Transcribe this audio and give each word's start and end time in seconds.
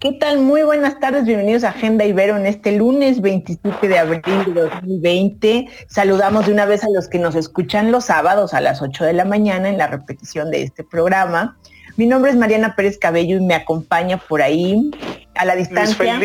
¿Qué 0.00 0.12
tal? 0.12 0.38
Muy 0.38 0.62
buenas 0.62 0.98
tardes, 0.98 1.26
bienvenidos 1.26 1.62
a 1.62 1.68
Agenda 1.68 2.06
Ibero 2.06 2.34
en 2.38 2.46
este 2.46 2.72
lunes 2.72 3.20
27 3.20 3.86
de 3.86 3.98
abril 3.98 4.54
de 4.54 4.62
2020. 4.62 5.68
Saludamos 5.88 6.46
de 6.46 6.54
una 6.54 6.64
vez 6.64 6.82
a 6.84 6.86
los 6.88 7.06
que 7.06 7.18
nos 7.18 7.34
escuchan 7.34 7.92
los 7.92 8.06
sábados 8.06 8.54
a 8.54 8.62
las 8.62 8.80
8 8.80 9.04
de 9.04 9.12
la 9.12 9.26
mañana 9.26 9.68
en 9.68 9.76
la 9.76 9.88
repetición 9.88 10.50
de 10.50 10.62
este 10.62 10.84
programa. 10.84 11.58
Mi 11.98 12.06
nombre 12.06 12.30
es 12.30 12.38
Mariana 12.38 12.74
Pérez 12.76 12.96
Cabello 12.98 13.36
y 13.36 13.40
me 13.40 13.54
acompaña 13.54 14.16
por 14.16 14.40
ahí 14.40 14.90
a 15.34 15.44
la 15.44 15.54
distancia. 15.54 16.18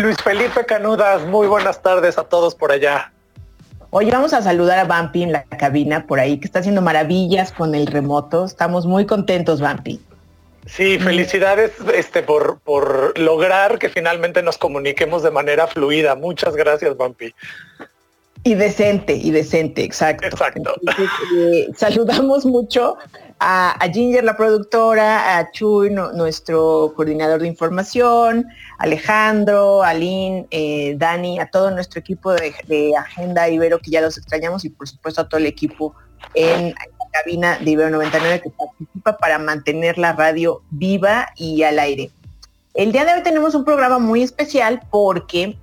Luis 0.00 0.16
Felipe, 0.24 0.64
Canudas, 0.64 1.26
muy 1.26 1.46
buenas 1.46 1.82
tardes 1.82 2.16
a 2.16 2.24
todos 2.24 2.54
por 2.54 2.72
allá. 2.72 3.12
Hoy 3.90 4.10
vamos 4.10 4.32
a 4.32 4.40
saludar 4.40 4.78
a 4.78 4.84
Vampi 4.84 5.24
en 5.24 5.32
la 5.32 5.42
cabina 5.42 6.06
por 6.06 6.20
ahí, 6.20 6.40
que 6.40 6.46
está 6.46 6.60
haciendo 6.60 6.80
maravillas 6.80 7.52
con 7.52 7.74
el 7.74 7.86
remoto. 7.86 8.46
Estamos 8.46 8.86
muy 8.86 9.04
contentos, 9.04 9.60
Vampi. 9.60 10.00
Sí, 10.66 10.98
felicidades 10.98 11.72
este, 11.94 12.22
por, 12.22 12.58
por 12.60 13.18
lograr 13.18 13.78
que 13.78 13.88
finalmente 13.88 14.42
nos 14.42 14.56
comuniquemos 14.56 15.22
de 15.22 15.30
manera 15.30 15.66
fluida. 15.66 16.14
Muchas 16.14 16.56
gracias, 16.56 16.96
Vampi. 16.96 17.34
Y 18.46 18.54
decente, 18.54 19.14
y 19.14 19.30
decente, 19.30 19.82
exacto. 19.82 20.26
Exacto. 20.26 20.74
Eh, 21.34 21.68
saludamos 21.74 22.44
mucho 22.44 22.98
a, 23.40 23.78
Ginger, 23.90 24.22
la 24.22 24.36
productora, 24.36 25.38
a 25.38 25.50
Chuy, 25.50 25.90
nuestro 25.90 26.92
coordinador 26.94 27.40
de 27.40 27.48
información, 27.48 28.46
Alejandro, 28.78 29.82
Aline, 29.82 30.46
eh, 30.50 30.94
Dani, 30.96 31.40
a 31.40 31.46
todo 31.46 31.70
nuestro 31.70 32.00
equipo 32.00 32.32
de, 32.32 32.54
de, 32.66 32.94
Agenda 32.94 33.48
Ibero, 33.48 33.78
que 33.78 33.90
ya 33.90 34.02
los 34.02 34.18
extrañamos, 34.18 34.64
y 34.66 34.68
por 34.68 34.88
supuesto 34.88 35.22
a 35.22 35.28
todo 35.28 35.38
el 35.38 35.46
equipo 35.46 35.94
en 36.34 36.74
cabina 37.14 37.58
de 37.58 37.70
Ibero 37.70 37.90
99 37.90 38.40
que 38.42 38.50
participa 38.50 39.16
para 39.16 39.38
mantener 39.38 39.98
la 39.98 40.12
radio 40.12 40.62
viva 40.70 41.28
y 41.36 41.62
al 41.62 41.78
aire. 41.78 42.10
El 42.74 42.90
día 42.90 43.04
de 43.04 43.14
hoy 43.14 43.22
tenemos 43.22 43.54
un 43.54 43.64
programa 43.64 44.00
muy 44.00 44.22
especial 44.22 44.82
porque 44.90 45.56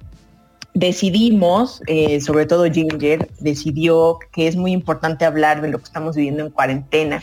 decidimos, 0.74 1.82
eh, 1.88 2.22
sobre 2.22 2.46
todo 2.46 2.72
Ginger, 2.72 3.30
decidió 3.40 4.18
que 4.32 4.48
es 4.48 4.56
muy 4.56 4.72
importante 4.72 5.26
hablar 5.26 5.62
de 5.62 5.68
lo 5.68 5.80
que 5.80 5.84
estamos 5.84 6.16
viviendo 6.16 6.46
en 6.46 6.52
cuarentena. 6.52 7.22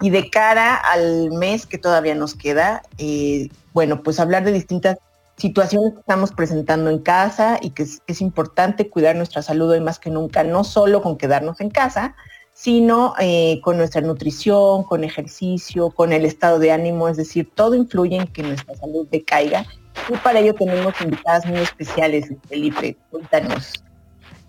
Y 0.00 0.10
de 0.10 0.30
cara 0.30 0.76
al 0.76 1.32
mes 1.32 1.66
que 1.66 1.78
todavía 1.78 2.14
nos 2.14 2.34
queda, 2.34 2.82
eh, 2.98 3.48
bueno, 3.72 4.02
pues 4.02 4.20
hablar 4.20 4.44
de 4.44 4.52
distintas 4.52 4.98
situaciones 5.36 5.94
que 5.94 6.00
estamos 6.00 6.30
presentando 6.30 6.90
en 6.90 6.98
casa 7.00 7.58
y 7.60 7.70
que 7.70 7.84
es, 7.84 8.02
es 8.06 8.20
importante 8.20 8.88
cuidar 8.88 9.16
nuestra 9.16 9.42
salud 9.42 9.70
hoy 9.70 9.80
más 9.80 9.98
que 9.98 10.10
nunca, 10.10 10.44
no 10.44 10.62
solo 10.62 11.02
con 11.02 11.16
quedarnos 11.16 11.60
en 11.60 11.70
casa, 11.70 12.14
sino 12.54 13.14
eh, 13.18 13.60
con 13.62 13.76
nuestra 13.76 14.00
nutrición, 14.00 14.84
con 14.84 15.04
ejercicio, 15.04 15.90
con 15.90 16.12
el 16.12 16.24
estado 16.24 16.58
de 16.58 16.72
ánimo, 16.72 17.08
es 17.08 17.16
decir, 17.16 17.50
todo 17.54 17.74
influye 17.74 18.16
en 18.16 18.26
que 18.28 18.42
nuestra 18.42 18.74
salud 18.76 19.06
decaiga. 19.10 19.66
Y 20.08 20.16
para 20.18 20.38
ello 20.38 20.54
tenemos 20.54 20.94
invitadas 21.00 21.44
muy 21.46 21.58
especiales, 21.58 22.28
Felipe, 22.48 22.96
cuéntanos. 23.10 23.84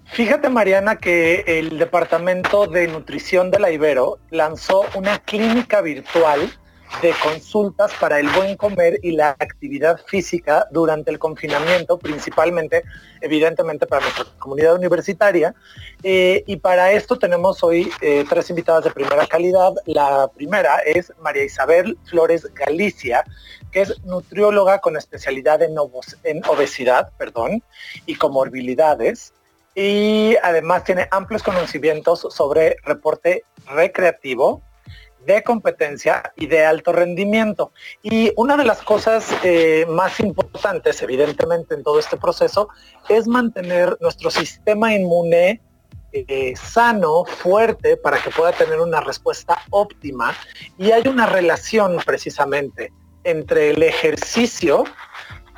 Fíjate, 0.05 0.49
Mariana, 0.49 0.97
que 0.97 1.43
el 1.47 1.79
Departamento 1.79 2.67
de 2.67 2.87
Nutrición 2.87 3.49
de 3.49 3.59
la 3.59 3.71
Ibero 3.71 4.19
lanzó 4.29 4.85
una 4.95 5.17
clínica 5.19 5.81
virtual 5.81 6.41
de 7.01 7.13
consultas 7.21 7.91
para 7.99 8.19
el 8.19 8.29
buen 8.29 8.55
comer 8.55 8.99
y 9.03 9.11
la 9.11 9.31
actividad 9.31 9.99
física 10.05 10.67
durante 10.71 11.11
el 11.11 11.19
confinamiento, 11.19 11.97
principalmente, 11.97 12.83
evidentemente, 13.21 13.85
para 13.85 14.03
nuestra 14.03 14.25
comunidad 14.39 14.75
universitaria. 14.75 15.53
Eh, 16.03 16.43
y 16.47 16.57
para 16.57 16.91
esto 16.91 17.17
tenemos 17.17 17.63
hoy 17.63 17.91
eh, 18.01 18.25
tres 18.29 18.49
invitadas 18.49 18.83
de 18.83 18.91
primera 18.91 19.25
calidad. 19.27 19.73
La 19.85 20.29
primera 20.35 20.79
es 20.79 21.11
María 21.21 21.43
Isabel 21.43 21.97
Flores 22.05 22.47
Galicia, 22.53 23.23
que 23.71 23.81
es 23.81 24.03
nutrióloga 24.05 24.79
con 24.79 24.95
especialidad 24.95 25.61
en, 25.61 25.75
obesidad 26.47 27.11
perdón, 27.17 27.63
y 28.05 28.15
comorbilidades. 28.15 29.33
Y 29.75 30.37
además 30.41 30.85
tiene 30.85 31.07
amplios 31.11 31.43
conocimientos 31.43 32.27
sobre 32.29 32.77
reporte 32.83 33.43
recreativo, 33.67 34.61
de 35.25 35.43
competencia 35.43 36.33
y 36.35 36.47
de 36.47 36.65
alto 36.65 36.91
rendimiento. 36.91 37.71
Y 38.03 38.31
una 38.35 38.57
de 38.57 38.65
las 38.65 38.81
cosas 38.81 39.27
eh, 39.43 39.85
más 39.89 40.19
importantes, 40.19 41.01
evidentemente, 41.01 41.75
en 41.75 41.83
todo 41.83 41.99
este 41.99 42.17
proceso, 42.17 42.69
es 43.09 43.27
mantener 43.27 43.97
nuestro 44.01 44.29
sistema 44.29 44.93
inmune 44.93 45.61
eh, 46.11 46.53
sano, 46.55 47.25
fuerte, 47.25 47.97
para 47.97 48.21
que 48.21 48.29
pueda 48.29 48.51
tener 48.53 48.79
una 48.79 49.01
respuesta 49.01 49.57
óptima. 49.71 50.33
Y 50.77 50.91
hay 50.91 51.07
una 51.07 51.25
relación 51.25 51.97
precisamente 52.05 52.93
entre 53.23 53.71
el 53.71 53.83
ejercicio 53.83 54.85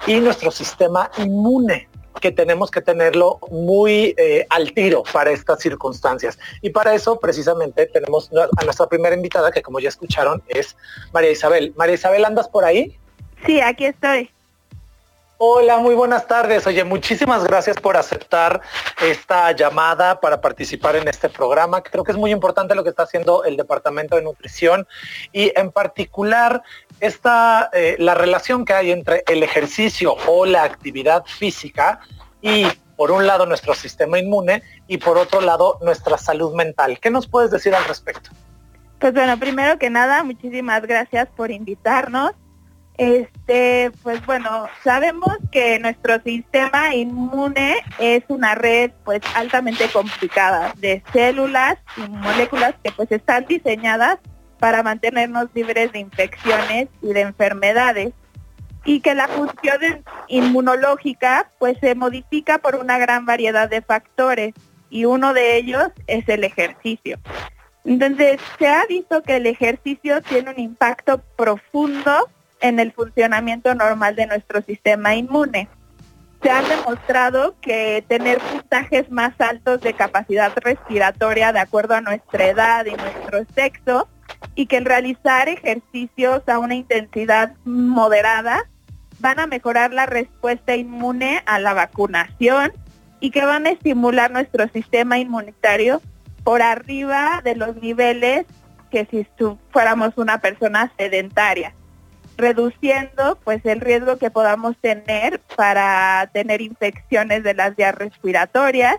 y 0.08 0.20
nuestro 0.20 0.52
sistema 0.52 1.12
inmune 1.18 1.90
que 2.20 2.32
tenemos 2.32 2.72
que 2.72 2.82
tenerlo 2.82 3.40
muy 3.50 4.14
eh, 4.18 4.46
al 4.50 4.74
tiro 4.74 5.04
para 5.12 5.32
estas 5.32 5.60
circunstancias. 5.60 6.38
Y 6.62 6.70
para 6.70 6.94
eso 6.94 7.20
precisamente 7.20 7.86
tenemos 7.88 8.30
a 8.58 8.64
nuestra 8.64 8.88
primera 8.88 9.16
invitada, 9.16 9.52
que 9.52 9.62
como 9.62 9.80
ya 9.80 9.90
escucharon 9.90 10.42
es 10.48 10.76
María 11.14 11.32
Isabel. 11.32 11.74
María 11.76 11.96
Isabel, 11.96 12.26
¿andas 12.26 12.48
por 12.48 12.64
ahí? 12.64 12.98
Sí, 13.46 13.62
aquí 13.62 13.86
estoy. 13.86 14.30
Hola, 15.40 15.78
muy 15.78 15.94
buenas 15.94 16.26
tardes. 16.26 16.66
Oye, 16.66 16.84
muchísimas 16.84 17.44
gracias 17.44 17.78
por 17.78 17.96
aceptar 17.96 18.60
esta 19.00 19.52
llamada 19.52 20.20
para 20.20 20.42
participar 20.42 20.96
en 20.96 21.08
este 21.08 21.30
programa. 21.30 21.84
Creo 21.84 22.04
que 22.04 22.12
es 22.12 22.18
muy 22.18 22.32
importante 22.32 22.74
lo 22.74 22.84
que 22.84 22.90
está 22.90 23.04
haciendo 23.04 23.44
el 23.44 23.56
Departamento 23.56 24.16
de 24.16 24.24
Nutrición 24.24 24.88
y 25.32 25.52
en 25.56 25.72
particular 25.72 26.64
esta, 27.02 27.70
eh, 27.72 27.98
la 28.00 28.16
relación 28.16 28.66
que 28.66 28.74
hay 28.74 28.90
entre 28.90 29.24
el 29.28 29.44
ejercicio 29.44 30.16
o 30.26 30.48
la 30.48 30.64
actividad 30.64 31.24
física 31.26 32.00
y 32.42 32.66
por 32.96 33.12
un 33.12 33.28
lado 33.28 33.46
nuestro 33.46 33.76
sistema 33.76 34.18
inmune 34.18 34.64
y 34.88 34.98
por 34.98 35.20
otro 35.20 35.40
lado 35.40 35.78
nuestra 35.84 36.18
salud 36.18 36.56
mental. 36.56 37.00
¿Qué 37.00 37.12
nos 37.12 37.28
puedes 37.28 37.52
decir 37.52 37.76
al 37.76 37.86
respecto? 37.86 38.32
Pues 38.98 39.14
bueno, 39.14 39.38
primero 39.38 39.78
que 39.78 39.92
nada, 39.92 40.24
muchísimas 40.24 40.82
gracias 40.82 41.28
por 41.36 41.52
invitarnos. 41.52 42.32
Este, 42.98 43.92
pues 44.02 44.26
bueno, 44.26 44.68
sabemos 44.84 45.38
que 45.52 45.78
nuestro 45.78 46.20
sistema 46.22 46.96
inmune 46.96 47.76
es 48.00 48.24
una 48.28 48.56
red 48.56 48.92
pues 49.06 49.22
altamente 49.36 49.88
complicada 49.90 50.74
de 50.78 51.04
células 51.14 51.78
y 51.96 52.10
moléculas 52.10 52.74
que 52.84 52.92
pues 52.92 53.12
están 53.12 53.46
diseñadas 53.46 54.18
para 54.58 54.82
mantenernos 54.82 55.48
libres 55.54 55.92
de 55.92 56.00
infecciones 56.00 56.88
y 57.04 57.14
de 57.14 57.22
enfermedades 57.22 58.14
y 58.84 59.02
que 59.02 59.14
la 59.14 59.28
función 59.28 60.04
inmunológica 60.28 61.52
pues 61.60 61.78
se 61.80 61.94
modifica 61.94 62.58
por 62.58 62.76
una 62.76 62.98
gran 62.98 63.28
variedad 63.28 63.70
de 63.70 63.84
factores 63.84 64.56
y 64.90 65.06
uno 65.06 65.36
de 65.36 65.58
ellos 65.58 65.90
es 66.08 66.28
el 66.30 66.44
ejercicio. 66.44 67.20
Entonces, 67.86 68.40
se 68.58 68.68
ha 68.68 68.86
visto 68.86 69.22
que 69.22 69.38
el 69.38 69.46
ejercicio 69.46 70.22
tiene 70.22 70.52
un 70.52 70.60
impacto 70.60 71.22
profundo 71.38 72.28
en 72.62 72.80
el 72.80 72.92
funcionamiento 72.92 73.74
normal 73.76 74.16
de 74.16 74.28
nuestro 74.28 74.62
sistema 74.62 75.16
inmune. 75.16 75.68
Se 76.42 76.52
ha 76.52 76.62
demostrado 76.62 77.56
que 77.62 78.04
tener 78.08 78.40
puntajes 78.40 79.10
más 79.10 79.34
altos 79.40 79.82
de 79.82 79.94
capacidad 79.94 80.52
respiratoria 80.58 81.52
de 81.52 81.60
acuerdo 81.60 81.96
a 81.96 82.02
nuestra 82.02 82.48
edad 82.48 82.86
y 82.86 82.92
nuestro 82.92 83.46
sexo 83.56 84.08
y 84.54 84.68
que 84.68 84.78
el 84.78 84.86
realizar 84.86 85.50
ejercicios 85.50 86.44
a 86.48 86.60
una 86.60 86.76
intensidad 86.76 87.54
moderada 87.66 88.70
van 89.20 89.40
a 89.40 89.48
mejorar 89.48 89.94
la 89.94 90.06
respuesta 90.06 90.76
inmune 90.76 91.42
a 91.48 91.60
la 91.60 91.74
vacunación 91.74 92.72
y 93.20 93.32
que 93.32 93.44
van 93.44 93.66
a 93.66 93.72
estimular 93.72 94.30
nuestro 94.30 94.68
sistema 94.70 95.18
inmunitario 95.18 96.02
por 96.44 96.62
arriba 96.62 97.42
de 97.44 97.56
los 97.56 97.76
niveles 97.78 98.46
que 98.92 99.06
si 99.10 99.28
fuéramos 99.72 100.14
una 100.18 100.38
persona 100.38 100.92
sedentaria 100.98 101.74
reduciendo 102.38 103.38
pues 103.44 103.66
el 103.66 103.82
riesgo 103.82 104.18
que 104.18 104.32
podamos 104.32 104.78
tener 104.78 105.42
para 105.56 106.30
tener 106.32 106.62
infecciones 106.62 107.44
de 107.44 107.54
las 107.54 107.76
vías 107.76 107.96
respiratorias 107.96 108.98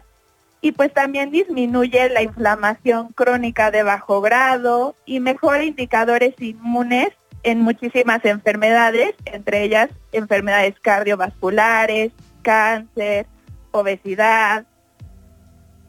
y 0.61 0.73
pues 0.73 0.93
también 0.93 1.31
disminuye 1.31 2.08
la 2.11 2.23
inflamación 2.23 3.12
crónica 3.12 3.70
de 3.70 3.85
bajo 3.85 4.20
grado 4.20 4.96
y 5.06 5.20
mejora 5.20 5.62
indicadores 5.62 6.35
inmunes 6.40 7.11
en 7.44 7.61
muchísimas 7.61 8.25
enfermedades, 8.25 9.14
entre 9.25 9.62
ellas 9.62 9.88
enfermedades 10.11 10.75
cardiovasculares, 10.81 12.11
cáncer, 12.43 13.26
obesidad. 13.70 14.67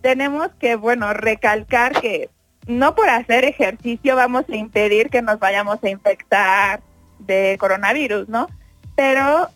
Tenemos 0.02 0.50
que, 0.60 0.76
bueno, 0.76 1.14
recalcar 1.14 2.00
que 2.00 2.30
no 2.68 2.94
por 2.94 3.10
hacer 3.10 3.46
ejercicio 3.46 4.16
vamos 4.16 4.46
a 4.48 4.56
impedir 4.56 5.10
que 5.10 5.24
nos 5.24 5.40
vayamos 5.40 5.84
a 5.84 5.90
infectar 5.90 6.82
de 7.20 7.58
coronavirus, 7.60 8.28
¿no? 8.30 8.48
Pero 8.96 9.50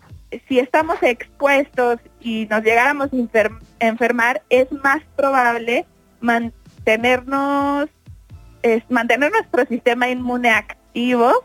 si 0.47 0.59
estamos 0.59 1.01
expuestos 1.01 1.99
y 2.19 2.47
nos 2.49 2.63
llegáramos 2.63 3.09
a 3.13 3.85
enfermar, 3.85 4.41
es 4.49 4.71
más 4.71 5.01
probable 5.15 5.85
mantenernos, 6.21 7.89
es, 8.61 8.83
mantener 8.89 9.31
nuestro 9.31 9.65
sistema 9.65 10.09
inmune 10.09 10.49
activo 10.49 11.43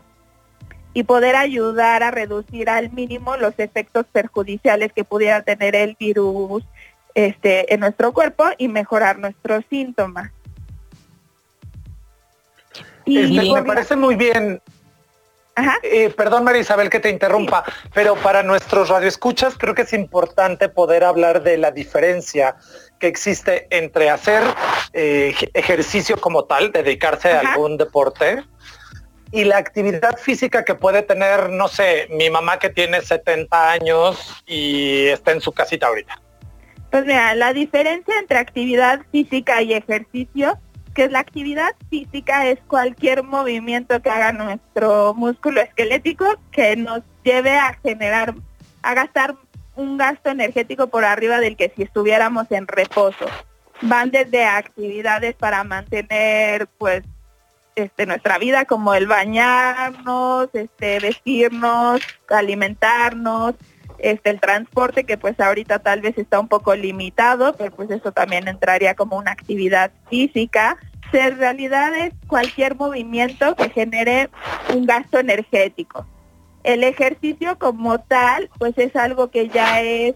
y 0.93 1.03
poder 1.03 1.35
ayudar 1.35 2.03
a 2.03 2.11
reducir 2.11 2.69
al 2.69 2.91
mínimo 2.91 3.37
los 3.37 3.53
efectos 3.57 4.05
perjudiciales 4.11 4.91
que 4.91 5.03
pudiera 5.03 5.43
tener 5.43 5.75
el 5.75 5.95
virus 5.99 6.63
este, 7.13 7.73
en 7.73 7.81
nuestro 7.81 8.13
cuerpo 8.13 8.45
y 8.57 8.67
mejorar 8.67 9.19
nuestros 9.19 9.63
síntomas. 9.69 10.31
Y, 13.05 13.39
me 13.53 13.63
parece 13.63 13.95
muy 13.95 14.15
bien 14.15 14.61
eh, 15.83 16.09
perdón, 16.09 16.43
María 16.43 16.61
Isabel, 16.61 16.89
que 16.89 16.99
te 16.99 17.09
interrumpa, 17.09 17.63
pero 17.93 18.15
para 18.15 18.43
nuestros 18.43 18.89
radioescuchas 18.89 19.57
creo 19.57 19.75
que 19.75 19.83
es 19.83 19.93
importante 19.93 20.69
poder 20.69 21.03
hablar 21.03 21.43
de 21.43 21.57
la 21.57 21.71
diferencia 21.71 22.55
que 22.99 23.07
existe 23.07 23.67
entre 23.69 24.09
hacer 24.09 24.43
eh, 24.93 25.33
ejercicio 25.53 26.17
como 26.17 26.45
tal, 26.45 26.71
dedicarse 26.71 27.31
a 27.31 27.39
algún 27.39 27.77
deporte, 27.77 28.43
y 29.31 29.43
la 29.43 29.57
actividad 29.57 30.17
física 30.17 30.65
que 30.65 30.75
puede 30.75 31.03
tener, 31.03 31.49
no 31.49 31.67
sé, 31.67 32.07
mi 32.09 32.29
mamá 32.29 32.57
que 32.57 32.69
tiene 32.69 33.01
70 33.01 33.71
años 33.71 34.43
y 34.47 35.07
está 35.07 35.31
en 35.31 35.41
su 35.41 35.51
casita 35.51 35.87
ahorita. 35.87 36.19
Pues 36.89 37.05
mira, 37.05 37.35
la 37.35 37.53
diferencia 37.53 38.17
entre 38.19 38.39
actividad 38.39 39.01
física 39.11 39.61
y 39.61 39.73
ejercicio 39.73 40.57
que 40.99 41.07
la 41.07 41.19
actividad 41.19 41.75
física 41.89 42.45
es 42.47 42.59
cualquier 42.67 43.23
movimiento 43.23 44.01
que 44.01 44.09
haga 44.09 44.33
nuestro 44.33 45.13
músculo 45.13 45.61
esquelético 45.61 46.25
que 46.51 46.75
nos 46.75 47.03
lleve 47.23 47.55
a 47.55 47.73
generar, 47.81 48.35
a 48.81 48.93
gastar 48.95 49.35
un 49.77 49.97
gasto 49.97 50.29
energético 50.29 50.87
por 50.87 51.05
arriba 51.05 51.39
del 51.39 51.55
que 51.55 51.71
si 51.73 51.83
estuviéramos 51.83 52.51
en 52.51 52.67
reposo. 52.67 53.27
Van 53.81 54.11
desde 54.11 54.43
actividades 54.43 55.35
para 55.35 55.63
mantener 55.63 56.67
pues 56.77 57.03
este, 57.75 58.05
nuestra 58.05 58.37
vida 58.37 58.65
como 58.65 58.93
el 58.93 59.07
bañarnos, 59.07 60.49
este, 60.51 60.99
vestirnos, 60.99 62.01
alimentarnos, 62.27 63.55
este, 63.99 64.31
el 64.31 64.41
transporte 64.41 65.05
que 65.05 65.17
pues 65.17 65.39
ahorita 65.39 65.79
tal 65.79 66.01
vez 66.01 66.17
está 66.17 66.41
un 66.41 66.49
poco 66.49 66.75
limitado, 66.75 67.55
pero 67.55 67.71
pues 67.71 67.89
eso 67.89 68.11
también 68.11 68.49
entraría 68.49 68.95
como 68.95 69.17
una 69.17 69.31
actividad 69.31 69.91
física. 70.09 70.77
En 71.11 71.37
realidad 71.37 71.95
es 71.95 72.13
cualquier 72.27 72.75
movimiento 72.75 73.55
que 73.55 73.69
genere 73.69 74.29
un 74.73 74.85
gasto 74.85 75.19
energético. 75.19 76.05
El 76.63 76.83
ejercicio 76.83 77.57
como 77.57 77.99
tal 77.99 78.49
pues 78.57 78.77
es 78.77 78.95
algo 78.95 79.31
que 79.31 79.49
ya 79.49 79.81
es 79.81 80.15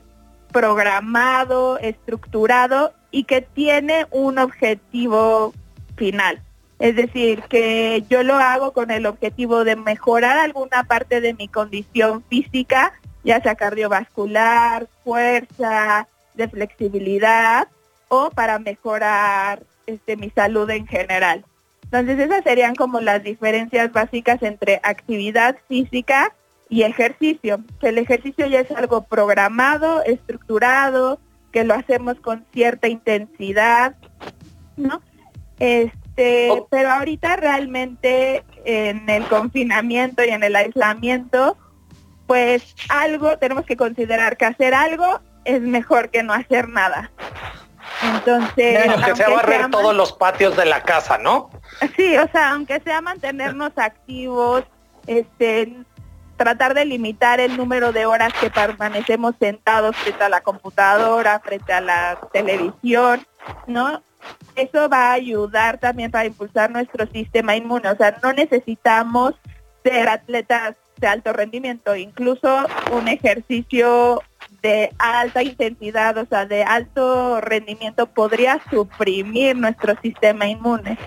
programado, 0.52 1.80
estructurado 1.80 2.94
y 3.12 3.24
que 3.24 3.42
tiene 3.42 4.06
un 4.12 4.38
objetivo 4.38 5.54
final. 5.96 6.42
Es 6.80 6.96
decir, 6.96 7.44
que 7.44 8.04
yo 8.10 8.24
lo 8.24 8.36
hago 8.36 8.74
con 8.74 8.92
el 8.92 9.06
objetivo 9.06 9.64
de 9.64 9.76
mejorar 9.76 10.38
alguna 10.38 10.84
parte 10.84 11.22
de 11.22 11.34
mi 11.34 11.48
condición 11.48 12.24
física 12.30 12.94
ya 13.24 13.42
sea 13.42 13.56
cardiovascular, 13.56 14.88
fuerza, 15.04 16.08
de 16.34 16.48
flexibilidad 16.48 17.68
o 18.08 18.30
para 18.32 18.60
mejorar 18.60 19.64
este, 19.88 20.18
mi 20.18 20.30
salud 20.30 20.70
en 20.70 20.88
general. 20.88 21.46
Entonces 21.84 22.20
esas 22.20 22.44
serían 22.44 22.76
como 22.76 23.02
las 23.02 23.24
diferencias 23.24 23.92
básicas 23.92 24.42
entre 24.42 24.80
actividad 24.84 25.58
física 25.68 26.34
y 26.70 26.84
ejercicio. 26.84 27.60
Que 27.80 27.90
el 27.90 28.00
ejercicio 28.00 28.48
ya 28.48 28.62
es 28.62 28.72
algo 28.72 29.04
programado, 29.04 30.04
estructurado, 30.04 31.20
que 31.52 31.64
lo 31.64 31.76
hacemos 31.76 32.20
con 32.20 32.46
cierta 32.52 32.88
intensidad, 32.88 33.96
¿no? 34.76 35.02
Este, 35.60 36.50
pero 36.72 36.90
ahorita 36.90 37.36
realmente 37.36 38.44
en 38.66 39.08
el 39.10 39.26
confinamiento 39.28 40.24
y 40.24 40.30
en 40.30 40.44
el 40.44 40.56
aislamiento, 40.56 41.58
pues 42.26 42.76
algo, 42.90 43.38
tenemos 43.38 43.66
que 43.66 43.78
considerar 43.78 44.36
que 44.38 44.46
hacer 44.46 44.74
algo 44.74 45.22
es 45.46 45.62
mejor 45.62 46.10
que 46.10 46.24
no 46.24 46.34
hacer 46.34 46.70
nada. 46.70 47.12
Entonces, 48.04 48.90
aunque 48.90 49.16
sea 49.16 49.30
barrer 49.30 49.70
todos 49.70 49.96
los 49.96 50.14
patios 50.14 50.56
de 50.58 50.66
la 50.66 50.84
casa, 50.84 51.18
¿no? 51.18 51.50
Sí, 51.96 52.18
o 52.18 52.28
sea, 52.32 52.52
aunque 52.52 52.80
sea 52.82 53.02
mantenernos 53.02 53.72
activos, 53.78 54.64
este, 55.08 55.74
tratar 56.38 56.74
de 56.74 56.86
limitar 56.86 57.40
el 57.40 57.56
número 57.58 57.92
de 57.92 58.06
horas 58.06 58.34
que 58.40 58.50
permanecemos 58.50 59.36
sentados 59.40 59.96
frente 59.96 60.24
a 60.24 60.30
la 60.30 60.42
computadora, 60.42 61.40
frente 61.40 61.74
a 61.74 61.82
la 61.82 62.20
televisión, 62.32 63.26
¿no? 63.68 64.02
Eso 64.56 64.90
va 64.90 65.10
a 65.10 65.14
ayudar 65.14 65.80
también 65.80 66.12
para 66.12 66.26
impulsar 66.26 66.72
nuestro 66.72 67.08
sistema 67.08 67.56
inmune. 67.56 67.90
O 67.90 67.96
sea, 67.96 68.18
no 68.22 68.34
necesitamos 68.34 69.34
ser 69.84 70.08
atletas 70.08 70.76
de 70.98 71.08
alto 71.08 71.34
rendimiento, 71.34 71.96
incluso 71.96 72.66
un 72.92 73.08
ejercicio 73.08 74.22
de 74.64 74.92
alta 74.98 75.44
intensidad, 75.44 76.18
o 76.18 76.26
sea, 76.26 76.46
de 76.46 76.64
alto 76.64 77.42
rendimiento 77.42 78.08
podría 78.08 78.62
suprimir 78.72 79.58
nuestro 79.58 79.94
sistema 80.02 80.48
inmune. 80.48 80.98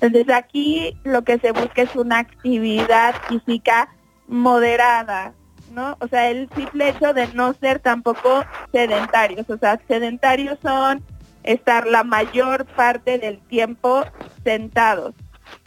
Entonces 0.00 0.34
aquí 0.34 0.96
lo 1.04 1.22
que 1.22 1.38
se 1.38 1.52
busca 1.52 1.82
es 1.82 1.94
una 1.94 2.18
actividad 2.18 3.14
física 3.28 3.90
moderada, 4.26 5.34
¿no? 5.72 5.96
O 6.00 6.08
sea, 6.08 6.30
el 6.30 6.48
simple 6.56 6.88
hecho 6.88 7.12
de 7.12 7.28
no 7.34 7.52
ser 7.52 7.80
tampoco 7.80 8.44
sedentarios, 8.72 9.48
o 9.50 9.58
sea, 9.58 9.78
sedentarios 9.86 10.58
son 10.62 11.04
estar 11.42 11.86
la 11.86 12.04
mayor 12.04 12.64
parte 12.64 13.18
del 13.18 13.38
tiempo 13.40 14.04
sentados. 14.42 15.14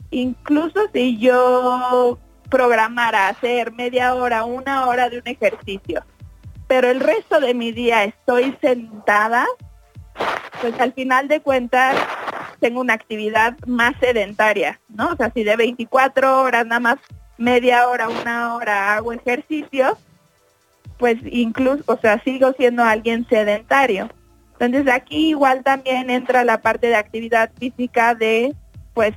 Incluso 0.10 0.80
si 0.94 1.20
yo 1.20 2.18
programar 2.50 3.14
a 3.14 3.28
hacer 3.28 3.72
media 3.72 4.16
hora, 4.16 4.46
una 4.46 4.88
hora 4.88 5.10
de 5.10 5.20
un 5.20 5.28
ejercicio, 5.28 6.04
pero 6.68 6.90
el 6.90 7.00
resto 7.00 7.40
de 7.40 7.54
mi 7.54 7.72
día 7.72 8.04
estoy 8.04 8.58
sentada, 8.62 9.46
pues 10.62 10.80
al 10.80 10.94
final 10.94 11.28
de 11.28 11.42
cuentas 11.42 11.96
tengo 12.60 12.82
una 12.82 12.94
actividad 12.94 13.58
más 13.68 13.94
sedentaria, 14.00 14.80
¿no? 14.90 15.10
O 15.10 15.16
sea, 15.16 15.32
si 15.34 15.44
de 15.44 15.56
24 15.56 16.42
horas 16.42 16.66
nada 16.66 16.80
más 16.80 16.98
media 17.38 17.88
hora, 17.88 18.10
una 18.10 18.56
hora 18.56 18.96
hago 18.96 19.14
ejercicio, 19.14 19.98
pues 20.98 21.18
incluso, 21.30 21.84
o 21.88 21.98
sea, 21.98 22.22
sigo 22.24 22.54
siendo 22.54 22.84
alguien 22.84 23.28
sedentario. 23.28 24.10
Entonces 24.60 24.92
aquí 24.94 25.30
igual 25.30 25.64
también 25.64 26.10
entra 26.10 26.46
la 26.46 26.62
parte 26.62 26.88
de 26.88 26.96
actividad 26.96 27.52
física 27.60 28.16
de, 28.16 28.56
pues, 28.94 29.14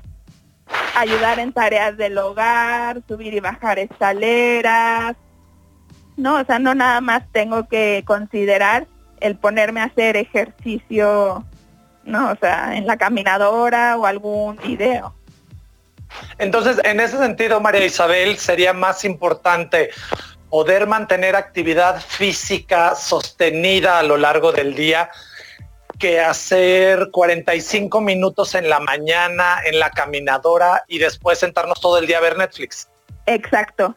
ayudar 0.97 1.39
en 1.39 1.53
tareas 1.53 1.97
del 1.97 2.19
hogar, 2.19 3.03
subir 3.07 3.33
y 3.35 3.41
bajar 3.41 3.79
escaleras. 3.79 5.17
No, 6.19 6.41
o 6.41 6.45
sea, 6.45 6.59
no 6.59 6.75
nada 6.75 7.01
más 7.01 7.23
tengo 7.31 7.69
que 7.69 8.03
considerar 8.05 8.89
el 9.21 9.37
ponerme 9.37 9.81
a 9.81 9.85
hacer 9.85 10.17
ejercicio, 10.17 11.45
no, 12.03 12.33
o 12.33 12.37
sea, 12.37 12.77
en 12.77 12.89
la 12.89 12.97
caminadora 12.97 13.97
o 13.97 14.05
algún 14.05 14.57
video. 14.57 15.15
Entonces, 16.39 16.81
en 16.83 16.99
ese 16.99 17.19
sentido, 17.19 17.61
María 17.61 17.85
Isabel, 17.85 18.37
sería 18.37 18.73
más 18.73 19.05
importante 19.05 19.91
poder 20.51 20.89
mantener 20.89 21.37
actividad 21.37 22.01
física 22.01 22.97
sostenida 22.97 24.01
a 24.01 24.03
lo 24.03 24.17
largo 24.17 24.51
del 24.51 24.75
día 24.75 25.11
que 26.01 26.21
hacer 26.21 27.11
45 27.13 28.01
minutos 28.01 28.57
en 28.57 28.69
la 28.69 28.81
mañana 28.81 29.59
en 29.65 29.79
la 29.79 29.91
caminadora 29.91 30.83
y 30.89 30.99
después 30.99 31.39
sentarnos 31.39 31.81
todo 31.81 31.99
el 31.99 32.09
día 32.09 32.19
a 32.19 32.23
ver 32.23 32.37
Netflix. 32.37 32.89
Exacto. 33.27 33.95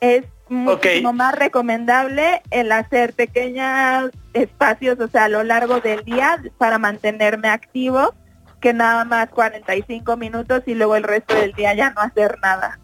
Es 0.00 0.24
muchísimo 0.48 1.12
más 1.12 1.34
recomendable 1.34 2.42
el 2.50 2.72
hacer 2.72 3.14
pequeños 3.14 4.10
espacios, 4.32 4.98
o 5.00 5.08
sea, 5.08 5.24
a 5.24 5.28
lo 5.28 5.42
largo 5.42 5.80
del 5.80 6.04
día 6.04 6.42
para 6.58 6.78
mantenerme 6.78 7.48
activo, 7.48 8.14
que 8.60 8.72
nada 8.72 9.04
más 9.04 9.28
45 9.30 10.16
minutos 10.16 10.62
y 10.66 10.74
luego 10.74 10.96
el 10.96 11.02
resto 11.02 11.34
del 11.34 11.52
día 11.52 11.74
ya 11.74 11.90
no 11.90 12.00
hacer 12.00 12.38
nada. 12.42 12.78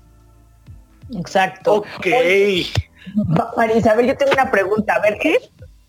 Exacto. 1.15 1.77
Ok. 1.77 2.07
María 3.57 3.77
Isabel, 3.77 4.07
yo 4.07 4.17
tengo 4.17 4.33
una 4.33 4.51
pregunta. 4.51 4.95
A 4.95 5.01
ver, 5.01 5.19
¿qué? 5.21 5.39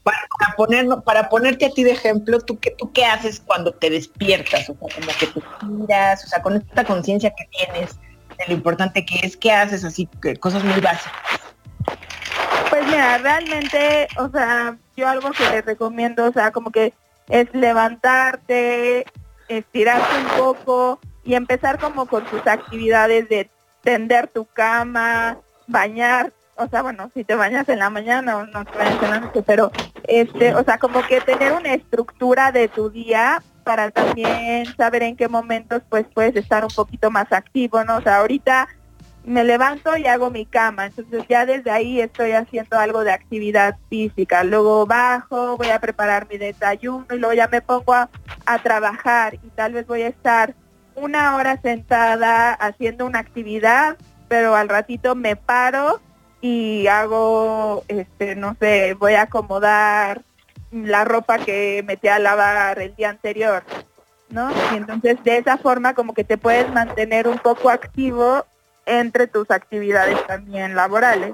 para, 0.03 0.55
ponernos, 0.55 1.03
para 1.03 1.29
ponerte 1.29 1.65
a 1.65 1.71
ti 1.71 1.83
de 1.83 1.91
ejemplo, 1.91 2.39
¿tú 2.39 2.59
qué, 2.59 2.71
¿tú 2.71 2.91
qué 2.91 3.05
haces 3.05 3.39
cuando 3.39 3.71
te 3.73 3.89
despiertas? 3.89 4.69
O 4.69 4.75
sea, 4.75 4.75
como 4.75 5.07
que 5.19 5.27
te 5.27 5.65
miras, 5.65 6.23
o 6.25 6.27
sea, 6.27 6.41
con 6.41 6.57
esta 6.57 6.83
conciencia 6.83 7.31
que 7.31 7.45
tienes 7.45 7.99
de 8.37 8.45
lo 8.47 8.53
importante 8.53 9.05
que 9.05 9.19
es, 9.23 9.37
¿qué 9.37 9.51
haces 9.51 9.83
así? 9.83 10.09
Cosas 10.39 10.63
muy 10.63 10.79
básicas. 10.79 11.11
Pues 12.69 12.85
mira, 12.85 13.17
realmente, 13.17 14.07
o 14.17 14.29
sea, 14.29 14.77
yo 14.95 15.07
algo 15.07 15.31
que 15.31 15.43
les 15.49 15.65
recomiendo, 15.65 16.25
o 16.25 16.31
sea, 16.31 16.51
como 16.51 16.71
que 16.71 16.93
es 17.27 17.53
levantarte, 17.53 19.05
estirarte 19.47 20.17
un 20.17 20.37
poco, 20.37 20.99
y 21.23 21.35
empezar 21.35 21.79
como 21.79 22.05
con 22.05 22.25
tus 22.25 22.45
actividades 22.47 23.29
de 23.29 23.49
tender 23.83 24.27
tu 24.27 24.45
cama, 24.45 25.37
bañar, 25.67 26.33
o 26.55 26.67
sea, 26.67 26.81
bueno, 26.81 27.09
si 27.13 27.23
te 27.23 27.35
bañas 27.35 27.67
en 27.69 27.79
la 27.79 27.89
mañana 27.89 28.37
o 28.37 28.45
no 28.45 28.65
te 28.65 28.77
bañas 28.77 29.01
en 29.01 29.09
la 29.09 29.19
noche, 29.19 29.43
pero 29.45 29.71
este, 30.03 30.53
o 30.55 30.63
sea, 30.63 30.77
como 30.77 31.01
que 31.07 31.21
tener 31.21 31.53
una 31.53 31.73
estructura 31.73 32.51
de 32.51 32.67
tu 32.67 32.89
día 32.89 33.41
para 33.63 33.91
también 33.91 34.65
saber 34.75 35.03
en 35.03 35.15
qué 35.15 35.27
momentos 35.27 35.81
pues 35.89 36.05
puedes 36.13 36.35
estar 36.35 36.63
un 36.63 36.71
poquito 36.71 37.11
más 37.11 37.31
activo, 37.31 37.83
¿no? 37.83 37.97
O 37.97 38.01
sea, 38.01 38.17
ahorita 38.17 38.67
me 39.23 39.43
levanto 39.43 39.95
y 39.97 40.07
hago 40.07 40.31
mi 40.31 40.45
cama, 40.45 40.87
entonces 40.87 41.25
ya 41.29 41.45
desde 41.45 41.69
ahí 41.69 42.01
estoy 42.01 42.31
haciendo 42.31 42.77
algo 42.77 43.03
de 43.03 43.11
actividad 43.11 43.77
física, 43.89 44.43
luego 44.43 44.85
bajo, 44.85 45.57
voy 45.57 45.69
a 45.69 45.79
preparar 45.79 46.27
mi 46.27 46.37
desayuno 46.37 47.05
y 47.11 47.17
luego 47.17 47.33
ya 47.33 47.47
me 47.47 47.61
pongo 47.61 47.93
a, 47.93 48.09
a 48.45 48.59
trabajar. 48.59 49.35
Y 49.35 49.49
tal 49.49 49.73
vez 49.73 49.85
voy 49.85 50.01
a 50.01 50.07
estar 50.07 50.55
una 50.95 51.35
hora 51.35 51.59
sentada 51.61 52.53
haciendo 52.53 53.05
una 53.05 53.19
actividad, 53.19 53.97
pero 54.27 54.55
al 54.55 54.69
ratito 54.69 55.15
me 55.15 55.35
paro 55.35 56.01
y 56.41 56.87
hago, 56.87 57.83
este, 57.87 58.35
no 58.35 58.55
sé, 58.59 58.95
voy 58.95 59.13
a 59.13 59.23
acomodar 59.23 60.21
la 60.71 61.03
ropa 61.03 61.37
que 61.37 61.83
metí 61.85 62.07
a 62.07 62.17
lavar 62.17 62.79
el 62.79 62.95
día 62.95 63.09
anterior, 63.09 63.63
¿no? 64.29 64.49
Y 64.71 64.77
entonces 64.77 65.23
de 65.23 65.37
esa 65.37 65.57
forma 65.57 65.93
como 65.93 66.13
que 66.13 66.23
te 66.23 66.37
puedes 66.37 66.71
mantener 66.71 67.27
un 67.27 67.37
poco 67.37 67.69
activo 67.69 68.45
entre 68.85 69.27
tus 69.27 69.49
actividades 69.51 70.17
también 70.27 70.75
laborales. 70.75 71.33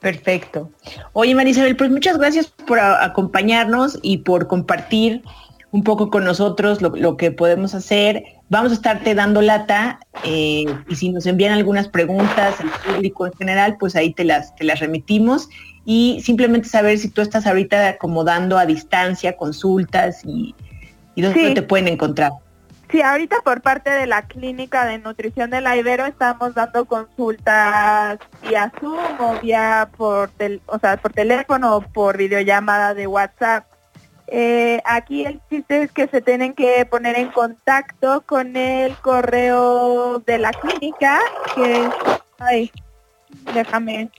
Perfecto. 0.00 0.70
Oye, 1.12 1.34
Marisabel, 1.34 1.76
pues 1.76 1.90
muchas 1.90 2.18
gracias 2.18 2.46
por 2.46 2.78
acompañarnos 2.78 3.98
y 4.02 4.18
por 4.18 4.46
compartir 4.46 5.22
un 5.70 5.84
poco 5.84 6.08
con 6.08 6.24
nosotros 6.24 6.80
lo, 6.80 7.16
que 7.16 7.30
podemos 7.30 7.74
hacer. 7.74 8.24
Vamos 8.48 8.72
a 8.72 8.76
estarte 8.76 9.14
dando 9.14 9.42
lata 9.42 10.00
eh, 10.24 10.64
y 10.88 10.96
si 10.96 11.10
nos 11.10 11.26
envían 11.26 11.52
algunas 11.52 11.88
preguntas 11.88 12.60
al 12.60 12.70
público 12.70 13.26
en 13.26 13.32
general, 13.34 13.76
pues 13.78 13.94
ahí 13.96 14.14
te 14.14 14.24
las, 14.24 14.54
te 14.56 14.64
las 14.64 14.80
remitimos 14.80 15.48
y 15.84 16.20
simplemente 16.22 16.68
saber 16.68 16.98
si 16.98 17.08
tú 17.08 17.20
estás 17.20 17.46
ahorita 17.46 17.88
acomodando 17.88 18.56
a 18.56 18.66
distancia 18.66 19.36
consultas 19.36 20.24
y, 20.24 20.54
y 21.14 21.22
dónde 21.22 21.54
te 21.54 21.62
pueden 21.62 21.88
encontrar. 21.88 22.32
Sí, 22.90 23.02
ahorita 23.02 23.42
por 23.44 23.60
parte 23.60 23.90
de 23.90 24.06
la 24.06 24.22
clínica 24.22 24.86
de 24.86 24.98
nutrición 24.98 25.50
de 25.50 25.60
la 25.60 25.76
Ibero 25.76 26.06
estamos 26.06 26.54
dando 26.54 26.86
consultas 26.86 28.18
vía 28.42 28.72
Zoom 28.80 29.20
o 29.20 29.38
vía 29.40 29.90
por, 29.96 30.30
o 30.66 30.78
sea, 30.78 30.96
por 30.96 31.12
teléfono 31.12 31.76
o 31.76 31.80
por 31.82 32.16
videollamada 32.16 32.94
de 32.94 33.06
WhatsApp. 33.06 33.66
Eh, 34.26 34.80
aquí 34.86 35.26
el 35.26 35.40
chiste 35.50 35.82
es 35.82 35.92
que 35.92 36.06
se 36.08 36.22
tienen 36.22 36.54
que 36.54 36.86
poner 36.86 37.18
en 37.18 37.30
contacto 37.30 38.22
con 38.22 38.56
el 38.56 38.94
correo 38.96 40.20
de 40.20 40.38
la 40.38 40.52
clínica, 40.52 41.18
que 41.54 41.82
es, 41.82 41.90
ay, 42.38 42.70
déjame, 43.52 44.10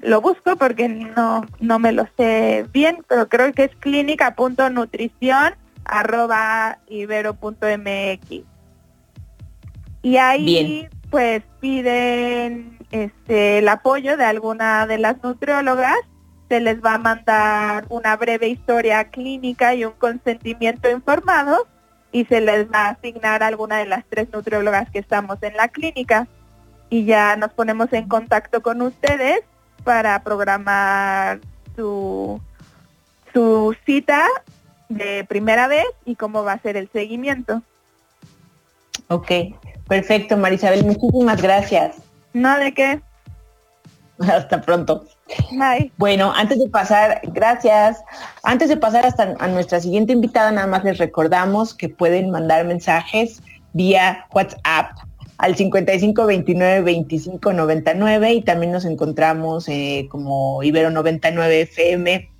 lo 0.00 0.20
busco 0.20 0.54
porque 0.56 0.88
no, 0.88 1.44
no 1.58 1.78
me 1.80 1.90
lo 1.90 2.06
sé 2.16 2.66
bien, 2.72 3.04
pero 3.08 3.28
creo 3.28 3.52
que 3.52 3.64
es 3.64 3.74
clínica.nutrición 3.76 5.54
arroba 5.84 6.78
ibero.mx. 6.88 8.44
Y 10.02 10.16
ahí 10.16 10.88
pues 11.10 11.42
piden 11.60 12.78
este, 12.90 13.58
el 13.58 13.68
apoyo 13.68 14.16
de 14.16 14.24
alguna 14.24 14.86
de 14.86 14.98
las 14.98 15.22
nutriólogas, 15.22 15.96
se 16.48 16.60
les 16.60 16.82
va 16.82 16.94
a 16.94 16.98
mandar 16.98 17.86
una 17.88 18.16
breve 18.16 18.48
historia 18.48 19.04
clínica 19.04 19.74
y 19.74 19.84
un 19.84 19.92
consentimiento 19.92 20.90
informado 20.90 21.66
y 22.12 22.26
se 22.26 22.40
les 22.40 22.70
va 22.70 22.86
a 22.86 22.90
asignar 22.90 23.42
a 23.42 23.46
alguna 23.46 23.78
de 23.78 23.86
las 23.86 24.04
tres 24.04 24.28
nutriólogas 24.32 24.90
que 24.90 24.98
estamos 24.98 25.38
en 25.42 25.56
la 25.56 25.68
clínica. 25.68 26.28
Y 26.90 27.06
ya 27.06 27.36
nos 27.36 27.52
ponemos 27.52 27.90
en 27.92 28.06
contacto 28.06 28.62
con 28.62 28.82
ustedes 28.82 29.40
para 29.84 30.22
programar 30.22 31.40
su, 31.74 32.38
su 33.32 33.74
cita 33.86 34.26
de 34.94 35.24
primera 35.28 35.68
vez 35.68 35.86
y 36.04 36.16
cómo 36.16 36.44
va 36.44 36.52
a 36.52 36.58
ser 36.58 36.76
el 36.76 36.88
seguimiento. 36.90 37.62
Ok, 39.08 39.30
perfecto, 39.88 40.36
Marisabel, 40.36 40.84
muchísimas 40.84 41.40
gracias. 41.40 41.96
No, 42.32 42.58
¿de 42.58 42.72
qué? 42.72 43.00
Hasta 44.18 44.60
pronto. 44.60 45.04
Bye. 45.52 45.92
Bueno, 45.96 46.32
antes 46.34 46.58
de 46.58 46.68
pasar, 46.68 47.20
gracias. 47.24 48.02
Antes 48.42 48.68
de 48.68 48.76
pasar 48.76 49.06
hasta 49.06 49.34
a 49.38 49.48
nuestra 49.48 49.80
siguiente 49.80 50.12
invitada, 50.12 50.50
nada 50.52 50.66
más 50.66 50.84
les 50.84 50.98
recordamos 50.98 51.74
que 51.74 51.88
pueden 51.88 52.30
mandar 52.30 52.66
mensajes 52.66 53.42
vía 53.72 54.26
WhatsApp 54.34 54.92
al 55.38 55.56
55 55.56 56.26
29 56.26 56.82
25 56.82 57.52
99 57.52 58.32
y 58.32 58.42
también 58.42 58.72
nos 58.72 58.84
encontramos 58.84 59.68
eh, 59.68 60.06
como 60.10 60.62
Ibero 60.62 60.90
99 60.90 61.62
FM 61.62 62.31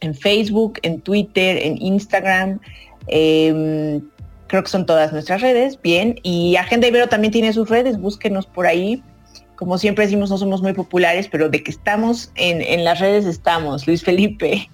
en 0.00 0.14
Facebook, 0.14 0.78
en 0.82 1.00
Twitter, 1.00 1.58
en 1.62 1.80
Instagram. 1.80 2.60
Em, 3.08 4.00
creo 4.46 4.62
que 4.62 4.70
son 4.70 4.86
todas 4.86 5.12
nuestras 5.12 5.40
redes, 5.40 5.80
bien. 5.82 6.18
Y 6.22 6.56
Agenda 6.56 6.88
Ibero 6.88 7.08
también 7.08 7.32
tiene 7.32 7.52
sus 7.52 7.68
redes, 7.68 7.98
búsquenos 7.98 8.46
por 8.46 8.66
ahí. 8.66 9.02
Como 9.56 9.78
siempre 9.78 10.04
decimos, 10.04 10.30
no 10.30 10.38
somos 10.38 10.62
muy 10.62 10.74
populares, 10.74 11.28
pero 11.28 11.48
de 11.48 11.62
que 11.62 11.70
estamos 11.70 12.30
en, 12.34 12.60
en 12.60 12.84
las 12.84 13.00
redes 13.00 13.24
estamos. 13.24 13.86
Luis 13.86 14.02
Felipe. 14.02 14.68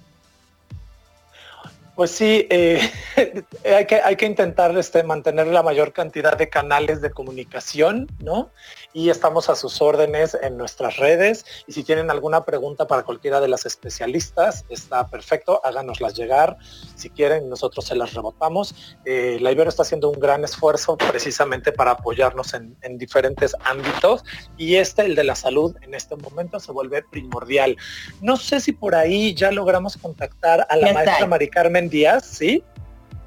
Pues 1.95 2.09
sí, 2.09 2.47
eh, 2.49 2.79
hay, 3.65 3.85
que, 3.85 4.01
hay 4.01 4.15
que 4.15 4.25
intentar 4.25 4.75
este, 4.75 5.03
mantener 5.03 5.45
la 5.47 5.61
mayor 5.61 5.93
cantidad 5.93 6.35
de 6.35 6.49
canales 6.49 7.01
de 7.01 7.11
comunicación, 7.11 8.07
¿no? 8.19 8.49
Y 8.93 9.09
estamos 9.11 9.49
a 9.49 9.55
sus 9.55 9.79
órdenes 9.79 10.35
en 10.41 10.57
nuestras 10.57 10.97
redes. 10.97 11.45
Y 11.67 11.73
si 11.73 11.83
tienen 11.83 12.09
alguna 12.09 12.45
pregunta 12.45 12.87
para 12.87 13.03
cualquiera 13.03 13.39
de 13.41 13.47
las 13.47 13.67
especialistas, 13.67 14.65
está 14.69 15.07
perfecto, 15.07 15.61
háganoslas 15.63 16.15
llegar. 16.15 16.57
Si 16.95 17.11
quieren, 17.11 17.47
nosotros 17.47 17.85
se 17.85 17.95
las 17.95 18.13
rebotamos. 18.13 18.97
Eh, 19.05 19.37
la 19.39 19.51
Ibero 19.51 19.69
está 19.69 19.83
haciendo 19.83 20.09
un 20.09 20.19
gran 20.19 20.43
esfuerzo 20.43 20.97
precisamente 20.97 21.71
para 21.71 21.91
apoyarnos 21.91 22.55
en, 22.55 22.75
en 22.81 22.97
diferentes 22.97 23.55
ámbitos. 23.65 24.23
Y 24.57 24.75
este, 24.75 25.03
el 25.03 25.13
de 25.15 25.25
la 25.25 25.35
salud, 25.35 25.75
en 25.81 25.93
este 25.93 26.15
momento 26.15 26.59
se 26.59 26.71
vuelve 26.71 27.03
primordial. 27.03 27.77
No 28.21 28.37
sé 28.37 28.59
si 28.59 28.71
por 28.71 28.95
ahí 28.95 29.35
ya 29.35 29.51
logramos 29.51 29.97
contactar 29.97 30.65
a 30.69 30.75
la 30.75 30.93
maestra 30.93 31.27
Mari 31.27 31.49
Carmen 31.49 31.82
Díaz, 31.89 32.25
¿sí? 32.25 32.63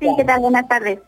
Sí, 0.01 0.09
¿qué 0.17 0.25
tal? 0.25 0.41
Buenas 0.41 0.69
tardes. 0.69 0.99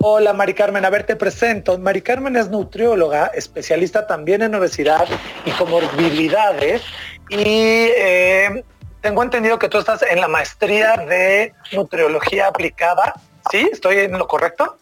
Hola 0.00 0.32
Mari 0.32 0.54
Carmen, 0.54 0.84
a 0.84 0.90
ver 0.90 1.04
te 1.04 1.16
presento. 1.16 1.76
Mari 1.76 2.02
Carmen 2.02 2.36
es 2.36 2.48
nutrióloga, 2.48 3.26
especialista 3.34 4.06
también 4.06 4.42
en 4.42 4.54
obesidad 4.54 5.06
y 5.44 5.50
comorbilidades 5.52 6.82
y 7.28 7.90
eh, 7.96 8.64
tengo 9.00 9.24
entendido 9.24 9.58
que 9.58 9.68
tú 9.68 9.78
estás 9.78 10.02
en 10.02 10.20
la 10.20 10.28
maestría 10.28 10.96
de 10.96 11.52
nutriología 11.72 12.46
aplicada, 12.46 13.14
¿sí? 13.50 13.68
¿Estoy 13.72 13.98
en 13.98 14.12
lo 14.12 14.28
correcto? 14.28 14.78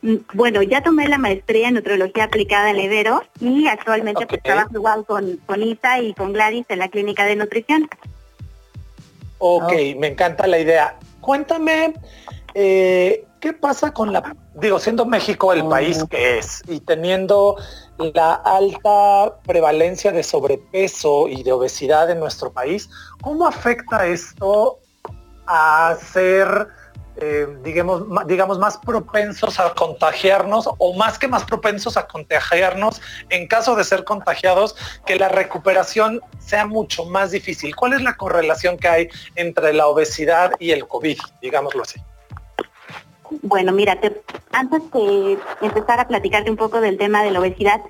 Mm, 0.00 0.16
bueno, 0.32 0.62
ya 0.62 0.82
tomé 0.82 1.06
la 1.06 1.18
maestría 1.18 1.68
en 1.68 1.74
nutriología 1.74 2.24
aplicada 2.24 2.70
en 2.70 2.80
Ibero 2.80 3.24
y 3.40 3.66
actualmente 3.66 4.26
pues, 4.26 4.42
trabajo 4.42 4.70
igual 4.72 5.04
con, 5.04 5.36
con 5.46 5.62
Isa 5.62 6.00
y 6.00 6.14
con 6.14 6.32
Gladys 6.32 6.64
en 6.70 6.78
la 6.78 6.88
clínica 6.88 7.26
de 7.26 7.36
nutrición. 7.36 7.88
Ok, 9.38 9.72
me 9.98 10.08
encanta 10.08 10.46
la 10.46 10.58
idea. 10.58 10.98
Cuéntame, 11.20 11.94
eh, 12.54 13.26
¿qué 13.40 13.52
pasa 13.52 13.92
con 13.92 14.12
la, 14.12 14.34
digo, 14.54 14.78
siendo 14.78 15.04
México 15.04 15.52
el 15.52 15.66
país 15.68 16.04
que 16.08 16.38
es 16.38 16.62
y 16.68 16.80
teniendo 16.80 17.56
la 17.98 18.34
alta 18.34 19.38
prevalencia 19.44 20.12
de 20.12 20.22
sobrepeso 20.22 21.28
y 21.28 21.42
de 21.42 21.52
obesidad 21.52 22.10
en 22.10 22.20
nuestro 22.20 22.52
país, 22.52 22.88
¿cómo 23.20 23.46
afecta 23.46 24.06
esto 24.06 24.78
a 25.46 25.96
ser 26.00 26.68
eh, 27.18 27.46
digamos, 27.62 28.04
digamos, 28.26 28.58
más 28.58 28.76
propensos 28.76 29.58
a 29.58 29.72
contagiarnos 29.74 30.68
o 30.78 30.94
más 30.94 31.18
que 31.18 31.28
más 31.28 31.44
propensos 31.44 31.96
a 31.96 32.06
contagiarnos 32.06 33.00
en 33.30 33.46
caso 33.48 33.74
de 33.74 33.84
ser 33.84 34.04
contagiados, 34.04 34.76
que 35.06 35.16
la 35.16 35.28
recuperación 35.28 36.20
sea 36.38 36.66
mucho 36.66 37.06
más 37.06 37.30
difícil. 37.30 37.74
¿Cuál 37.74 37.94
es 37.94 38.02
la 38.02 38.16
correlación 38.16 38.76
que 38.76 38.88
hay 38.88 39.08
entre 39.34 39.72
la 39.72 39.86
obesidad 39.86 40.52
y 40.58 40.72
el 40.72 40.86
COVID, 40.86 41.18
digámoslo 41.40 41.82
así? 41.82 42.00
Bueno, 43.42 43.72
mira, 43.72 43.98
antes 44.52 44.82
de 44.92 45.38
empezar 45.60 46.00
a 46.00 46.08
platicarte 46.08 46.50
un 46.50 46.56
poco 46.56 46.80
del 46.80 46.96
tema 46.98 47.22
de 47.22 47.30
la 47.30 47.40
obesidad, 47.40 47.80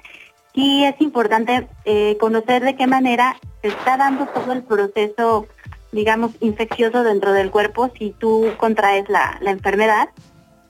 sí 0.55 0.85
es 0.85 1.01
importante 1.01 1.69
eh, 1.85 2.17
conocer 2.19 2.65
de 2.65 2.77
qué 2.77 2.87
manera 2.87 3.37
se 3.63 3.69
está 3.69 3.97
dando 3.97 4.27
todo 4.27 4.53
el 4.53 4.63
proceso 4.63 5.47
digamos, 5.97 6.33
infeccioso 6.41 7.03
dentro 7.03 7.33
del 7.33 7.51
cuerpo 7.51 7.91
si 7.99 8.15
tú 8.17 8.53
contraes 8.59 9.09
la, 9.09 9.39
enfermedad. 9.43 10.11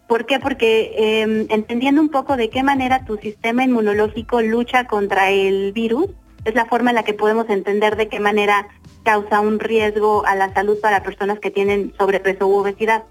¿Por 0.08 0.24
qué? 0.24 0.38
Porque 0.38 0.94
em, 0.96 1.46
entendiendo 1.50 2.00
un 2.00 2.08
poco 2.08 2.36
de 2.36 2.48
qué 2.48 2.62
manera 2.62 3.04
tu 3.04 3.18
sistema 3.18 3.64
inmunológico 3.64 4.40
lucha 4.40 4.86
contra 4.86 5.30
el 5.30 5.72
virus, 5.72 6.06
es 6.44 6.54
la 6.54 6.66
forma 6.66 6.90
en 6.90 6.96
la 6.96 7.02
que 7.02 7.12
podemos 7.12 7.50
entender 7.50 7.96
de 7.96 8.08
qué 8.08 8.20
manera 8.20 8.68
causa 9.02 9.40
un 9.40 9.58
riesgo 9.58 10.24
a 10.24 10.36
la 10.36 10.54
salud 10.54 10.78
para 10.80 11.02
personas 11.02 11.40
que 11.40 11.50
tienen 11.50 11.92
sobrepeso 11.98 12.46
u 12.46 12.54
obesidad. 12.56 13.02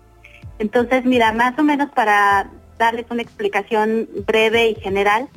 Entonces, 0.57 1.03
mira, 1.05 1.33
más 1.33 1.59
o 1.59 1.63
menos 1.63 1.89
para 1.91 2.49
darles 2.79 3.05
una 3.09 3.21
explicación 3.21 4.07
breve 4.25 4.69
y 4.69 4.75
general, 4.75 5.27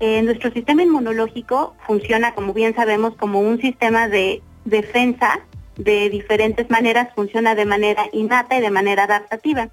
eh, 0.00 0.22
nuestro 0.22 0.50
sistema 0.52 0.82
inmunológico 0.82 1.76
funciona, 1.86 2.34
como 2.34 2.52
bien 2.54 2.74
sabemos, 2.74 3.14
como 3.16 3.40
un 3.40 3.60
sistema 3.60 4.08
de 4.08 4.42
defensa 4.64 5.40
de 5.76 6.10
diferentes 6.10 6.70
maneras, 6.70 7.08
funciona 7.14 7.54
de 7.54 7.64
manera 7.64 8.06
innata 8.12 8.56
y 8.56 8.60
de 8.60 8.70
manera 8.70 9.04
adaptativa. 9.04 9.70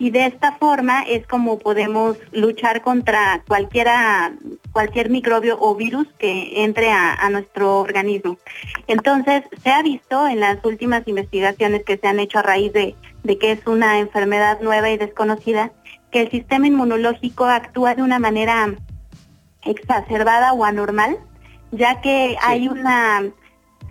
Y 0.00 0.10
de 0.10 0.26
esta 0.26 0.52
forma 0.52 1.02
es 1.02 1.26
como 1.26 1.58
podemos 1.58 2.16
luchar 2.30 2.82
contra 2.82 3.42
cualquiera, 3.48 4.32
cualquier 4.70 5.10
microbio 5.10 5.58
o 5.60 5.74
virus 5.74 6.06
que 6.18 6.62
entre 6.62 6.92
a, 6.92 7.28
nuestro 7.30 7.80
organismo. 7.80 8.38
Entonces, 8.86 9.42
se 9.60 9.70
ha 9.70 9.82
visto 9.82 10.28
en 10.28 10.38
las 10.38 10.64
últimas 10.64 11.06
investigaciones 11.08 11.82
que 11.84 11.96
se 11.96 12.06
han 12.06 12.20
hecho 12.20 12.38
a 12.38 12.42
raíz 12.42 12.72
de, 12.72 12.94
de 13.24 13.38
que 13.38 13.50
es 13.50 13.66
una 13.66 13.98
enfermedad 13.98 14.60
nueva 14.60 14.88
y 14.88 14.98
desconocida, 14.98 15.72
que 16.12 16.20
el 16.20 16.30
sistema 16.30 16.68
inmunológico 16.68 17.46
actúa 17.46 17.96
de 17.96 18.02
una 18.02 18.20
manera 18.20 18.76
exacerbada 19.64 20.52
o 20.52 20.64
anormal, 20.64 21.18
ya 21.72 22.00
que 22.00 22.36
hay 22.40 22.68
una 22.68 23.24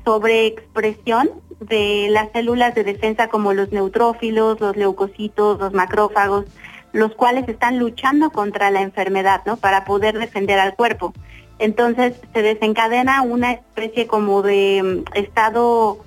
sobreexpresión 0.06 1.30
de 1.60 2.08
las 2.10 2.32
células 2.32 2.76
de 2.76 2.84
defensa 2.84 3.28
como 3.28 3.54
los 3.54 3.72
neutrófilos, 3.72 4.60
los 4.60 4.76
leucocitos, 4.76 5.60
los 5.60 5.74
macrófagos, 5.74 6.46
los 6.94 7.14
cuales 7.16 7.48
están 7.50 7.80
luchando 7.80 8.32
contra 8.32 8.72
la 8.72 8.82
enfermedad, 8.82 9.42
¿no? 9.46 9.58
Para 9.58 9.86
poder 9.86 10.18
defender 10.18 10.60
al 10.60 10.76
cuerpo. 10.76 11.14
Entonces 11.60 12.16
se 12.34 12.42
desencadena 12.42 13.22
una 13.22 13.54
especie 13.54 14.08
como 14.08 14.42
de 14.42 15.04
mm, 15.08 15.18
estado, 15.18 16.00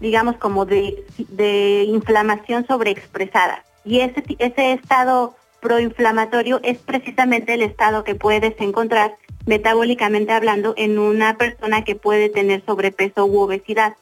digamos, 0.00 0.36
como 0.36 0.66
de, 0.66 1.04
de 1.28 1.84
inflamación 1.88 2.66
sobreexpresada. 2.66 3.64
Y 3.84 4.00
ese, 4.00 4.22
ese 4.38 4.72
estado 4.72 5.34
proinflamatorio 5.60 6.60
es 6.62 6.78
precisamente 6.78 7.54
el 7.54 7.62
estado 7.62 8.04
que 8.04 8.14
puedes 8.14 8.54
encontrar 8.60 9.16
metabólicamente 9.46 10.32
hablando 10.32 10.74
en 10.76 10.98
una 10.98 11.36
persona 11.36 11.84
que 11.84 11.94
puede 11.94 12.28
tener 12.28 12.64
sobrepeso 12.64 13.26
u 13.26 13.40
obesidad. 13.40 13.94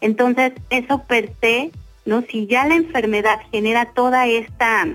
Entonces, 0.00 0.52
eso 0.70 1.04
per 1.04 1.32
se, 1.40 1.70
¿no? 2.04 2.22
Si 2.22 2.46
ya 2.46 2.66
la 2.66 2.76
enfermedad 2.76 3.40
genera 3.50 3.86
toda 3.92 4.26
esta, 4.26 4.86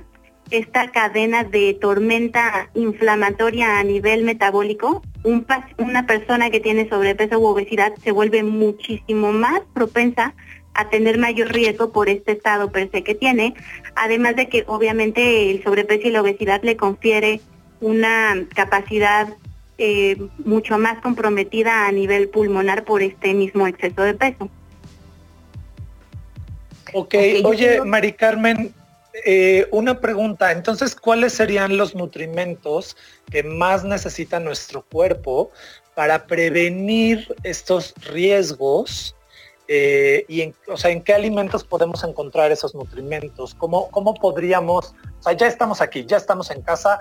esta 0.49 0.91
cadena 0.91 1.43
de 1.43 1.77
tormenta 1.79 2.69
inflamatoria 2.75 3.79
a 3.79 3.83
nivel 3.83 4.23
metabólico, 4.23 5.01
una 5.23 6.07
persona 6.07 6.49
que 6.49 6.59
tiene 6.59 6.89
sobrepeso 6.89 7.39
u 7.39 7.45
obesidad 7.45 7.93
se 8.03 8.11
vuelve 8.11 8.43
muchísimo 8.43 9.31
más 9.31 9.61
propensa 9.73 10.33
a 10.73 10.89
tener 10.89 11.17
mayor 11.17 11.49
riesgo 11.49 11.91
por 11.91 12.09
este 12.09 12.31
estado 12.33 12.71
per 12.71 12.89
se 12.91 13.03
que 13.03 13.15
tiene, 13.15 13.53
además 13.95 14.35
de 14.35 14.47
que 14.47 14.63
obviamente 14.67 15.51
el 15.51 15.63
sobrepeso 15.63 16.07
y 16.07 16.11
la 16.11 16.21
obesidad 16.21 16.61
le 16.63 16.77
confiere 16.77 17.41
una 17.81 18.45
capacidad 18.55 19.27
eh, 19.77 20.17
mucho 20.45 20.77
más 20.77 20.99
comprometida 21.01 21.87
a 21.87 21.91
nivel 21.91 22.29
pulmonar 22.29 22.83
por 22.83 23.01
este 23.01 23.33
mismo 23.33 23.67
exceso 23.67 24.03
de 24.03 24.13
peso. 24.13 24.49
Ok, 26.93 27.15
oye, 27.43 27.81
Mari 27.81 28.13
Carmen, 28.13 28.73
eh, 29.25 29.67
una 29.71 29.99
pregunta. 29.99 30.51
Entonces, 30.51 30.95
¿cuáles 30.95 31.33
serían 31.33 31.77
los 31.77 31.95
nutrimentos 31.95 32.95
que 33.29 33.43
más 33.43 33.83
necesita 33.83 34.39
nuestro 34.39 34.83
cuerpo 34.83 35.51
para 35.95 36.25
prevenir 36.27 37.33
estos 37.43 37.93
riesgos? 38.11 39.15
Eh, 39.67 40.25
y 40.27 40.41
en, 40.41 40.55
o 40.67 40.75
sea, 40.75 40.91
¿en 40.91 41.01
qué 41.01 41.13
alimentos 41.13 41.63
podemos 41.63 42.03
encontrar 42.03 42.51
esos 42.51 42.75
nutrimentos? 42.75 43.55
¿Cómo, 43.55 43.89
¿Cómo 43.91 44.13
podríamos, 44.13 44.93
o 45.19 45.23
sea, 45.23 45.33
ya 45.33 45.47
estamos 45.47 45.79
aquí, 45.79 46.05
ya 46.05 46.17
estamos 46.17 46.51
en 46.51 46.61
casa, 46.61 46.99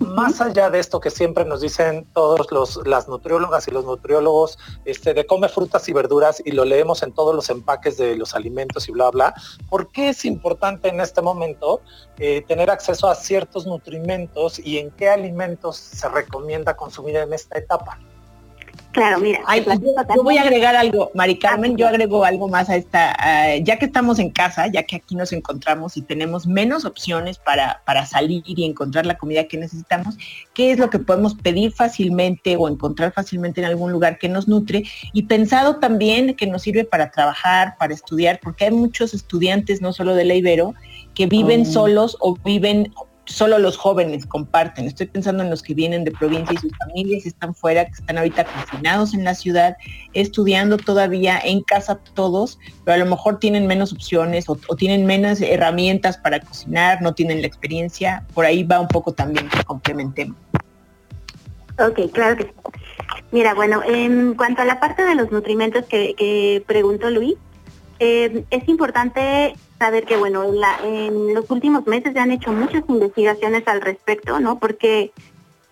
más 0.00 0.40
allá 0.40 0.70
de 0.70 0.80
esto 0.80 0.98
que 0.98 1.10
siempre 1.10 1.44
nos 1.44 1.60
dicen 1.60 2.06
todos 2.14 2.50
los 2.50 2.86
las 2.86 3.06
nutriólogas 3.06 3.68
y 3.68 3.70
los 3.70 3.84
nutriólogos, 3.84 4.58
este, 4.84 5.14
de 5.14 5.26
come 5.26 5.48
frutas 5.48 5.88
y 5.88 5.92
verduras 5.92 6.42
y 6.44 6.52
lo 6.52 6.64
leemos 6.64 7.02
en 7.02 7.12
todos 7.12 7.34
los 7.34 7.50
empaques 7.50 7.96
de 7.98 8.16
los 8.16 8.34
alimentos 8.34 8.88
y 8.88 8.92
bla 8.92 9.10
bla, 9.10 9.34
¿por 9.68 9.92
qué 9.92 10.08
es 10.08 10.24
importante 10.24 10.88
en 10.88 11.00
este 11.00 11.20
momento 11.22 11.80
eh, 12.18 12.42
tener 12.48 12.70
acceso 12.70 13.08
a 13.08 13.14
ciertos 13.14 13.66
nutrimentos 13.66 14.58
y 14.58 14.78
en 14.78 14.90
qué 14.90 15.10
alimentos 15.10 15.76
se 15.76 16.08
recomienda 16.08 16.76
consumir 16.76 17.16
en 17.16 17.32
esta 17.32 17.58
etapa? 17.58 17.98
Claro, 18.92 19.20
mira. 19.20 19.40
yo, 20.14 20.22
voy 20.24 20.36
a 20.36 20.42
agregar 20.42 20.74
algo, 20.74 21.12
Mari 21.14 21.38
Carmen, 21.38 21.76
yo 21.76 21.86
agrego 21.86 22.24
algo 22.24 22.48
más 22.48 22.68
a 22.68 22.76
esta, 22.76 23.56
ya 23.58 23.78
que 23.78 23.84
estamos 23.84 24.18
en 24.18 24.30
casa, 24.30 24.66
ya 24.66 24.82
que 24.82 24.96
aquí 24.96 25.14
nos 25.14 25.32
encontramos 25.32 25.96
y 25.96 26.02
tenemos 26.02 26.46
menos 26.46 26.84
opciones 26.84 27.38
para, 27.38 27.82
para 27.86 28.04
salir 28.04 28.42
y 28.46 28.64
encontrar 28.64 29.06
la 29.06 29.16
comida 29.16 29.44
que 29.44 29.58
necesitamos, 29.58 30.16
¿qué 30.54 30.72
es 30.72 30.78
lo 30.78 30.90
que 30.90 30.98
podemos 30.98 31.34
pedir 31.34 31.72
fácilmente 31.72 32.56
o 32.56 32.68
encontrar 32.68 33.12
fácilmente 33.12 33.60
en 33.60 33.68
algún 33.68 33.92
lugar 33.92 34.18
que 34.18 34.28
nos 34.28 34.48
nutre? 34.48 34.82
Y 35.12 35.22
pensado 35.22 35.76
también 35.76 36.34
que 36.34 36.48
nos 36.48 36.62
sirve 36.62 36.84
para 36.84 37.12
trabajar, 37.12 37.76
para 37.78 37.94
estudiar, 37.94 38.40
porque 38.42 38.64
hay 38.64 38.72
muchos 38.72 39.14
estudiantes, 39.14 39.80
no 39.80 39.92
solo 39.92 40.14
de 40.14 40.24
la 40.24 40.34
Ibero, 40.34 40.74
que 41.14 41.26
viven 41.26 41.62
oh. 41.62 41.66
solos 41.66 42.16
o 42.18 42.34
viven 42.34 42.92
solo 43.30 43.58
los 43.58 43.76
jóvenes 43.76 44.26
comparten. 44.26 44.86
Estoy 44.86 45.06
pensando 45.06 45.42
en 45.42 45.50
los 45.50 45.62
que 45.62 45.72
vienen 45.72 46.04
de 46.04 46.10
provincia 46.10 46.52
y 46.52 46.56
sus 46.56 46.76
familias 46.76 47.24
están 47.24 47.54
fuera, 47.54 47.86
que 47.86 47.92
están 47.92 48.18
ahorita 48.18 48.44
confinados 48.44 49.14
en 49.14 49.24
la 49.24 49.34
ciudad, 49.34 49.76
estudiando 50.12 50.76
todavía 50.76 51.38
en 51.42 51.62
casa 51.62 52.00
todos, 52.14 52.58
pero 52.84 52.96
a 52.96 52.98
lo 52.98 53.06
mejor 53.06 53.38
tienen 53.38 53.66
menos 53.66 53.92
opciones 53.92 54.46
o, 54.48 54.56
tienen 54.76 55.06
menos 55.06 55.40
herramientas 55.40 56.18
para 56.18 56.40
cocinar, 56.40 57.00
no 57.02 57.14
tienen 57.14 57.40
la 57.40 57.46
experiencia. 57.46 58.26
Por 58.34 58.44
ahí 58.44 58.64
va 58.64 58.80
un 58.80 58.88
poco 58.88 59.12
también 59.12 59.48
que 59.48 59.62
complementemos. 59.64 60.36
Ok, 61.78 62.12
claro 62.12 62.36
que 62.36 62.44
sí. 62.44 62.50
Mira, 63.32 63.54
bueno, 63.54 63.80
en 63.84 64.34
cuanto 64.34 64.62
a 64.62 64.64
la 64.64 64.80
parte 64.80 65.04
de 65.04 65.14
los 65.14 65.30
nutrimentos 65.30 65.84
que, 65.86 66.62
preguntó 66.66 67.10
Luis, 67.10 67.36
eh, 68.00 68.44
es 68.50 68.68
importante 68.68 69.54
saber 69.80 70.04
que, 70.04 70.18
bueno, 70.18 70.44
en 70.44 71.34
los 71.34 71.50
últimos 71.50 71.86
meses 71.86 72.12
se 72.12 72.20
han 72.20 72.30
hecho 72.30 72.52
muchas 72.52 72.84
investigaciones 72.86 73.66
al 73.66 73.80
respecto, 73.80 74.38
¿no? 74.38 74.58
Porque 74.58 75.10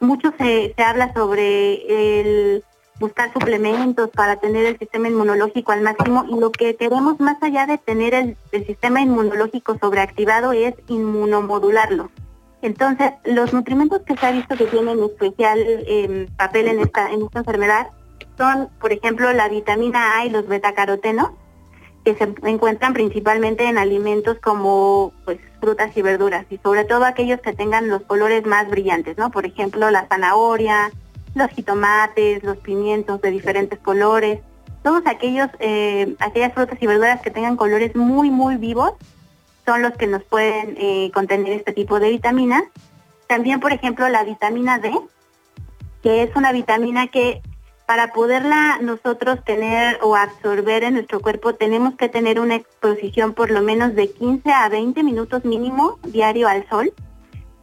mucho 0.01 0.33
se, 0.39 0.75
habla 0.79 1.13
sobre 1.13 2.21
el 2.21 2.65
buscar 2.99 3.33
suplementos 3.33 4.09
para 4.11 4.37
tener 4.37 4.65
el 4.65 4.79
sistema 4.79 5.09
inmunológico 5.09 5.73
al 5.73 5.83
máximo 5.83 6.25
y 6.29 6.41
lo 6.41 6.51
que 6.51 6.75
queremos 6.75 7.21
más 7.21 7.41
allá 7.43 7.67
de 7.67 7.79
tener 7.79 8.15
el, 8.15 8.37
sistema 8.67 9.03
inmunológico 9.03 9.79
sobreactivado 9.79 10.53
es 10.53 10.75
inmunomodularlo. 10.89 12.11
Entonces, 12.63 13.13
los 13.25 13.53
nutrimentos 13.53 14.01
que 14.03 14.17
se 14.17 14.27
ha 14.27 14.33
visto 14.33 14.57
que 14.57 14.65
tienen 14.65 15.01
especial 15.05 15.59
em, 15.87 16.27
papel 16.37 16.67
en 16.67 16.81
esta, 16.81 17.13
en 17.13 17.23
esta 17.23 17.41
enfermedad 17.41 17.89
son, 18.39 18.69
por 18.81 18.93
ejemplo, 18.93 19.33
la 19.33 19.49
vitamina 19.49 20.19
A 20.19 20.25
y 20.25 20.31
los 20.31 20.49
betacarotenos, 20.49 21.31
que 22.09 22.25
se 22.25 22.49
encuentran 22.49 22.95
principalmente 22.95 23.69
en 23.69 23.77
alimentos 23.77 24.39
como 24.39 25.13
pues 25.27 25.39
frutas 25.61 25.95
y 25.95 26.01
verduras 26.01 26.47
y 26.49 26.57
sobre 26.57 26.85
todo 26.85 27.05
aquellos 27.05 27.39
que 27.41 27.53
tengan 27.53 27.89
los 27.89 28.01
colores 28.03 28.47
más 28.47 28.71
brillantes, 28.71 29.19
¿no? 29.19 29.31
Por 29.31 29.45
ejemplo, 29.45 29.91
la 29.91 30.07
zanahoria, 30.07 30.91
los 31.35 31.51
jitomates, 31.51 32.43
los 32.45 32.57
pimientos 32.57 33.21
de 33.21 33.31
diferentes 33.31 33.79
colores, 33.79 34.41
todos 34.83 35.03
aquellos 35.05 35.51
eh, 35.59 36.17
aquellas 36.19 36.55
frutas 36.55 36.79
y 36.81 36.87
verduras 36.87 37.21
que 37.21 37.31
tengan 37.31 37.57
colores 37.57 37.95
muy 37.95 38.31
muy 38.31 38.57
vivos 38.57 38.93
son 39.67 39.83
los 39.83 39.93
que 39.93 40.07
nos 40.07 40.23
pueden 40.23 40.77
eh, 40.79 41.11
contener 41.13 41.53
este 41.53 41.75
tipo 41.75 42.01
de 42.01 42.09
vitaminas. 42.09 42.63
También, 43.27 43.61
por 43.61 43.73
ejemplo, 43.73 44.09
la 44.09 44.25
vitamina 44.25 44.79
D, 44.79 44.99
que 46.03 46.23
es 46.23 46.35
una 46.37 46.53
vitamina 46.53 47.09
que 47.09 47.43
para 47.89 48.13
poderla 48.13 48.79
nosotros 48.83 49.43
tener 49.47 49.99
o 50.03 50.15
absorber 50.15 50.85
en 50.85 50.93
nuestro 50.93 51.21
cuerpo 51.21 51.55
tenemos 51.55 51.95
que 51.95 52.11
tener 52.11 52.39
una 52.39 52.57
exposición 52.57 53.33
por 53.33 53.51
lo 53.51 53.63
menos 53.63 53.95
de 53.95 54.11
15 54.11 54.53
a 54.53 54.69
20 54.69 55.03
minutos 55.03 55.47
mínimo 55.47 55.99
diario 56.07 56.49
al 56.49 56.69
sol. 56.69 56.93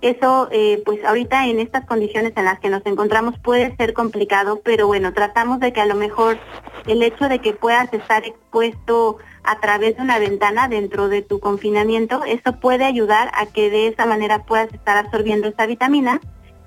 Eso, 0.02 0.48
eh, 0.52 0.82
pues 0.84 1.06
ahorita 1.06 1.46
en 1.46 1.60
estas 1.60 1.86
condiciones 1.86 2.34
en 2.38 2.46
las 2.46 2.60
que 2.60 2.72
nos 2.72 2.84
encontramos 2.88 3.38
puede 3.38 3.76
ser 3.76 3.94
complicado, 3.94 4.62
pero 4.64 4.88
bueno, 4.88 5.14
tratamos 5.14 5.60
de 5.60 5.72
que 5.72 5.82
a 5.82 5.86
lo 5.86 5.94
mejor 5.94 6.40
el 6.88 7.04
hecho 7.04 7.30
de 7.30 7.38
que 7.38 7.54
puedas 7.54 7.94
estar 7.94 8.26
expuesto 8.26 9.20
a 9.44 9.60
través 9.60 9.96
de 9.98 10.02
una 10.02 10.18
ventana 10.18 10.68
dentro 10.68 11.08
de 11.08 11.22
tu 11.22 11.40
confinamiento, 11.40 12.24
eso 12.24 12.60
puede 12.60 12.84
ayudar 12.84 13.30
a 13.36 13.46
que 13.46 13.70
de 13.70 13.90
esa 13.90 14.08
manera 14.08 14.44
puedas 14.44 14.74
estar 14.74 14.98
absorbiendo 14.98 15.48
esa 15.50 15.68
vitamina 15.68 16.20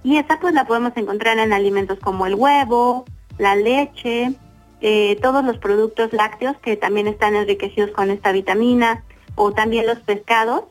y 0.04 0.18
esa 0.18 0.38
pues 0.38 0.54
la 0.54 0.64
podemos 0.64 0.92
encontrar 0.94 1.40
en 1.40 1.52
alimentos 1.52 1.98
como 1.98 2.24
el 2.24 2.36
huevo, 2.36 3.04
la 3.38 3.56
leche, 3.56 4.32
eh, 4.80 5.16
todos 5.22 5.44
los 5.44 5.58
productos 5.58 6.12
lácteos 6.12 6.56
que 6.58 6.76
también 6.76 7.08
están 7.08 7.34
enriquecidos 7.34 7.90
con 7.90 8.10
esta 8.10 8.32
vitamina, 8.32 9.04
o 9.34 9.52
también 9.52 9.86
los 9.86 10.00
pescados, 10.00 10.64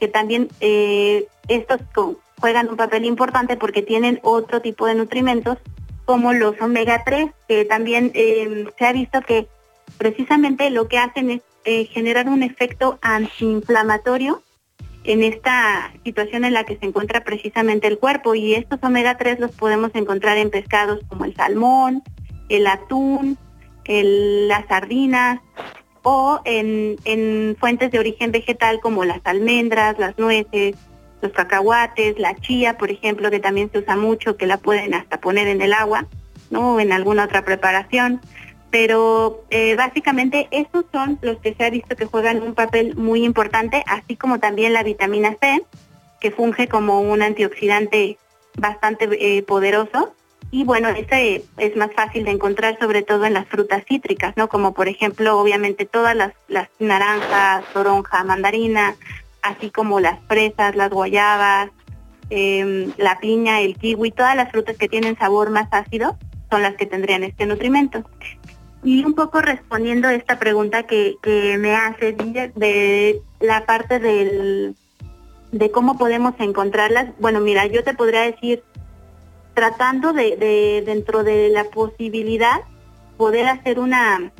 que 0.00 0.08
también 0.08 0.48
eh, 0.60 1.26
estos 1.48 1.80
juegan 2.40 2.68
un 2.68 2.76
papel 2.76 3.04
importante 3.04 3.56
porque 3.56 3.82
tienen 3.82 4.20
otro 4.22 4.60
tipo 4.60 4.86
de 4.86 4.94
nutrimentos, 4.94 5.58
como 6.04 6.32
los 6.32 6.60
omega 6.60 7.02
3, 7.04 7.30
que 7.48 7.64
también 7.64 8.10
em, 8.14 8.66
se 8.78 8.86
ha 8.86 8.92
visto 8.92 9.20
que 9.22 9.48
precisamente 9.98 10.70
lo 10.70 10.88
que 10.88 10.98
hacen 10.98 11.30
es 11.30 11.42
eh, 11.64 11.86
generar 11.86 12.28
un 12.28 12.42
efecto 12.42 12.98
antiinflamatorio 13.00 14.42
en 15.04 15.22
esta 15.22 15.92
situación 16.04 16.44
en 16.44 16.54
la 16.54 16.64
que 16.64 16.76
se 16.78 16.86
encuentra 16.86 17.22
precisamente 17.24 17.86
el 17.86 17.98
cuerpo 17.98 18.34
y 18.34 18.54
estos 18.54 18.78
omega 18.82 19.16
3 19.16 19.38
los 19.38 19.52
podemos 19.52 19.90
encontrar 19.94 20.38
en 20.38 20.50
pescados 20.50 21.00
como 21.08 21.26
el 21.26 21.34
salmón, 21.36 22.02
el 22.48 22.66
atún, 22.66 23.38
las 23.86 24.66
sardinas 24.66 25.40
o 26.02 26.40
en, 26.44 26.96
en 27.04 27.56
fuentes 27.58 27.90
de 27.90 27.98
origen 27.98 28.32
vegetal 28.32 28.80
como 28.80 29.04
las 29.04 29.20
almendras, 29.24 29.98
las 29.98 30.18
nueces, 30.18 30.74
los 31.20 31.32
cacahuates, 31.32 32.18
la 32.18 32.34
chía, 32.36 32.76
por 32.76 32.90
ejemplo, 32.90 33.30
que 33.30 33.40
también 33.40 33.70
se 33.70 33.78
usa 33.78 33.96
mucho, 33.96 34.36
que 34.36 34.46
la 34.46 34.58
pueden 34.58 34.94
hasta 34.94 35.20
poner 35.20 35.48
en 35.48 35.62
el 35.62 35.72
agua, 35.72 36.06
¿no? 36.50 36.80
En 36.80 36.92
alguna 36.92 37.24
otra 37.24 37.44
preparación. 37.44 38.20
Pero 38.74 39.44
eh, 39.50 39.76
básicamente 39.76 40.48
esos 40.50 40.84
son 40.90 41.16
los 41.22 41.38
que 41.38 41.54
se 41.54 41.64
ha 41.64 41.70
visto 41.70 41.94
que 41.94 42.06
juegan 42.06 42.42
un 42.42 42.54
papel 42.54 42.96
muy 42.96 43.24
importante, 43.24 43.84
así 43.86 44.16
como 44.16 44.40
también 44.40 44.72
la 44.72 44.82
vitamina 44.82 45.36
C, 45.40 45.62
que 46.20 46.32
funge 46.32 46.66
como 46.66 47.00
un 47.00 47.22
antioxidante 47.22 48.18
bastante 48.56 49.08
eh, 49.12 49.44
poderoso. 49.44 50.12
Y 50.50 50.64
bueno, 50.64 50.88
este 50.88 51.44
es 51.56 51.76
más 51.76 51.92
fácil 51.92 52.24
de 52.24 52.32
encontrar 52.32 52.76
sobre 52.80 53.02
todo 53.02 53.26
en 53.26 53.34
las 53.34 53.46
frutas 53.46 53.84
cítricas, 53.86 54.36
¿no? 54.36 54.48
Como 54.48 54.74
por 54.74 54.88
ejemplo, 54.88 55.38
obviamente 55.38 55.86
todas 55.86 56.16
las, 56.16 56.68
naranjas, 56.80 57.64
toronja, 57.72 58.24
mandarina, 58.24 58.96
así 59.42 59.70
como 59.70 60.00
las 60.00 60.18
fresas, 60.26 60.74
las 60.74 60.90
guayabas, 60.90 61.70
em, 62.28 62.92
la 62.96 63.20
piña, 63.20 63.60
el 63.60 63.76
kiwi, 63.76 64.10
todas 64.10 64.34
las 64.34 64.50
frutas 64.50 64.76
que 64.76 64.88
tienen 64.88 65.16
sabor 65.16 65.50
más 65.50 65.68
ácido 65.70 66.18
son 66.50 66.62
las 66.62 66.74
que 66.74 66.86
tendrían 66.86 67.22
este 67.22 67.46
nutrimento. 67.46 68.02
Y 68.84 69.04
un 69.04 69.14
poco 69.14 69.40
respondiendo 69.40 70.08
a 70.08 70.14
esta 70.14 70.38
pregunta 70.38 70.84
que, 70.84 71.16
me 71.58 71.74
hace 71.74 72.12
de 72.12 73.22
la 73.40 73.64
parte 73.64 73.98
del, 73.98 74.76
de 75.52 75.70
cómo 75.70 75.96
podemos 75.96 76.34
encontrarlas, 76.38 77.08
bueno, 77.18 77.40
mira, 77.40 77.66
yo 77.66 77.82
te 77.82 77.94
podría 77.94 78.22
decir, 78.22 78.62
tratando 79.54 80.12
de, 80.12 80.82
dentro 80.84 81.24
de 81.24 81.48
la 81.48 81.64
posibilidad, 81.64 82.60
poder 83.16 83.46
hacer 83.46 83.78
una 83.78 84.32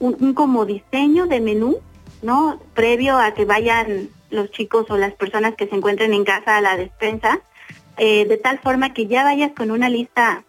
un 0.00 0.34
como 0.34 0.66
diseño 0.66 1.26
de 1.26 1.40
menú, 1.40 1.78
¿no? 2.22 2.60
Previo 2.74 3.18
a 3.18 3.34
que 3.34 3.44
vayan 3.44 4.08
los 4.30 4.50
chicos 4.50 4.86
o 4.90 4.96
las 4.96 5.14
personas 5.14 5.54
que 5.54 5.68
se 5.68 5.76
encuentren 5.76 6.12
en 6.12 6.24
casa 6.24 6.56
a 6.56 6.60
la 6.60 6.76
despensa, 6.76 7.40
eh, 7.98 8.24
de 8.26 8.36
tal 8.36 8.58
forma 8.58 8.94
que 8.94 9.06
ya 9.06 9.22
vayas 9.22 9.52
con 9.52 9.70
una 9.70 9.88
lista 9.88 10.44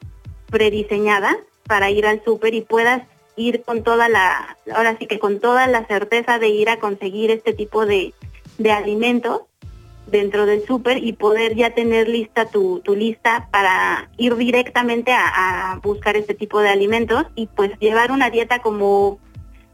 prediseñada 0.49 1.38
para 1.67 1.89
ir 1.89 2.05
al 2.05 2.23
súper 2.23 2.53
y 2.53 2.62
puedas 2.62 3.03
ir 3.36 3.63
con 3.63 3.84
toda 3.84 4.10
la, 4.10 4.58
ahora 4.74 4.98
sí 4.98 5.08
que 5.08 5.19
con 5.19 5.39
toda 5.39 5.67
la 5.67 5.86
certeza 5.86 6.39
de 6.39 6.50
ir 6.50 6.69
a 6.69 6.80
conseguir 6.80 7.32
este 7.32 7.54
tipo 7.54 7.86
de, 7.86 8.13
de 8.58 8.72
alimentos 8.72 9.41
dentro 10.08 10.46
del 10.46 10.65
súper 10.65 11.04
y 11.04 11.13
poder 11.13 11.56
ya 11.56 11.74
tener 11.74 12.08
lista 12.08 12.46
tu, 12.46 12.82
tu 12.82 12.96
lista 12.96 13.48
para 13.52 14.10
ir 14.17 14.36
directamente 14.36 15.12
a, 15.12 15.72
a, 15.72 15.80
buscar 15.80 16.15
este 16.17 16.34
tipo 16.34 16.60
de 16.60 16.69
alimentos 16.69 17.26
y 17.36 17.48
pues 17.48 17.72
llevar 17.80 18.12
una 18.12 18.30
dieta 18.30 18.60
como 18.60 19.19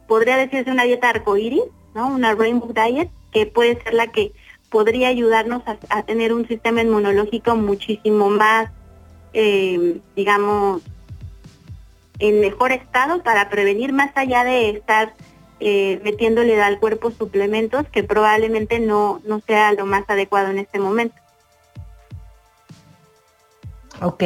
podría 0.08 0.38
decirse 0.38 0.72
una 0.72 0.84
dieta 0.84 1.10
arcoíris, 1.10 1.64
¿no? 1.94 2.08
Una 2.08 2.34
rainbow 2.36 2.74
diet, 2.74 3.10
que 3.32 3.46
puede 3.46 3.82
ser 3.82 3.94
la 3.94 4.08
que 4.08 4.34
podría 4.70 5.08
ayudarnos 5.08 5.64
a, 5.66 6.04
tener 6.04 6.34
un 6.34 6.48
sistema 6.48 6.82
inmunológico 6.82 7.56
muchísimo 7.56 8.30
más, 8.30 8.70
eh, 9.34 10.00
digamos, 10.16 10.82
en 12.20 12.40
mejor 12.42 12.72
estado 12.72 13.24
para 13.24 13.50
prevenir 13.50 13.94
más 13.94 14.12
allá 14.16 14.44
de 14.44 14.70
estar 14.70 15.14
eh, 15.60 16.00
metiéndole 16.04 16.62
al 16.62 16.80
cuerpo 16.80 17.12
suplementos 17.12 17.86
que 17.92 18.04
probablemente 18.04 18.80
no, 18.80 19.22
no 19.26 19.42
sea 19.42 19.74
lo 19.74 19.86
más 19.86 20.04
adecuado 20.08 20.50
en 20.50 20.60
este 20.60 20.80
momento. 20.80 21.16
Ok. 24.02 24.24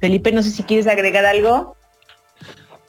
Felipe, 0.00 0.32
no 0.32 0.42
sé 0.42 0.50
si 0.50 0.62
quieres 0.62 0.86
agregar 0.86 1.24
algo. 1.24 1.76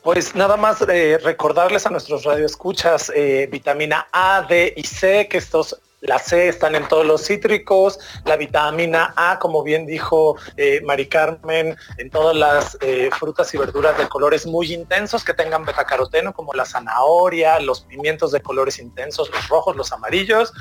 Pues 0.03 0.33
nada 0.33 0.55
más 0.55 0.81
eh, 0.87 1.19
recordarles 1.21 1.85
a 1.85 1.89
nuestros 1.89 2.23
radioescuchas 2.23 3.11
eh, 3.13 3.49
vitamina 3.51 4.07
A, 4.13 4.45
D 4.47 4.73
y 4.75 4.83
C, 4.83 5.27
que 5.29 5.37
estos 5.37 5.81
la 6.01 6.19
C 6.19 6.47
están 6.47 6.75
en 6.75 6.87
todos 6.87 7.05
los 7.05 7.25
cítricos, 7.25 7.99
la 8.25 8.37
vitamina 8.37 9.13
A, 9.15 9.39
como 9.39 9.63
bien 9.63 9.85
dijo 9.85 10.37
eh, 10.57 10.81
Mari 10.85 11.07
Carmen, 11.07 11.75
en 11.97 12.09
todas 12.09 12.35
las 12.35 12.77
eh, 12.81 13.09
frutas 13.17 13.53
y 13.53 13.57
verduras 13.57 13.97
de 13.97 14.07
colores 14.07 14.45
muy 14.45 14.73
intensos 14.73 15.23
que 15.23 15.33
tengan 15.33 15.65
betacaroteno, 15.65 16.33
como 16.33 16.53
la 16.53 16.65
zanahoria, 16.65 17.59
los 17.59 17.81
pimientos 17.81 18.31
de 18.31 18.41
colores 18.41 18.79
intensos, 18.79 19.29
los 19.29 19.47
rojos, 19.49 19.75
los 19.75 19.91
amarillos, 19.91 20.53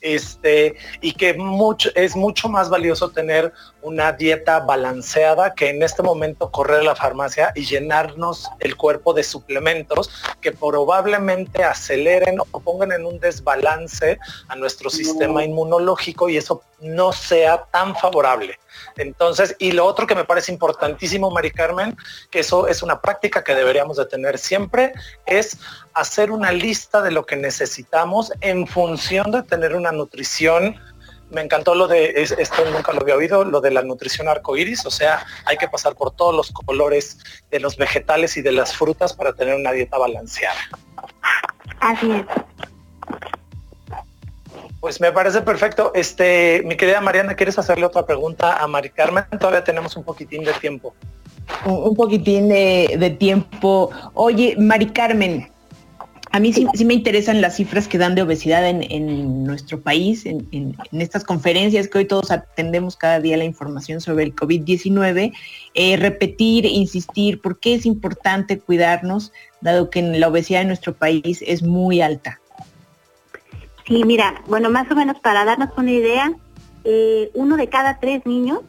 este, 0.00 0.76
y 1.00 1.12
que 1.12 1.34
mucho, 1.34 1.90
es 1.94 2.14
mucho 2.14 2.48
más 2.48 2.70
valioso 2.70 3.10
tener 3.10 3.52
una 3.84 4.12
dieta 4.12 4.60
balanceada 4.60 5.54
que 5.54 5.68
en 5.68 5.82
este 5.82 6.02
momento 6.02 6.50
correr 6.50 6.80
a 6.80 6.84
la 6.84 6.96
farmacia 6.96 7.52
y 7.54 7.66
llenarnos 7.66 8.50
el 8.60 8.76
cuerpo 8.76 9.12
de 9.12 9.22
suplementos 9.22 10.10
que 10.40 10.52
probablemente 10.52 11.62
aceleren 11.62 12.38
o 12.40 12.60
pongan 12.60 12.92
en 12.92 13.04
un 13.04 13.20
desbalance 13.20 14.18
a 14.48 14.56
nuestro 14.56 14.88
sistema 14.88 15.44
inmunológico 15.44 16.30
y 16.30 16.38
eso 16.38 16.62
no 16.80 17.12
sea 17.12 17.64
tan 17.70 17.94
favorable. 17.94 18.58
Entonces, 18.96 19.54
y 19.58 19.72
lo 19.72 19.84
otro 19.86 20.06
que 20.06 20.14
me 20.14 20.24
parece 20.24 20.52
importantísimo, 20.52 21.30
Mari 21.30 21.50
Carmen, 21.50 21.96
que 22.30 22.40
eso 22.40 22.66
es 22.66 22.82
una 22.82 23.00
práctica 23.00 23.44
que 23.44 23.54
deberíamos 23.54 23.96
de 23.96 24.06
tener 24.06 24.38
siempre, 24.38 24.92
es 25.26 25.58
hacer 25.92 26.30
una 26.30 26.52
lista 26.52 27.02
de 27.02 27.10
lo 27.10 27.24
que 27.26 27.36
necesitamos 27.36 28.32
en 28.40 28.66
función 28.66 29.30
de 29.30 29.42
tener 29.42 29.74
una 29.74 29.92
nutrición 29.92 30.76
me 31.34 31.42
encantó 31.42 31.74
lo 31.74 31.86
de, 31.86 32.14
esto 32.16 32.64
nunca 32.72 32.92
lo 32.92 33.00
había 33.00 33.16
oído, 33.16 33.44
lo 33.44 33.60
de 33.60 33.70
la 33.70 33.82
nutrición 33.82 34.28
arcoíris, 34.28 34.86
o 34.86 34.90
sea, 34.90 35.26
hay 35.44 35.56
que 35.56 35.68
pasar 35.68 35.94
por 35.94 36.12
todos 36.12 36.34
los 36.34 36.52
colores 36.52 37.18
de 37.50 37.60
los 37.60 37.76
vegetales 37.76 38.36
y 38.36 38.42
de 38.42 38.52
las 38.52 38.76
frutas 38.76 39.12
para 39.12 39.32
tener 39.32 39.54
una 39.54 39.72
dieta 39.72 39.98
balanceada. 39.98 40.60
Así 41.80 42.10
es. 42.10 42.24
Pues 44.80 45.00
me 45.00 45.12
parece 45.12 45.40
perfecto. 45.40 45.92
Este, 45.94 46.62
mi 46.66 46.76
querida 46.76 47.00
Mariana, 47.00 47.34
¿quieres 47.34 47.58
hacerle 47.58 47.86
otra 47.86 48.04
pregunta 48.04 48.62
a 48.62 48.66
Mari 48.66 48.90
Carmen? 48.90 49.24
Todavía 49.40 49.64
tenemos 49.64 49.96
un 49.96 50.04
poquitín 50.04 50.44
de 50.44 50.52
tiempo. 50.52 50.94
Un, 51.64 51.96
poquitín 51.96 52.50
de, 52.50 53.16
tiempo. 53.18 53.90
Oye, 54.12 54.54
Mari 54.58 54.90
Carmen, 54.90 55.50
a 56.34 56.40
mí 56.40 56.52
sí, 56.52 56.66
me 56.84 56.94
interesan 56.94 57.40
las 57.40 57.54
cifras 57.54 57.86
que 57.86 57.96
dan 57.96 58.16
de 58.16 58.22
obesidad 58.22 58.68
en, 58.68 59.44
nuestro 59.44 59.80
país, 59.80 60.26
en, 60.26 60.74
estas 60.90 61.22
conferencias 61.22 61.86
que 61.86 61.98
hoy 61.98 62.06
todos 62.06 62.32
atendemos 62.32 62.96
cada 62.96 63.20
día 63.20 63.36
la 63.36 63.44
información 63.44 64.00
sobre 64.00 64.24
el 64.24 64.34
COVID-19. 64.34 65.32
Eh, 65.74 65.96
repetir, 65.96 66.66
insistir, 66.66 67.40
por 67.40 67.60
qué 67.60 67.74
es 67.74 67.86
importante 67.86 68.58
cuidarnos, 68.58 69.32
dado 69.60 69.90
que 69.90 70.02
la 70.02 70.26
obesidad 70.26 70.62
en 70.62 70.66
nuestro 70.66 70.92
país 70.92 71.38
es 71.46 71.62
muy 71.62 72.00
alta. 72.00 72.40
Sí, 73.86 74.02
mira, 74.02 74.42
bueno, 74.48 74.70
más 74.70 74.90
o 74.90 74.96
menos 74.96 75.20
para 75.20 75.44
darnos 75.44 75.68
una 75.76 75.92
idea, 75.92 76.32
eh, 76.82 77.30
uno 77.34 77.56
de 77.56 77.68
cada 77.68 78.00
tres 78.00 78.26
niños 78.26 78.62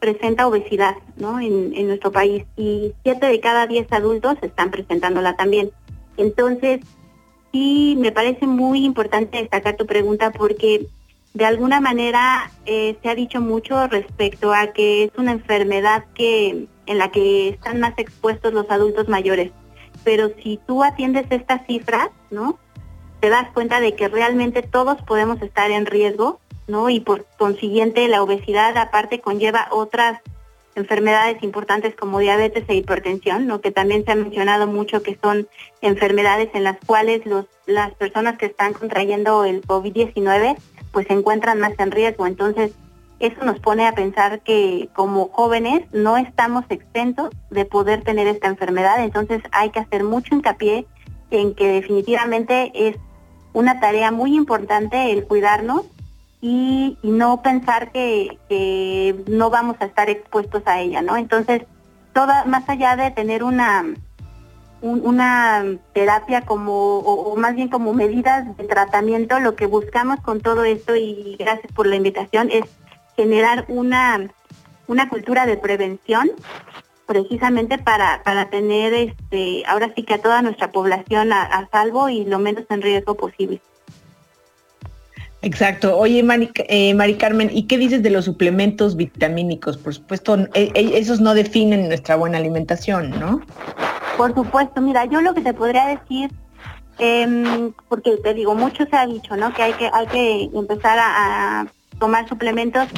presenta 0.00 0.48
obesidad 0.48 0.96
¿no? 1.18 1.38
en, 1.38 1.72
en, 1.76 1.86
nuestro 1.86 2.10
país 2.10 2.46
y 2.56 2.94
siete 3.04 3.26
de 3.26 3.38
cada 3.38 3.68
diez 3.68 3.86
adultos 3.92 4.38
están 4.42 4.72
presentándola 4.72 5.36
también. 5.36 5.70
Entonces, 6.16 6.80
sí, 7.52 7.96
me 7.98 8.12
parece 8.12 8.46
muy 8.46 8.84
importante 8.84 9.38
destacar 9.38 9.76
tu 9.76 9.86
pregunta 9.86 10.30
porque 10.30 10.86
de 11.34 11.44
alguna 11.44 11.80
manera 11.80 12.50
eh, 12.66 12.96
se 13.02 13.08
ha 13.08 13.14
dicho 13.14 13.40
mucho 13.40 13.86
respecto 13.86 14.52
a 14.52 14.68
que 14.68 15.04
es 15.04 15.10
una 15.16 15.32
enfermedad 15.32 16.04
que 16.14 16.66
en 16.86 16.98
la 16.98 17.10
que 17.10 17.48
están 17.50 17.80
más 17.80 17.94
expuestos 17.98 18.52
los 18.52 18.70
adultos 18.70 19.08
mayores. 19.08 19.52
Pero 20.04 20.30
si 20.42 20.58
tú 20.66 20.82
atiendes 20.82 21.26
estas 21.30 21.64
cifras, 21.66 22.08
¿no? 22.30 22.58
te 23.22 23.30
das 23.30 23.48
cuenta 23.52 23.78
de 23.78 23.94
que 23.94 24.08
realmente 24.08 24.62
todos 24.62 25.00
podemos 25.02 25.40
estar 25.42 25.70
en 25.70 25.86
riesgo, 25.86 26.40
¿no? 26.66 26.90
Y 26.90 26.98
por 26.98 27.24
consiguiente 27.38 28.08
la 28.08 28.20
obesidad 28.20 28.76
aparte 28.76 29.20
conlleva 29.20 29.68
otras 29.70 30.20
enfermedades 30.74 31.42
importantes 31.42 31.94
como 31.94 32.18
diabetes 32.18 32.64
e 32.68 32.74
hipertensión, 32.74 33.46
¿no? 33.46 33.60
que 33.60 33.70
también 33.70 34.04
se 34.04 34.12
ha 34.12 34.16
mencionado 34.16 34.66
mucho 34.66 35.02
que 35.02 35.18
son 35.22 35.48
enfermedades 35.80 36.50
en 36.54 36.64
las 36.64 36.78
cuales 36.84 37.24
los, 37.26 37.46
las 37.66 37.92
personas 37.94 38.38
que 38.38 38.46
están 38.46 38.72
contrayendo 38.72 39.44
el 39.44 39.62
COVID-19 39.62 40.56
pues 40.92 41.06
se 41.06 41.14
encuentran 41.14 41.58
más 41.58 41.72
en 41.78 41.90
riesgo. 41.90 42.26
Entonces, 42.26 42.72
eso 43.18 43.44
nos 43.44 43.60
pone 43.60 43.86
a 43.86 43.94
pensar 43.94 44.40
que 44.40 44.88
como 44.94 45.28
jóvenes 45.28 45.82
no 45.92 46.16
estamos 46.16 46.64
exentos 46.68 47.30
de 47.50 47.64
poder 47.64 48.02
tener 48.02 48.26
esta 48.26 48.48
enfermedad, 48.48 49.02
entonces 49.02 49.40
hay 49.52 49.70
que 49.70 49.78
hacer 49.78 50.02
mucho 50.02 50.34
hincapié 50.34 50.86
en 51.30 51.54
que 51.54 51.68
definitivamente 51.68 52.72
es 52.74 52.96
una 53.52 53.78
tarea 53.78 54.10
muy 54.10 54.34
importante 54.34 55.12
el 55.12 55.24
cuidarnos 55.24 55.82
y, 56.44 56.98
no 57.04 57.40
pensar 57.40 57.92
que, 57.92 59.16
no 59.28 59.48
vamos 59.48 59.76
a 59.78 59.86
estar 59.86 60.10
expuestos 60.10 60.62
a 60.66 60.80
ella, 60.80 61.00
¿no? 61.00 61.16
Entonces, 61.16 61.62
toda, 62.12 62.44
más 62.46 62.68
allá 62.68 62.96
de 62.96 63.12
tener 63.12 63.44
una, 63.44 63.84
una 64.82 65.64
terapia 65.92 66.42
como, 66.42 66.98
o, 66.98 67.36
más 67.36 67.54
bien 67.54 67.68
como 67.68 67.94
medidas 67.94 68.56
de 68.56 68.64
tratamiento, 68.64 69.38
lo 69.38 69.54
que 69.54 69.66
buscamos 69.66 70.20
con 70.20 70.40
todo 70.40 70.64
esto, 70.64 70.96
y 70.96 71.36
gracias 71.38 71.72
por 71.72 71.86
la 71.86 71.94
invitación, 71.94 72.50
es 72.50 72.64
generar 73.16 73.64
una, 73.68 74.28
una 74.88 75.08
cultura 75.08 75.46
de 75.46 75.56
prevención 75.56 76.28
precisamente 77.06 77.78
para, 77.78 78.22
para 78.24 78.50
tener 78.50 78.94
este 78.94 79.64
ahora 79.66 79.92
sí 79.94 80.02
que 80.02 80.14
a 80.14 80.22
toda 80.22 80.40
nuestra 80.40 80.72
población 80.72 81.32
a 81.32 81.68
salvo 81.70 82.08
y 82.08 82.24
lo 82.24 82.38
menos 82.38 82.64
en 82.70 82.80
riesgo 82.80 83.16
posible. 83.16 83.60
Exacto. 85.42 85.98
Oye, 85.98 86.22
Mari, 86.22 86.50
eh, 86.54 86.94
Mari, 86.94 87.14
Carmen, 87.14 87.50
¿y 87.52 87.64
qué 87.64 87.76
dices 87.76 88.02
de 88.02 88.10
los 88.10 88.24
suplementos 88.24 88.96
vitamínicos? 88.96 89.76
Por 89.76 89.94
supuesto, 89.94 90.36
eh, 90.54 90.70
eh, 90.74 90.92
esos 90.94 91.20
no 91.20 91.34
definen 91.34 91.88
nuestra 91.88 92.14
buena 92.14 92.38
alimentación, 92.38 93.10
¿no? 93.18 93.40
Por 94.16 94.34
supuesto, 94.34 94.80
mira, 94.80 95.04
yo 95.06 95.20
lo 95.20 95.34
que 95.34 95.40
te 95.40 95.52
podría 95.52 95.86
decir, 95.86 96.30
em, 96.98 97.72
porque 97.88 98.16
te 98.18 98.34
digo, 98.34 98.54
mucho 98.54 98.86
se 98.86 98.96
ha 98.96 99.06
dicho, 99.06 99.36
¿no? 99.36 99.52
Que 99.52 99.62
hay 99.62 99.72
que, 99.72 99.90
hay 99.92 100.06
que 100.06 100.50
empezar 100.54 100.98
a 101.00 101.66
tomar 101.98 102.28
suplementos 102.28 102.88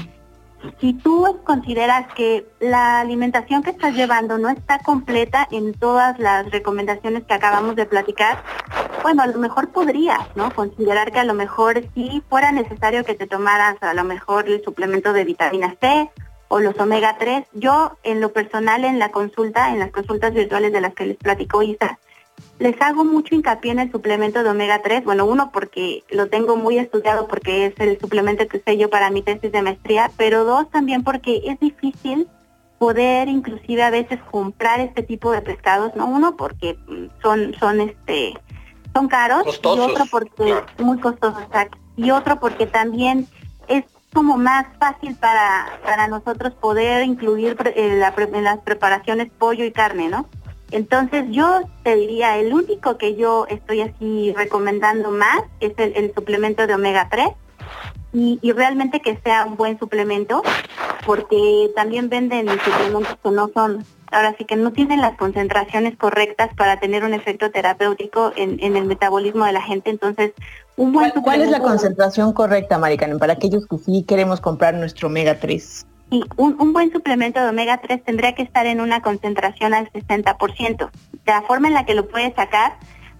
si 0.80 0.94
tú 0.94 1.40
consideras 1.44 2.12
que 2.14 2.46
la 2.60 3.00
alimentación 3.00 3.62
que 3.62 3.70
estás 3.70 3.94
llevando 3.94 4.38
no 4.38 4.48
está 4.48 4.78
completa 4.78 5.46
en 5.50 5.74
todas 5.74 6.18
las 6.18 6.50
recomendaciones 6.50 7.24
que 7.24 7.34
acabamos 7.34 7.76
de 7.76 7.86
platicar, 7.86 8.42
bueno, 9.02 9.22
a 9.22 9.26
lo 9.26 9.38
mejor 9.38 9.70
podrías, 9.70 10.20
¿no? 10.34 10.50
Considerar 10.54 11.12
que 11.12 11.20
a 11.20 11.24
lo 11.24 11.34
mejor 11.34 11.84
sí 11.94 12.22
fuera 12.28 12.52
necesario 12.52 13.04
que 13.04 13.14
te 13.14 13.26
tomaras 13.26 13.76
a 13.82 13.94
lo 13.94 14.04
mejor 14.04 14.48
el 14.48 14.62
suplemento 14.64 15.12
de 15.12 15.24
vitamina 15.24 15.76
C 15.80 16.10
o 16.48 16.60
los 16.60 16.78
omega 16.78 17.16
3. 17.18 17.44
Yo 17.52 17.98
en 18.02 18.20
lo 18.20 18.32
personal 18.32 18.84
en 18.84 18.98
la 18.98 19.10
consulta, 19.10 19.70
en 19.70 19.78
las 19.78 19.90
consultas 19.90 20.32
virtuales 20.32 20.72
de 20.72 20.80
las 20.80 20.94
que 20.94 21.06
les 21.06 21.16
platico 21.16 21.62
Isa, 21.62 21.98
les 22.58 22.80
hago 22.80 23.04
mucho 23.04 23.34
hincapié 23.34 23.72
en 23.72 23.78
el 23.80 23.92
suplemento 23.92 24.42
de 24.42 24.50
omega 24.50 24.80
3. 24.82 25.04
Bueno, 25.04 25.26
uno 25.26 25.50
porque 25.52 26.04
lo 26.10 26.28
tengo 26.28 26.56
muy 26.56 26.78
estudiado 26.78 27.26
porque 27.26 27.66
es 27.66 27.74
el 27.78 27.98
suplemento 27.98 28.46
que 28.46 28.58
usé 28.58 28.76
yo 28.76 28.90
para 28.90 29.10
mi 29.10 29.22
tesis 29.22 29.50
de 29.50 29.62
maestría, 29.62 30.10
pero 30.16 30.44
dos 30.44 30.70
también 30.70 31.02
porque 31.02 31.42
es 31.44 31.58
difícil 31.60 32.28
poder 32.78 33.28
inclusive 33.28 33.82
a 33.82 33.90
veces 33.90 34.20
comprar 34.30 34.80
este 34.80 35.02
tipo 35.02 35.30
de 35.30 35.42
pescados, 35.42 35.94
no 35.96 36.06
uno 36.06 36.36
porque 36.36 36.78
son 37.22 37.54
son 37.58 37.80
este 37.80 38.34
son 38.92 39.08
caros 39.08 39.42
y 39.46 39.66
otro 39.66 40.04
porque 40.10 40.54
muy 40.78 40.98
costosos, 40.98 41.42
y 41.96 42.10
otro 42.10 42.38
porque 42.40 42.66
también 42.66 43.26
es 43.68 43.84
como 44.12 44.36
más 44.36 44.66
fácil 44.78 45.16
para 45.16 45.66
para 45.84 46.08
nosotros 46.08 46.52
poder 46.54 47.04
incluir 47.04 47.56
en 47.74 48.00
las 48.00 48.58
preparaciones 48.60 49.30
pollo 49.38 49.64
y 49.64 49.72
carne, 49.72 50.08
¿no? 50.08 50.28
Entonces 50.74 51.26
yo 51.30 51.60
te 51.84 51.94
diría, 51.94 52.36
el 52.36 52.52
único 52.52 52.98
que 52.98 53.14
yo 53.14 53.46
estoy 53.48 53.82
así 53.82 54.34
recomendando 54.36 55.12
más 55.12 55.42
es 55.60 55.72
el, 55.78 56.12
suplemento 56.12 56.66
de 56.66 56.74
omega 56.74 57.08
3 57.08 57.28
y, 58.12 58.40
realmente 58.50 58.98
que 59.00 59.16
sea 59.22 59.44
un 59.44 59.56
buen 59.56 59.78
suplemento 59.78 60.42
porque 61.06 61.70
también 61.76 62.08
venden 62.08 62.48
suplementos 62.48 63.16
que 63.22 63.30
no 63.30 63.50
son, 63.54 63.84
ahora 64.10 64.34
sí 64.36 64.46
que 64.46 64.56
no 64.56 64.72
tienen 64.72 65.00
las 65.00 65.16
concentraciones 65.16 65.96
correctas 65.96 66.50
para 66.56 66.80
tener 66.80 67.04
un 67.04 67.14
efecto 67.14 67.52
terapéutico 67.52 68.32
en, 68.34 68.58
el 68.60 68.84
metabolismo 68.84 69.44
de 69.44 69.52
la 69.52 69.62
gente. 69.62 69.90
Entonces, 69.90 70.32
un 70.74 70.92
buen 70.92 71.10
¿Cuál, 71.10 71.22
¿Cuál 71.22 71.42
es 71.42 71.50
la 71.50 71.60
concentración 71.60 72.32
correcta, 72.32 72.78
Maricanen, 72.78 73.20
para 73.20 73.34
aquellos 73.34 73.64
que 73.68 73.78
sí 73.78 74.02
queremos 74.02 74.40
comprar 74.40 74.74
nuestro 74.74 75.06
omega 75.06 75.38
3? 75.38 75.86
Sí, 76.14 76.22
un, 76.36 76.72
buen 76.72 76.92
suplemento 76.92 77.42
de 77.42 77.48
omega 77.48 77.78
3 77.78 78.04
tendría 78.04 78.36
que 78.36 78.42
estar 78.42 78.66
en 78.66 78.80
una 78.80 79.02
concentración 79.02 79.74
al 79.74 79.90
60%. 79.90 80.88
La 81.26 81.42
forma 81.42 81.66
en 81.66 81.74
la 81.74 81.84
que 81.84 81.96
lo 81.96 82.06
puedes 82.06 82.32
sacar 82.36 82.76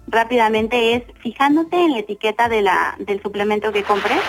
rápidamente 0.07 0.95
es 0.95 1.03
fijándote 1.19 1.75
en 1.75 1.91
la 1.91 1.99
etiqueta 1.99 2.47
de 2.47 2.61
la, 2.61 2.95
del 2.99 3.21
suplemento 3.21 3.73
que 3.73 3.83
compres, 3.83 4.21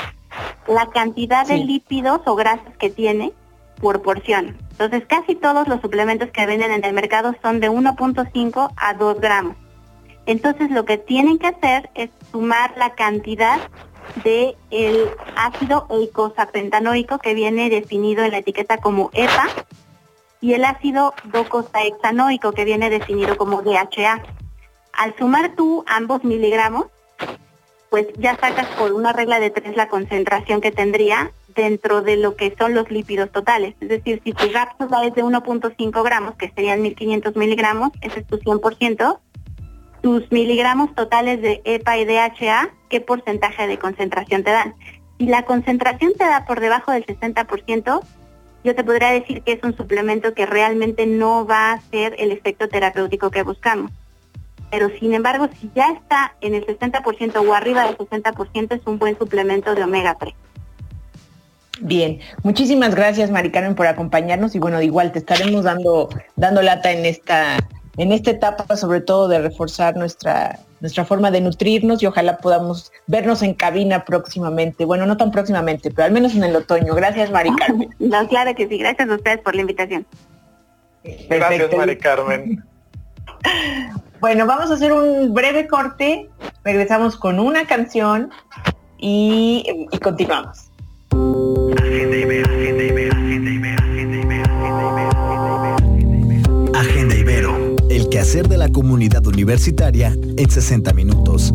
la 0.67 0.87
cantidad 0.87 1.47
de 1.47 1.59
lípidos 1.59 2.23
o 2.25 2.35
grasas 2.35 2.77
que 2.81 2.91
tiene 2.91 3.33
por 3.81 4.03
porción. 4.03 4.57
Entonces 4.73 5.05
casi 5.07 5.37
todos 5.37 5.69
los 5.69 5.81
suplementos 5.81 6.31
que 6.33 6.45
venden 6.45 6.73
en 6.73 6.85
el 6.85 6.93
mercado 6.93 7.37
son 7.43 7.61
de 7.61 7.71
1.5 7.71 8.73
a 8.77 8.95
2 8.95 9.21
gramos. 9.21 9.55
Entonces 10.27 10.73
lo 10.73 10.85
que 10.85 10.99
tienen 10.99 11.39
que 11.39 11.47
hacer 11.47 11.89
es 11.95 12.11
sumar 12.33 12.75
la 12.77 12.97
cantidad 12.97 13.61
de 14.25 14.57
el 14.71 15.11
ácido 15.37 15.87
eicosapentanoico 15.91 17.19
que 17.19 17.35
viene 17.35 17.71
definido 17.71 18.25
en 18.25 18.33
la 18.33 18.39
etiqueta 18.39 18.79
como 18.79 19.11
EPA 19.13 19.49
y 20.41 20.55
el 20.55 20.65
ácido 20.65 21.15
docosahexanoico 21.25 22.53
que 22.53 22.65
viene 22.65 22.91
definido 22.91 23.37
como 23.37 23.63
DHA. 23.63 24.23
Al 24.93 25.17
sumar 25.17 25.55
tú 25.57 25.85
ambos 25.87 26.25
miligramos, 26.25 26.87
pues 27.91 28.07
ya 28.19 28.37
sacas 28.37 28.67
por 28.77 28.93
una 28.93 29.13
regla 29.13 29.41
de 29.41 29.51
tres 29.51 29.77
la 29.77 29.89
concentración 29.89 30.61
que 30.61 30.73
tendría 30.73 31.33
dentro 31.57 32.03
de 32.03 32.17
lo 32.17 32.37
que 32.37 32.55
son 32.57 32.75
los 32.75 32.91
lípidos 32.91 33.33
totales. 33.33 33.75
Es 33.81 33.89
decir, 33.89 34.21
si 34.23 34.33
tu 34.33 34.53
cápsula 34.53 35.05
es 35.05 35.15
de 35.15 35.25
1.5 35.25 36.05
gramos, 36.05 36.37
que 36.37 36.51
serían 36.51 36.83
1500 36.83 37.35
miligramos, 37.35 37.91
ese 38.03 38.21
es 38.21 38.27
tu 38.27 38.39
100%, 38.39 39.19
tus 40.07 40.31
miligramos 40.31 40.95
totales 40.95 41.43
de 41.43 41.63
EPA 41.65 41.99
y 41.99 42.05
DHA, 42.05 42.71
¿qué 42.89 43.01
porcentaje 43.01 43.67
de 43.67 43.77
concentración 43.77 44.45
te 44.45 44.53
dan? 44.53 44.77
Si 45.19 45.27
la 45.27 45.45
concentración 45.45 46.13
te 46.17 46.23
da 46.23 46.45
por 46.45 46.61
debajo 46.61 46.93
del 46.93 47.05
60%, 47.05 48.01
yo 48.63 48.75
te 48.77 48.85
podría 48.85 49.11
decir 49.11 49.43
que 49.43 49.51
es 49.55 49.65
un 49.65 49.77
suplemento 49.77 50.33
que 50.33 50.47
realmente 50.47 51.07
no 51.07 51.45
va 51.45 51.71
a 51.71 51.73
hacer 51.73 52.15
el 52.21 52.31
efecto 52.31 52.69
terapéutico 52.69 53.33
que 53.33 53.43
buscamos. 53.43 53.91
Pero 54.71 54.91
sin 55.01 55.13
embargo, 55.13 55.49
si 55.61 55.73
ya 55.75 55.91
está 55.91 56.37
en 56.41 56.55
el 56.55 56.65
60% 56.65 57.45
o 57.45 57.53
arriba 57.53 57.85
del 57.87 57.99
60%, 57.99 58.77
es 58.77 58.87
un 58.87 59.01
buen 59.01 59.19
suplemento 59.19 59.75
de 59.75 59.83
omega 59.83 60.15
3. 60.21 60.33
Bien, 61.81 62.21
muchísimas 62.45 62.95
gracias 62.95 63.33
Mari 63.33 63.51
Carmen 63.51 63.75
por 63.75 63.89
acompañarnos 63.89 64.55
y 64.55 64.61
bueno, 64.61 64.81
igual 64.81 65.11
te 65.11 65.19
estaremos 65.19 65.65
dando, 65.65 66.09
dando 66.37 66.63
lata 66.63 66.93
en 66.93 67.05
esta 67.05 67.59
en 67.97 68.13
esta 68.13 68.31
etapa 68.31 68.77
sobre 68.77 69.01
todo 69.01 69.29
de 69.29 69.41
reforzar 69.41 69.97
nuestra, 69.97 70.59
nuestra 70.81 71.05
forma 71.05 71.31
de 71.31 71.41
nutrirnos 71.41 72.03
y 72.03 72.07
ojalá 72.07 72.39
podamos 72.39 72.93
vernos 73.07 73.43
en 73.43 73.55
cabina 73.55 74.05
próximamente. 74.05 74.85
Bueno, 74.85 75.07
no 75.07 75.17
tan 75.17 75.31
próximamente, 75.31 75.91
pero 75.91 76.05
al 76.05 76.13
menos 76.13 76.35
en 76.35 76.45
el 76.45 76.55
otoño. 76.55 76.95
Gracias, 76.95 77.31
Mari 77.31 77.51
Carmen. 77.57 77.89
No, 77.99 78.29
claro 78.29 78.55
que 78.55 78.69
sí. 78.69 78.79
Gracias 78.79 79.09
a 79.09 79.15
ustedes 79.15 79.41
por 79.41 79.55
la 79.55 79.63
invitación. 79.63 80.07
Gracias, 81.29 81.75
Mari 81.77 81.99
Carmen. 81.99 82.65
Bueno, 84.19 84.47
vamos 84.47 84.71
a 84.71 84.75
hacer 84.75 84.95
un 84.95 85.35
breve 85.35 85.69
corte. 85.69 86.31
Regresamos 86.65 87.17
con 87.17 87.39
una 87.39 87.67
canción 87.67 88.31
y, 88.99 89.87
y 89.93 89.99
continuamos. 89.99 90.71
Hacer 98.19 98.49
de 98.49 98.57
la 98.57 98.69
comunidad 98.69 99.27
universitaria 99.27 100.17
en 100.37 100.51
60 100.51 100.93
minutos. 100.93 101.53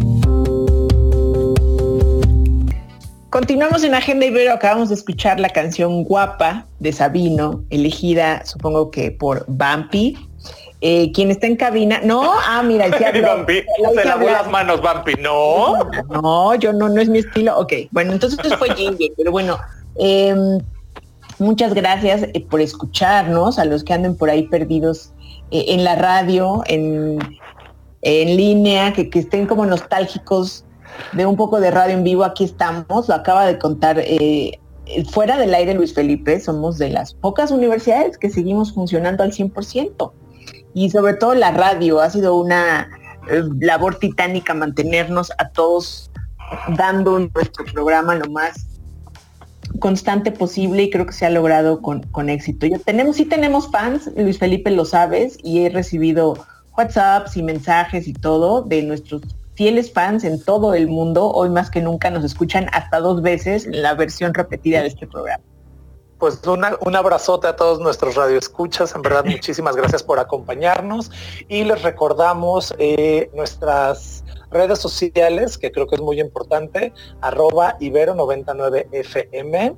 Continuamos 3.32 3.84
en 3.86 3.96
Agenda 3.96 4.26
Ibero, 4.26 4.52
acabamos 4.52 4.90
de 4.90 4.96
escuchar 4.96 5.40
la 5.40 5.50
canción 5.50 6.04
Guapa 6.04 6.68
de 6.80 6.92
Sabino, 6.92 7.64
elegida 7.70 8.46
supongo 8.46 8.92
que 8.92 9.12
por 9.12 9.46
Bampi. 9.48 10.18
Eh, 10.82 11.12
quien 11.14 11.32
está 11.32 11.48
en 11.48 11.56
cabina, 11.56 12.02
no, 12.04 12.34
ah, 12.46 12.62
mira, 12.64 12.88
ya 13.00 13.12
Bampi, 13.22 13.64
se 13.96 14.06
lavó 14.06 14.26
las 14.26 14.50
manos, 14.50 14.82
Bampi, 14.82 15.14
no. 15.14 15.90
No, 16.10 16.56
yo 16.56 16.74
no, 16.74 16.90
no 16.90 17.00
es 17.00 17.08
mi 17.08 17.20
estilo. 17.20 17.58
Ok, 17.58 17.74
bueno, 17.92 18.12
entonces 18.14 18.40
fue 18.58 18.76
Jingle, 18.76 19.14
pero 19.16 19.32
bueno, 19.32 19.58
em, 19.96 20.60
muchas 21.42 21.74
gracias 21.74 22.24
eh, 22.24 22.46
por 22.50 22.62
escucharnos, 22.62 23.60
a 23.60 23.66
los 23.66 23.84
que 23.84 23.94
anden 23.94 24.16
por 24.16 24.30
ahí 24.30 24.48
perdidos 24.48 25.12
eh, 25.52 25.66
en 25.70 25.84
la 25.84 25.96
radio, 25.96 26.64
en, 26.68 27.20
línea, 28.02 28.94
que, 28.94 29.10
estén 29.14 29.46
como 29.46 29.66
nostálgicos 29.66 30.66
de 31.14 31.26
un 31.26 31.36
poco 31.36 31.60
de 31.60 31.72
radio 31.72 31.96
en 31.96 32.04
vivo, 32.04 32.24
aquí 32.24 32.46
estamos, 32.46 33.08
lo 33.08 33.16
acaba 33.16 33.46
de 33.46 33.60
contar 33.60 34.00
eh, 34.00 34.60
fuera 35.12 35.38
del 35.38 35.54
aire 35.54 35.74
Luis 35.74 35.94
Felipe, 35.94 36.40
somos 36.40 36.78
de 36.78 36.90
las 36.90 37.14
pocas 37.14 37.52
universidades 37.52 38.18
que 38.18 38.30
seguimos 38.30 38.74
funcionando 38.74 39.24
al 39.24 39.32
100%. 39.32 40.12
Y 40.74 40.90
sobre 40.90 41.14
todo 41.16 41.36
la 41.36 41.52
radio 41.52 42.00
ha 42.00 42.10
sido 42.10 42.36
una 42.36 42.90
labor 43.60 43.96
titánica 44.00 44.54
mantenernos 44.54 45.32
a 45.38 45.50
todos 45.50 46.10
dando 46.78 47.20
nuestro 47.20 47.66
programa 47.66 48.16
lo 48.16 48.30
más 48.32 48.71
constante 49.82 50.32
posible 50.32 50.84
y 50.84 50.90
creo 50.90 51.06
que 51.06 51.12
se 51.12 51.26
ha 51.26 51.30
logrado 51.30 51.82
con, 51.82 52.30
éxito. 52.30 52.66
Yo 52.66 52.80
tenemos, 52.80 53.18
sí 53.18 53.26
tenemos 53.26 53.70
fans, 53.70 54.10
Luis 54.16 54.40
Felipe 54.40 54.72
lo 54.72 54.86
sabes, 54.86 55.38
y 55.44 55.66
he 55.66 55.70
recibido 55.70 56.38
WhatsApps 56.78 57.36
y 57.36 57.44
mensajes 57.44 58.08
y 58.08 58.14
todo 58.14 58.62
de 58.62 58.84
nuestros 58.84 59.24
fieles 59.56 59.92
fans 59.92 60.24
en 60.24 60.42
todo 60.42 60.74
el 60.74 60.88
mundo. 60.88 61.30
Hoy 61.30 61.50
más 61.50 61.70
que 61.70 61.82
nunca 61.82 62.10
nos 62.10 62.24
escuchan 62.24 62.68
hasta 62.72 63.02
dos 63.02 63.22
veces 63.22 63.68
la 63.68 63.94
versión 63.94 64.34
repetida 64.34 64.82
de 64.82 64.88
este 64.88 65.06
programa. 65.06 65.44
Pues 66.18 66.40
un 66.46 66.96
abrazote 66.96 67.48
a 67.48 67.56
todos 67.56 67.80
nuestros 67.80 68.16
radioescuchas. 68.16 68.96
En 68.96 69.02
verdad, 69.02 69.26
muchísimas 69.26 69.76
gracias 69.76 70.04
por 70.04 70.20
acompañarnos. 70.20 71.12
Y 71.50 71.64
les 71.64 71.82
recordamos 71.82 72.74
eh, 72.78 73.30
nuestras 73.34 74.24
redes 74.52 74.80
sociales, 74.80 75.58
que 75.58 75.72
creo 75.72 75.88
que 75.88 75.96
es 75.96 76.02
muy 76.02 76.20
importante, 76.20 76.94
arroba 77.22 77.78
ibero99fm 77.80 79.76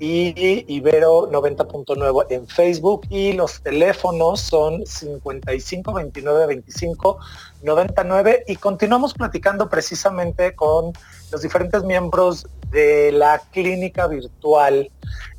y 0.00 0.64
Ibero 0.66 1.30
90.9 1.30 2.26
en 2.30 2.48
Facebook. 2.48 3.06
Y 3.10 3.34
los 3.34 3.62
teléfonos 3.62 4.40
son 4.40 4.84
55 4.86 5.92
29 5.92 6.46
25 6.46 7.18
99 7.62 8.44
y 8.48 8.56
continuamos 8.56 9.12
platicando 9.12 9.68
precisamente 9.68 10.54
con 10.54 10.92
los 11.30 11.42
diferentes 11.42 11.84
miembros 11.84 12.46
de 12.70 13.12
la 13.12 13.42
clínica 13.52 14.06
virtual 14.06 14.90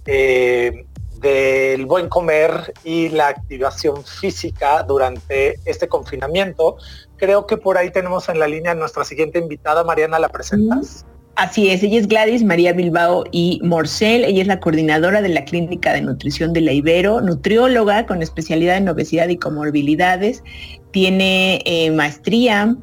eh, 0.06 0.86
del 1.22 1.86
buen 1.86 2.10
comer 2.10 2.74
y 2.84 3.10
la 3.10 3.28
activación 3.28 4.04
física 4.04 4.84
durante 4.84 5.60
este 5.66 5.88
confinamiento. 5.88 6.78
Creo 7.18 7.46
que 7.46 7.58
por 7.58 7.78
ahí 7.78 7.92
tenemos 7.92 8.28
en 8.30 8.40
la 8.40 8.48
línea 8.48 8.74
nuestra 8.74 9.06
siguiente 9.06 9.40
invitada, 9.40 9.84
Mariana, 9.84 10.20
¿la 10.20 10.30
presentas? 10.30 11.06
Así 11.36 11.70
es, 11.70 11.82
ella 11.82 12.00
es 12.00 12.08
Gladys 12.08 12.44
María 12.44 12.74
Bilbao 12.74 13.24
y 13.32 13.62
Morcel, 13.64 14.26
ella 14.26 14.42
es 14.42 14.48
la 14.48 14.60
coordinadora 14.60 15.22
de 15.22 15.30
la 15.30 15.46
Clínica 15.46 15.94
de 15.94 16.02
Nutrición 16.02 16.52
de 16.52 16.62
la 16.62 16.74
Ibero, 16.74 17.22
nutrióloga 17.22 18.06
con 18.06 18.22
especialidad 18.22 18.76
en 18.76 18.90
obesidad 18.90 19.30
y 19.30 19.38
comorbilidades, 19.38 20.44
tiene 20.92 21.62
eh, 21.66 21.90
maestría 21.92 22.76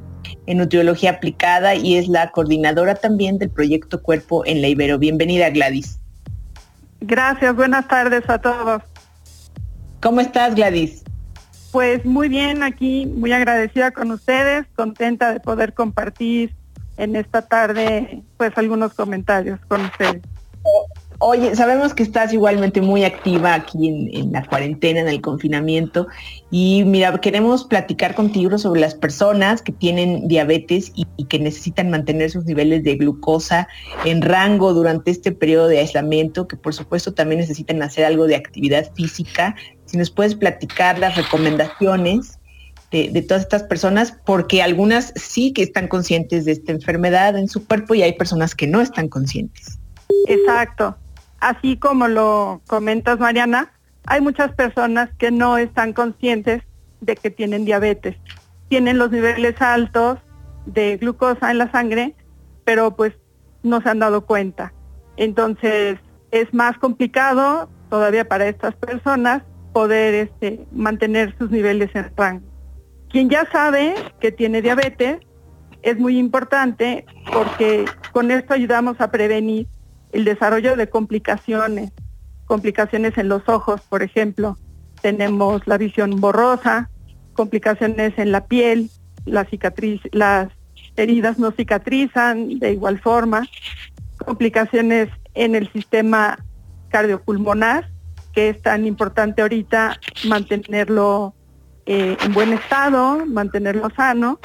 en 0.47 0.59
nutriología 0.59 1.11
aplicada 1.11 1.75
y 1.75 1.97
es 1.97 2.09
la 2.09 2.31
coordinadora 2.31 2.95
también 2.95 3.39
del 3.39 3.51
proyecto 3.51 4.03
Cuerpo 4.03 4.47
en 4.47 4.63
la 4.63 4.69
Ibero. 4.69 4.99
Bienvenida 4.99 5.51
Gladys. 5.51 6.01
Gracias, 7.01 7.55
buenas 7.55 7.87
tardes 7.89 8.29
a 8.29 8.39
todos. 8.39 8.83
¿Cómo 10.01 10.21
estás 10.21 10.55
Gladys? 10.55 11.05
Pues 11.73 12.05
muy 12.05 12.29
bien, 12.29 12.63
aquí 12.63 13.07
muy 13.07 13.33
agradecida 13.33 13.91
con 13.91 14.11
ustedes, 14.11 14.67
contenta 14.75 15.33
de 15.33 15.41
poder 15.41 15.75
compartir 15.75 16.55
en 16.97 17.15
esta 17.15 17.43
tarde 17.43 18.23
pues 18.37 18.57
algunos 18.57 18.95
comentarios 18.95 19.61
con 19.69 19.83
ustedes. 19.85 20.23
Oye, 21.21 21.57
sabemos 21.57 21.95
que 21.95 22.05
estás 22.05 22.33
igualmente 22.33 22.81
muy 22.81 23.03
activa 23.03 23.55
aquí 23.55 24.09
en, 24.13 24.31
la 24.31 24.47
cuarentena, 24.47 25.01
en 25.01 25.09
el 25.09 25.21
confinamiento, 25.21 26.07
y 26.53 26.85
mira, 26.87 27.21
queremos 27.21 27.65
platicar 27.65 28.15
contigo 28.15 28.57
sobre 28.57 28.81
las 28.81 28.95
personas 28.95 29.61
que 29.61 29.73
tienen 29.73 30.29
diabetes 30.29 30.93
y, 30.95 31.07
que 31.25 31.41
necesitan 31.41 31.91
mantener 31.91 32.31
sus 32.31 32.45
niveles 32.45 32.85
de 32.85 32.95
glucosa 32.95 33.67
en 34.05 34.23
rango 34.23 34.73
durante 34.73 35.11
este 35.11 35.33
periodo 35.33 35.67
de 35.67 35.81
aislamiento, 35.81 36.47
que 36.47 36.57
por 36.57 36.73
supuesto 36.73 37.13
también 37.13 37.41
necesitan 37.41 37.83
hacer 37.83 38.05
algo 38.05 38.29
de 38.29 38.37
actividad 38.37 38.91
física. 38.95 39.57
Si 39.87 39.97
nos 39.97 40.11
puedes 40.11 40.37
platicar 40.37 41.01
las 41.01 41.17
recomendaciones 41.17 42.39
de, 42.93 43.23
todas 43.23 43.43
estas 43.43 43.65
personas, 43.65 44.17
porque 44.25 44.63
algunas 44.63 45.13
sí 45.17 45.53
que 45.53 45.65
están 45.65 45.89
conscientes 45.89 46.45
de 46.45 46.53
esta 46.53 46.71
enfermedad 46.71 47.37
en 47.37 47.49
su 47.49 47.67
cuerpo 47.67 47.97
y 47.97 48.03
hay 48.03 48.13
personas 48.13 48.55
que 48.55 48.69
no 48.69 48.81
están 48.81 49.09
conscientes. 49.09 49.81
Exacto 50.29 50.97
así 51.41 51.77
como 51.77 52.09
lo 52.09 52.61
comentas 52.67 53.19
Mariana, 53.19 53.73
hay 54.07 54.21
muchas 54.21 54.53
personas 54.53 55.11
que 55.19 55.31
no 55.31 55.59
están 55.59 55.93
conscientes 55.93 56.63
de 57.01 57.17
que 57.17 57.31
tienen 57.31 57.65
diabetes. 57.65 58.17
Tienen 58.69 58.99
los 58.99 59.11
niveles 59.11 59.61
altos 59.61 60.19
de 60.67 60.97
glucosa 60.97 61.51
en 61.51 61.59
la 61.59 61.71
sangre, 61.71 62.15
pero 62.65 62.97
pues 62.97 63.15
no 63.63 63.81
se 63.81 63.89
han 63.89 63.99
dado 63.99 64.25
cuenta. 64.25 64.73
Entonces 65.17 65.99
es 66.31 66.53
más 66.53 66.79
complicado 66.79 67.69
todavía 67.91 68.29
para 68.29 68.49
estas 68.49 68.75
personas 68.77 69.43
poder 69.73 70.15
este, 70.15 70.67
mantener 70.73 71.37
sus 71.39 71.51
niveles 71.51 71.91
en 71.95 72.11
rango. 72.17 72.47
Quien 73.11 73.31
ya 73.31 73.47
sabe 73.51 73.95
que 74.21 74.33
tiene 74.33 74.61
diabetes 74.61 75.21
es 75.83 75.99
muy 75.99 76.19
importante 76.19 77.07
porque 77.33 77.85
con 78.13 78.31
esto 78.31 78.55
ayudamos 78.55 79.01
a 79.01 79.11
prevenir 79.11 79.67
el 80.13 80.25
desarrollo 80.25 80.77
de 80.77 80.89
complicaciones, 80.89 81.93
complicaciones 82.47 83.17
en 83.19 83.29
los 83.29 83.49
ojos, 83.49 83.81
por 83.89 84.03
ejemplo. 84.03 84.57
Tenemos 85.03 85.67
la 85.67 85.79
visión 85.79 86.21
borrosa, 86.21 86.91
complicaciones 87.35 88.19
en 88.19 88.33
la 88.33 88.47
piel, 88.47 88.91
las 89.27 90.49
heridas 90.97 91.39
no 91.39 91.53
cicatrizan 91.53 92.59
de 92.59 92.73
igual 92.73 92.99
forma, 92.99 93.47
complicaciones 94.25 95.09
en 95.35 95.55
el 95.55 95.71
sistema 95.73 96.45
cardiopulmonar, 96.89 97.91
que 98.33 98.49
es 98.49 98.63
tan 98.63 98.87
importante 98.87 99.43
ahorita 99.43 100.01
mantenerlo 100.27 101.35
eh, 101.87 102.17
en 102.21 102.33
buen 102.35 102.53
estado, 102.53 103.25
mantenerlo 103.27 103.89
sano, 103.91 104.41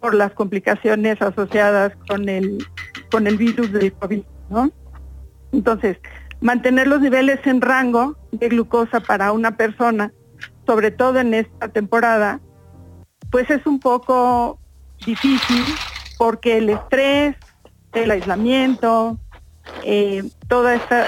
por 0.00 0.14
las 0.14 0.32
complicaciones 0.32 1.20
asociadas 1.22 1.92
con 2.08 2.28
el, 2.28 2.58
con 3.10 3.26
el 3.26 3.38
virus 3.38 3.72
del 3.72 3.92
COVID, 3.94 4.22
¿no? 4.50 4.70
Entonces, 5.54 5.98
mantener 6.40 6.88
los 6.88 7.00
niveles 7.00 7.38
en 7.46 7.60
rango 7.60 8.16
de 8.32 8.48
glucosa 8.48 9.00
para 9.00 9.32
una 9.32 9.56
persona, 9.56 10.12
sobre 10.66 10.90
todo 10.90 11.20
en 11.20 11.32
esta 11.32 11.68
temporada, 11.68 12.40
pues 13.30 13.48
es 13.50 13.64
un 13.66 13.78
poco 13.78 14.58
difícil 15.06 15.64
porque 16.18 16.58
el 16.58 16.70
estrés, 16.70 17.36
el 17.92 18.10
aislamiento, 18.10 19.18
eh, 19.84 20.24
toda 20.48 20.74
esta 20.74 21.06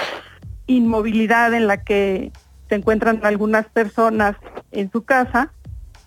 inmovilidad 0.65 1.53
en 1.53 1.67
la 1.67 1.83
que 1.83 2.31
se 2.69 2.75
encuentran 2.75 3.19
algunas 3.23 3.65
personas 3.67 4.37
en 4.71 4.89
su 4.91 5.03
casa, 5.03 5.51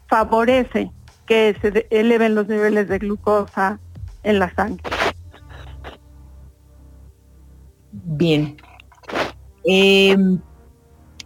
favorece 0.08 0.90
que 1.26 1.56
se 1.60 1.86
eleven 1.90 2.34
los 2.34 2.48
niveles 2.48 2.88
de 2.88 2.98
glucosa 2.98 3.78
en 4.22 4.38
la 4.38 4.52
sangre. 4.54 4.99
Bien. 7.92 8.56
Eh, 9.64 10.16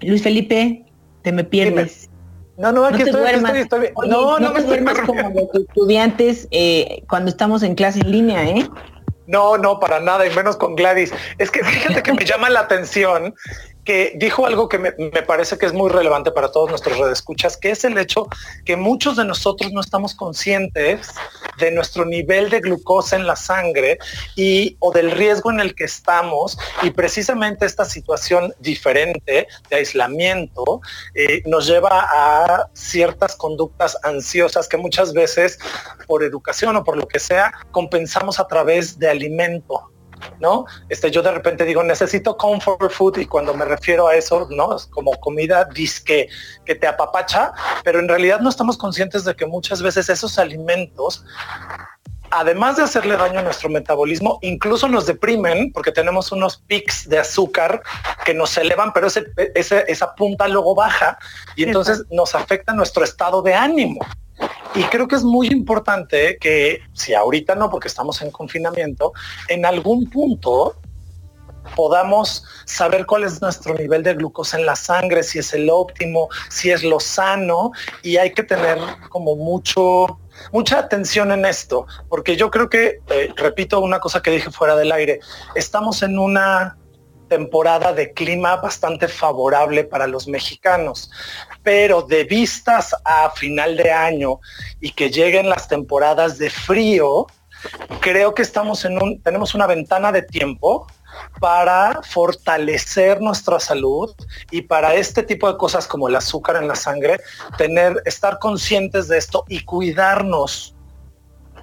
Luis 0.00 0.22
Felipe, 0.22 0.84
te 1.22 1.32
me 1.32 1.44
pierdes. 1.44 2.10
No, 2.56 2.70
no, 2.70 2.84
aquí 2.84 3.02
estoy, 3.02 3.24
estoy, 3.56 3.90
no, 4.06 4.38
no, 4.38 4.52
me 4.52 4.62
duermas 4.62 5.00
como 5.00 5.28
los 5.30 5.54
estudiantes 5.54 6.46
eh, 6.52 7.02
cuando 7.08 7.30
estamos 7.30 7.64
en 7.64 7.74
clase 7.74 7.98
en 8.00 8.12
línea, 8.12 8.48
¿eh? 8.48 8.68
No, 9.26 9.56
no, 9.58 9.80
para 9.80 9.98
nada, 10.00 10.24
y 10.26 10.34
menos 10.36 10.56
con 10.56 10.76
Gladys. 10.76 11.12
Es 11.38 11.50
que 11.50 11.64
fíjate 11.64 12.02
que 12.02 12.12
me 12.12 12.24
llama 12.24 12.50
la 12.50 12.60
atención 12.60 13.34
que 13.84 14.12
dijo 14.16 14.46
algo 14.46 14.68
que 14.68 14.78
me, 14.78 14.92
parece 15.22 15.58
que 15.58 15.66
es 15.66 15.72
muy 15.72 15.90
relevante 15.90 16.30
para 16.30 16.50
todos 16.50 16.70
nuestros 16.70 16.98
redescuchas, 16.98 17.56
que 17.56 17.70
es 17.70 17.84
el 17.84 17.98
hecho 17.98 18.26
que 18.64 18.76
muchos 18.76 19.16
de 19.16 19.24
nosotros 19.24 19.72
no 19.72 19.80
estamos 19.80 20.14
conscientes 20.14 21.08
de 21.58 21.70
nuestro 21.70 22.04
nivel 22.04 22.50
de 22.50 22.60
glucosa 22.60 23.16
en 23.16 23.26
la 23.26 23.36
sangre 23.36 23.98
y 24.36 24.76
o 24.80 24.90
del 24.92 25.10
riesgo 25.10 25.50
en 25.50 25.60
el 25.60 25.74
que 25.74 25.84
estamos 25.84 26.58
y 26.82 26.90
precisamente 26.90 27.66
esta 27.66 27.84
situación 27.84 28.54
diferente 28.58 29.46
de 29.68 29.76
aislamiento 29.76 30.80
eh, 31.14 31.42
nos 31.46 31.66
lleva 31.66 32.08
a 32.10 32.68
ciertas 32.72 33.36
conductas 33.36 33.96
ansiosas 34.02 34.68
que 34.68 34.76
muchas 34.76 35.12
veces 35.12 35.58
por 36.06 36.22
educación 36.22 36.76
o 36.76 36.84
por 36.84 36.96
lo 36.96 37.06
que 37.06 37.20
sea 37.20 37.52
compensamos 37.70 38.40
a 38.40 38.46
través 38.46 38.98
de 38.98 39.08
alimento 39.08 39.93
¿no? 40.40 40.66
Este, 40.88 41.10
yo 41.10 41.22
de 41.22 41.32
repente 41.32 41.64
digo, 41.64 41.82
necesito 41.82 42.36
comfort 42.36 42.90
food 42.90 43.18
y 43.18 43.26
cuando 43.26 43.54
me 43.54 43.64
refiero 43.64 44.08
a 44.08 44.14
eso, 44.14 44.46
¿no? 44.50 44.76
Es 44.76 44.86
como 44.86 45.12
comida 45.20 45.64
disque 45.64 46.28
que 46.64 46.74
te 46.74 46.86
apapacha, 46.86 47.52
pero 47.82 47.98
en 47.98 48.08
realidad 48.08 48.40
no 48.40 48.50
estamos 48.50 48.76
conscientes 48.76 49.24
de 49.24 49.34
que 49.34 49.46
muchas 49.46 49.82
veces 49.82 50.08
esos 50.08 50.38
alimentos 50.38 51.24
además 52.30 52.76
de 52.76 52.82
hacerle 52.82 53.16
daño 53.16 53.38
a 53.38 53.42
nuestro 53.42 53.68
metabolismo, 53.68 54.38
incluso 54.42 54.88
nos 54.88 55.06
deprimen 55.06 55.72
porque 55.72 55.92
tenemos 55.92 56.32
unos 56.32 56.56
pics 56.66 57.08
de 57.08 57.18
azúcar 57.18 57.80
que 58.24 58.34
nos 58.34 58.56
elevan, 58.58 58.92
pero 58.92 59.06
ese, 59.06 59.24
esa 59.54 60.14
punta 60.14 60.48
luego 60.48 60.74
baja 60.74 61.16
y 61.54 61.62
entonces 61.62 62.04
nos 62.10 62.34
afecta 62.34 62.72
nuestro 62.72 63.04
estado 63.04 63.40
de 63.42 63.54
ánimo. 63.54 64.00
Y 64.74 64.82
creo 64.84 65.06
que 65.06 65.14
es 65.14 65.22
muy 65.22 65.48
importante 65.48 66.36
que, 66.40 66.80
si 66.92 67.14
ahorita 67.14 67.54
no, 67.54 67.70
porque 67.70 67.88
estamos 67.88 68.20
en 68.22 68.30
confinamiento, 68.30 69.12
en 69.48 69.64
algún 69.64 70.10
punto 70.10 70.76
podamos 71.76 72.44
saber 72.64 73.06
cuál 73.06 73.24
es 73.24 73.40
nuestro 73.40 73.74
nivel 73.74 74.02
de 74.02 74.14
glucosa 74.14 74.58
en 74.58 74.66
la 74.66 74.76
sangre, 74.76 75.22
si 75.22 75.38
es 75.38 75.52
el 75.54 75.70
óptimo, 75.70 76.28
si 76.50 76.70
es 76.70 76.82
lo 76.82 77.00
sano, 77.00 77.70
y 78.02 78.16
hay 78.16 78.32
que 78.32 78.42
tener 78.42 78.78
como 79.08 79.36
mucho, 79.36 80.18
mucha 80.52 80.78
atención 80.78 81.32
en 81.32 81.44
esto, 81.44 81.86
porque 82.08 82.36
yo 82.36 82.50
creo 82.50 82.68
que, 82.68 83.00
eh, 83.08 83.32
repito 83.36 83.80
una 83.80 84.00
cosa 84.00 84.22
que 84.22 84.30
dije 84.30 84.50
fuera 84.50 84.76
del 84.76 84.92
aire, 84.92 85.20
estamos 85.54 86.02
en 86.02 86.18
una 86.18 86.76
temporada 87.28 87.92
de 87.92 88.12
clima 88.12 88.56
bastante 88.56 89.08
favorable 89.08 89.84
para 89.84 90.06
los 90.06 90.28
mexicanos, 90.28 91.10
pero 91.62 92.02
de 92.02 92.24
vistas 92.24 92.94
a 93.04 93.30
final 93.30 93.76
de 93.76 93.90
año 93.90 94.40
y 94.80 94.92
que 94.92 95.10
lleguen 95.10 95.48
las 95.48 95.68
temporadas 95.68 96.38
de 96.38 96.50
frío, 96.50 97.26
creo 98.00 98.34
que 98.34 98.42
estamos 98.42 98.84
en 98.84 99.02
un, 99.02 99.20
tenemos 99.22 99.54
una 99.54 99.66
ventana 99.66 100.12
de 100.12 100.22
tiempo 100.22 100.86
para 101.40 102.00
fortalecer 102.02 103.20
nuestra 103.20 103.60
salud 103.60 104.14
y 104.50 104.62
para 104.62 104.94
este 104.94 105.22
tipo 105.22 105.50
de 105.50 105.56
cosas 105.56 105.86
como 105.86 106.08
el 106.08 106.16
azúcar 106.16 106.56
en 106.56 106.68
la 106.68 106.74
sangre, 106.74 107.20
tener, 107.56 108.02
estar 108.04 108.38
conscientes 108.38 109.08
de 109.08 109.18
esto 109.18 109.44
y 109.48 109.64
cuidarnos 109.64 110.74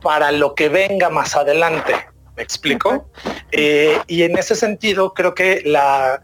para 0.01 0.31
lo 0.31 0.55
que 0.55 0.69
venga 0.69 1.09
más 1.09 1.35
adelante. 1.35 2.10
¿Me 2.41 2.45
explico? 2.45 3.07
Eh, 3.51 3.99
y 4.07 4.23
en 4.23 4.35
ese 4.35 4.55
sentido, 4.55 5.13
creo 5.13 5.35
que 5.35 5.61
la, 5.63 6.23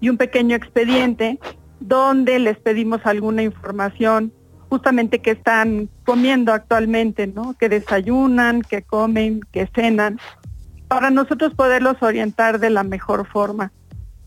y 0.00 0.08
un 0.08 0.16
pequeño 0.16 0.56
expediente 0.56 1.38
donde 1.78 2.38
les 2.38 2.58
pedimos 2.58 3.00
alguna 3.04 3.42
información 3.42 4.32
justamente 4.68 5.20
que 5.20 5.32
están 5.32 5.88
comiendo 6.04 6.52
actualmente, 6.52 7.26
¿no? 7.26 7.54
Que 7.58 7.68
desayunan, 7.68 8.62
que 8.62 8.82
comen, 8.82 9.40
que 9.52 9.68
cenan, 9.74 10.18
para 10.90 11.10
nosotros 11.10 11.54
poderlos 11.54 12.02
orientar 12.02 12.58
de 12.58 12.68
la 12.68 12.82
mejor 12.82 13.24
forma. 13.24 13.70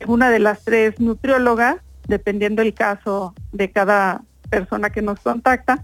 Una 0.07 0.29
de 0.29 0.39
las 0.39 0.63
tres 0.63 0.97
nutriólogas, 0.97 1.75
dependiendo 2.07 2.61
el 2.61 2.73
caso 2.73 3.33
de 3.51 3.69
cada 3.69 4.21
persona 4.49 4.89
que 4.89 5.01
nos 5.01 5.19
contacta, 5.19 5.83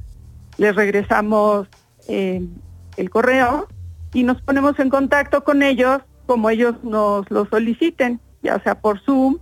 les 0.58 0.74
regresamos 0.74 1.68
el 2.08 3.10
correo 3.10 3.68
y 4.14 4.24
nos 4.24 4.42
ponemos 4.42 4.80
en 4.80 4.90
contacto 4.90 5.44
con 5.44 5.64
ellos 5.64 6.02
como 6.26 6.50
ellos 6.50 6.76
nos 6.82 7.30
lo 7.30 7.46
soliciten, 7.48 8.22
ya 8.42 8.58
sea 8.64 8.80
por 8.80 9.02
Zoom, 9.02 9.38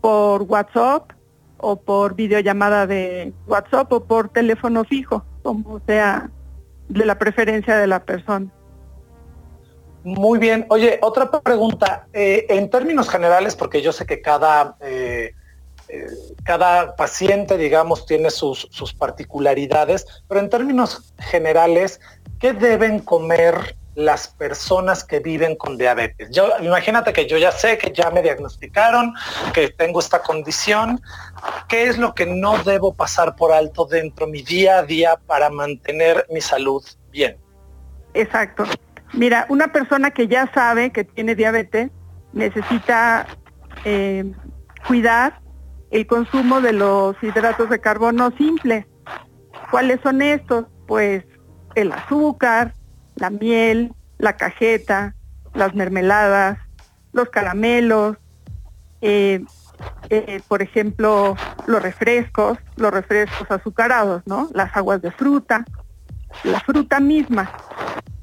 por 0.00 0.42
WhatsApp 0.44 1.12
o 1.58 1.76
por 1.76 2.14
videollamada 2.14 2.86
de 2.86 3.34
WhatsApp 3.46 3.92
o 3.92 4.04
por 4.06 4.30
teléfono 4.30 4.84
fijo, 4.84 5.26
como 5.42 5.78
sea 5.86 6.30
de 6.88 7.04
la 7.04 7.18
preferencia 7.18 7.76
de 7.76 7.86
la 7.86 8.02
persona. 8.02 8.50
Muy 10.04 10.38
bien. 10.38 10.66
Oye, 10.68 10.98
otra 11.02 11.30
pregunta. 11.30 12.06
Eh, 12.12 12.46
en 12.48 12.70
términos 12.70 13.08
generales, 13.08 13.56
porque 13.56 13.82
yo 13.82 13.92
sé 13.92 14.06
que 14.06 14.20
cada 14.20 14.76
eh, 14.80 15.34
cada 16.44 16.96
paciente, 16.96 17.56
digamos, 17.56 18.06
tiene 18.06 18.30
sus, 18.30 18.68
particularidades, 18.98 20.06
pero 20.28 20.40
en 20.40 20.50
términos 20.50 21.14
generales, 21.18 22.00
¿qué 22.38 22.52
deben 22.52 23.00
comer 23.00 23.76
las 23.94 24.26
personas 24.26 25.04
que 25.04 25.20
viven 25.20 25.54
con 25.54 25.78
diabetes. 25.78 26.28
Yo 26.32 26.48
imagínate 26.60 27.12
que 27.12 27.28
yo 27.28 27.38
ya 27.38 27.52
sé 27.52 27.78
que 27.78 27.92
ya 27.92 28.10
me 28.10 28.22
diagnosticaron, 28.22 29.14
que 29.52 29.68
tengo 29.68 30.00
esta 30.00 30.20
condición. 30.20 31.00
¿Qué 31.68 31.84
es 31.84 31.96
lo 31.96 32.12
que 32.12 32.26
no 32.26 32.60
debo 32.64 32.92
pasar 32.92 33.36
por 33.36 33.52
alto 33.52 33.84
dentro 33.84 34.26
de 34.26 34.32
mi 34.32 34.42
día 34.42 34.78
a 34.78 34.82
día 34.82 35.16
para 35.28 35.48
mantener 35.48 36.26
mi 36.28 36.40
salud 36.40 36.84
bien? 37.12 37.36
Exacto. 38.14 38.64
Mira, 39.16 39.46
una 39.48 39.68
persona 39.68 40.10
que 40.10 40.26
ya 40.26 40.50
sabe 40.52 40.90
que 40.90 41.04
tiene 41.04 41.34
diabetes 41.34 41.90
necesita 42.32 43.26
eh, 43.84 44.32
cuidar 44.86 45.40
el 45.90 46.06
consumo 46.06 46.60
de 46.60 46.72
los 46.72 47.16
hidratos 47.22 47.70
de 47.70 47.80
carbono 47.80 48.32
simples. 48.36 48.86
¿Cuáles 49.70 50.00
son 50.02 50.20
estos? 50.20 50.66
Pues 50.88 51.24
el 51.76 51.92
azúcar, 51.92 52.74
la 53.14 53.30
miel, 53.30 53.94
la 54.18 54.36
cajeta, 54.36 55.14
las 55.54 55.74
mermeladas, 55.74 56.58
los 57.12 57.28
caramelos, 57.30 58.16
eh, 59.00 59.44
eh, 60.10 60.40
por 60.48 60.62
ejemplo, 60.62 61.36
los 61.66 61.82
refrescos, 61.82 62.58
los 62.76 62.92
refrescos 62.92 63.48
azucarados, 63.50 64.22
¿no? 64.26 64.48
Las 64.52 64.76
aguas 64.76 65.00
de 65.02 65.12
fruta, 65.12 65.64
la 66.42 66.60
fruta 66.60 66.98
misma. 66.98 67.50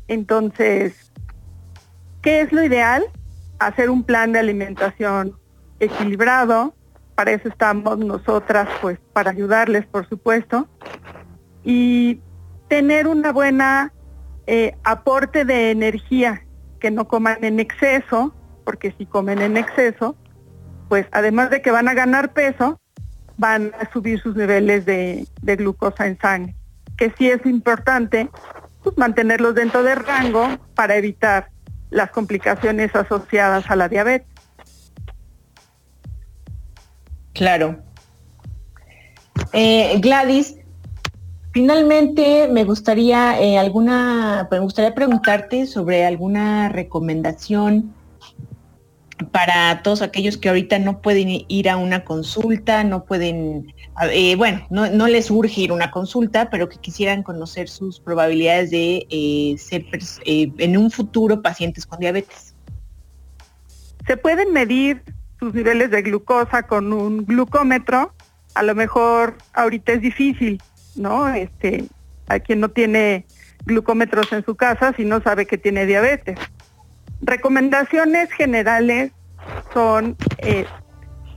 Entonces, 0.08 1.12
¿qué 2.22 2.42
es 2.42 2.52
lo 2.52 2.64
ideal? 2.64 3.04
Hacer 3.60 3.90
un 3.90 4.04
plan 4.04 4.32
de 4.32 4.40
alimentación 4.40 5.38
equilibrado, 5.80 6.74
para 7.16 7.32
eso 7.32 7.50
estamos 7.50 7.98
nosotras, 7.98 8.68
pues 8.82 9.00
para 9.14 9.32
ayudarles, 9.32 9.86
por 9.86 10.08
supuesto, 10.08 10.68
y 11.64 12.20
tener 12.68 13.08
una 13.08 13.32
buena 13.32 13.94
eh, 14.48 14.76
aporte 14.84 15.46
de 15.46 15.72
energía, 15.72 16.46
que 16.80 16.90
no 16.90 17.08
coman 17.08 17.44
en 17.44 17.60
exceso, 17.60 18.34
porque 18.64 18.94
si 18.98 19.06
comen 19.06 19.40
en 19.40 19.58
exceso, 19.58 20.16
pues 20.90 21.06
además 21.12 21.50
de 21.50 21.62
que 21.62 21.72
van 21.72 21.88
a 21.88 21.94
ganar 21.94 22.34
peso, 22.34 22.80
van 23.38 23.72
a 23.80 23.92
subir 23.92 24.20
sus 24.20 24.36
niveles 24.36 24.86
de, 24.86 25.28
de 25.42 25.56
glucosa 25.56 26.08
en 26.08 26.18
sangre, 26.20 26.56
que 26.98 27.14
sí 27.18 27.30
es 27.30 27.46
importante 27.46 28.30
pues, 28.84 28.98
mantenerlos 28.98 29.56
dentro 29.56 29.84
del 29.84 29.98
rango 29.98 30.58
para 30.76 30.96
evitar 30.96 31.50
las 31.90 32.12
complicaciones 32.12 32.96
asociadas 32.96 33.70
a 33.70 33.76
la 33.76 33.90
diabetes. 33.90 34.28
Claro. 37.34 37.80
Eh, 39.54 40.00
Gladys, 40.00 40.58
finalmente 41.52 42.48
me 42.50 42.64
gustaría 42.64 43.40
eh, 43.40 43.58
alguna, 43.58 44.48
me 44.50 44.60
gustaría 44.60 44.94
preguntarte 44.94 45.66
sobre 45.66 46.06
alguna 46.06 46.70
recomendación 46.70 47.94
para 49.32 49.82
todos 49.84 50.02
aquellos 50.02 50.38
que 50.38 50.50
ahorita 50.50 50.80
no 50.80 51.02
pueden 51.02 51.46
ir 51.48 51.70
a 51.70 51.78
una 51.78 52.04
consulta, 52.04 52.84
no 52.84 53.04
pueden, 53.04 53.74
eh, 54.12 54.36
bueno, 54.36 54.66
no, 54.70 55.08
les 55.08 55.30
urge 55.30 55.62
ir 55.62 55.72
a 55.72 55.74
una 55.74 55.92
consulta, 55.92 56.50
pero 56.50 56.70
que 56.70 56.78
quisieran 56.78 57.24
conocer 57.24 57.68
sus 57.68 58.00
probabilidades 58.00 58.72
de 58.72 59.58
ser 59.60 59.86
en 60.26 60.78
un 60.78 60.92
futuro 60.92 61.42
pacientes 61.42 61.86
con 61.86 62.00
diabetes. 62.00 62.56
Se 64.08 64.18
pueden 64.18 64.54
medir 64.54 65.04
sus 65.40 65.54
niveles 65.54 65.92
de 65.92 66.02
glucosa 66.02 66.64
con 66.64 66.94
un 66.94 67.26
glucómetro, 67.26 68.14
a 68.54 68.64
lo 68.64 68.76
mejor 68.76 69.38
ahorita 69.54 69.94
es 69.94 70.02
difícil, 70.02 70.62
¿no? 70.96 71.28
Este, 71.28 71.86
hay 72.28 72.40
quien 72.42 72.60
no 72.60 72.70
tiene 72.70 73.26
glucómetros 73.66 74.32
en 74.34 74.44
su 74.46 74.56
casa 74.56 74.94
si 74.96 75.06
no 75.06 75.22
sabe 75.22 75.46
que 75.46 75.58
tiene 75.58 75.86
diabetes. 75.86 76.38
Recomendaciones 77.22 78.32
generales 78.32 79.12
son 79.74 80.18
eh, 80.40 80.66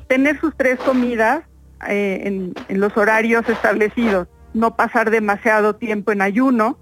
tener 0.09 0.41
sus 0.41 0.57
tres 0.57 0.79
comidas 0.81 1.45
eh, 1.89 2.23
en, 2.25 2.55
en 2.69 2.81
los 2.81 2.97
horarios 2.97 3.49
establecidos, 3.49 4.29
no 4.53 4.77
pasar 4.77 5.11
demasiado 5.11 5.77
tiempo 5.77 6.13
en 6.13 6.23
ayuno, 6.23 6.79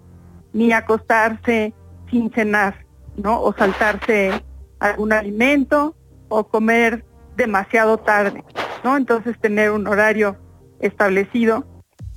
ni 0.52 0.72
acostarse 0.72 1.74
sin 2.10 2.30
cenar, 2.32 2.84
¿no? 3.16 3.40
O 3.40 3.52
saltarse 3.54 4.30
algún 4.78 5.12
alimento 5.12 5.96
o 6.28 6.44
comer 6.48 7.04
demasiado 7.36 7.98
tarde, 7.98 8.44
¿no? 8.84 8.96
Entonces 8.96 9.38
tener 9.40 9.70
un 9.70 9.86
horario 9.86 10.36
establecido 10.80 11.66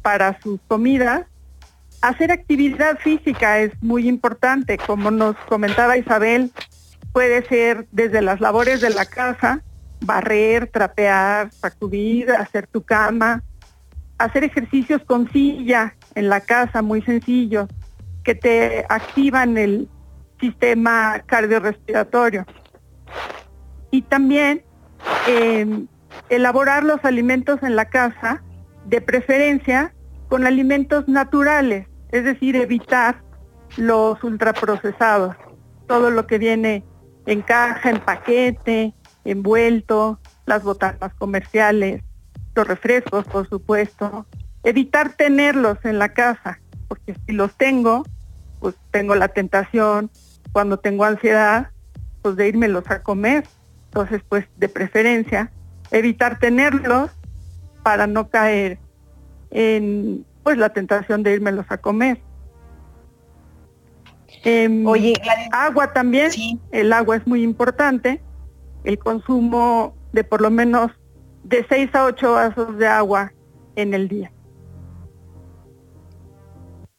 para 0.01 0.39
sus 0.41 0.59
comidas. 0.67 1.25
Hacer 2.01 2.31
actividad 2.31 2.99
física 2.99 3.59
es 3.59 3.71
muy 3.81 4.07
importante, 4.07 4.77
como 4.77 5.09
nos 5.11 5.35
comentaba 5.47 5.97
Isabel, 5.97 6.51
puede 7.13 7.45
ser 7.47 7.87
desde 7.91 8.21
las 8.21 8.41
labores 8.41 8.81
de 8.81 8.89
la 8.89 9.05
casa, 9.05 9.63
barrer, 10.05 10.67
trapear, 10.67 11.51
sacudir, 11.51 12.31
hacer 12.31 12.67
tu 12.67 12.83
cama, 12.83 13.43
hacer 14.17 14.43
ejercicios 14.43 15.01
con 15.03 15.31
silla 15.31 15.95
en 16.15 16.29
la 16.29 16.41
casa, 16.41 16.81
muy 16.81 17.01
sencillos, 17.01 17.67
que 18.23 18.35
te 18.35 18.85
activan 18.89 19.57
el 19.57 19.89
sistema 20.39 21.21
cardiorrespiratorio. 21.25 22.45
Y 23.91 24.01
también 24.01 24.63
Em, 25.27 25.87
elaborar 26.29 26.83
los 26.83 27.03
alimentos 27.03 27.61
en 27.63 27.75
la 27.75 27.85
casa, 27.85 28.41
de 28.85 29.01
preferencia 29.01 29.93
con 30.27 30.45
alimentos 30.45 31.07
naturales, 31.07 31.87
es 32.11 32.23
decir, 32.23 32.55
evitar 32.55 33.23
los 33.77 34.23
ultraprocesados, 34.23 35.35
todo 35.87 36.11
lo 36.11 36.27
que 36.27 36.37
viene 36.37 36.83
en 37.25 37.41
caja, 37.41 37.89
en 37.89 37.99
paquete, 37.99 38.93
envuelto, 39.25 40.19
las 40.45 40.63
botanas 40.63 41.13
comerciales, 41.17 42.01
los 42.55 42.67
refrescos, 42.67 43.25
por 43.25 43.49
supuesto. 43.49 44.25
Evitar 44.63 45.13
tenerlos 45.13 45.77
en 45.83 45.99
la 45.99 46.09
casa, 46.09 46.59
porque 46.87 47.15
si 47.25 47.33
los 47.33 47.55
tengo, 47.55 48.03
pues 48.59 48.75
tengo 48.91 49.15
la 49.15 49.27
tentación, 49.27 50.09
cuando 50.51 50.77
tengo 50.77 51.03
ansiedad, 51.03 51.69
pues 52.21 52.35
de 52.35 52.47
írmelos 52.47 52.89
a 52.89 53.03
comer. 53.03 53.45
Entonces, 53.87 54.21
pues 54.27 54.45
de 54.57 54.69
preferencia, 54.69 55.51
evitar 55.91 56.39
tenerlos 56.39 57.11
para 57.83 58.07
no 58.07 58.29
caer 58.29 58.79
en 59.51 60.25
pues 60.43 60.57
la 60.57 60.69
tentación 60.69 61.23
de 61.23 61.33
írmelos 61.33 61.65
a 61.69 61.77
comer. 61.77 62.21
Em, 64.43 64.85
Oye, 64.85 65.13
agua 65.51 65.91
también, 65.91 66.31
el 66.71 66.93
agua 66.93 67.15
es 67.15 67.25
muy 67.25 67.41
importante, 67.41 68.21
el 68.85 68.97
consumo 68.99 69.95
de 70.13 70.23
por 70.23 70.41
lo 70.41 70.49
menos 70.49 70.91
de 71.43 71.65
6 71.67 71.93
a 71.93 72.05
8 72.05 72.31
vasos 72.31 72.77
de 72.77 72.87
agua 72.87 73.33
en 73.75 73.93
el 73.93 74.07
día. 74.07 74.31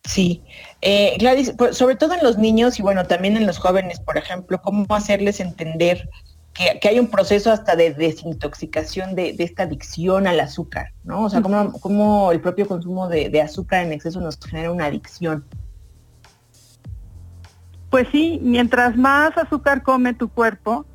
Sí, 0.05 0.45
eh, 0.83 1.17
Gladys, 1.19 1.53
pues, 1.59 1.77
sobre 1.77 1.97
todo 1.97 2.15
en 2.15 2.23
los 2.23 2.39
niños 2.39 2.79
y 2.79 2.83
bueno, 2.83 3.07
también 3.07 3.37
en 3.37 3.47
los 3.47 3.59
jóvenes, 3.59 3.99
por 3.99 4.17
ejemplo, 4.17 4.61
¿cómo 4.63 4.87
hacerles 4.95 5.41
entender 5.41 6.09
que, 6.81 6.89
hay 6.89 6.99
un 6.99 7.09
proceso 7.09 7.53
hasta 7.53 7.77
de 7.77 7.93
desintoxicación 7.93 9.15
de, 9.15 9.35
esta 9.39 9.65
adicción 9.65 10.27
al 10.27 10.41
azúcar, 10.41 10.93
¿no? 11.05 11.25
O 11.25 11.31
sea, 11.31 11.43
cómo, 11.43 12.33
el 12.33 12.41
propio 12.41 12.67
consumo 12.67 13.09
de, 13.09 13.41
azúcar 13.43 13.85
en 13.85 13.93
exceso 13.93 14.21
nos 14.21 14.39
genera 14.39 14.71
una 14.71 14.87
adicción. 14.87 15.45
Pues 17.91 18.09
sí, 18.11 18.39
mientras 18.43 18.97
más 18.97 19.37
azúcar 19.37 19.83
come 19.83 20.15
tu 20.15 20.29
cuerpo, 20.29 20.87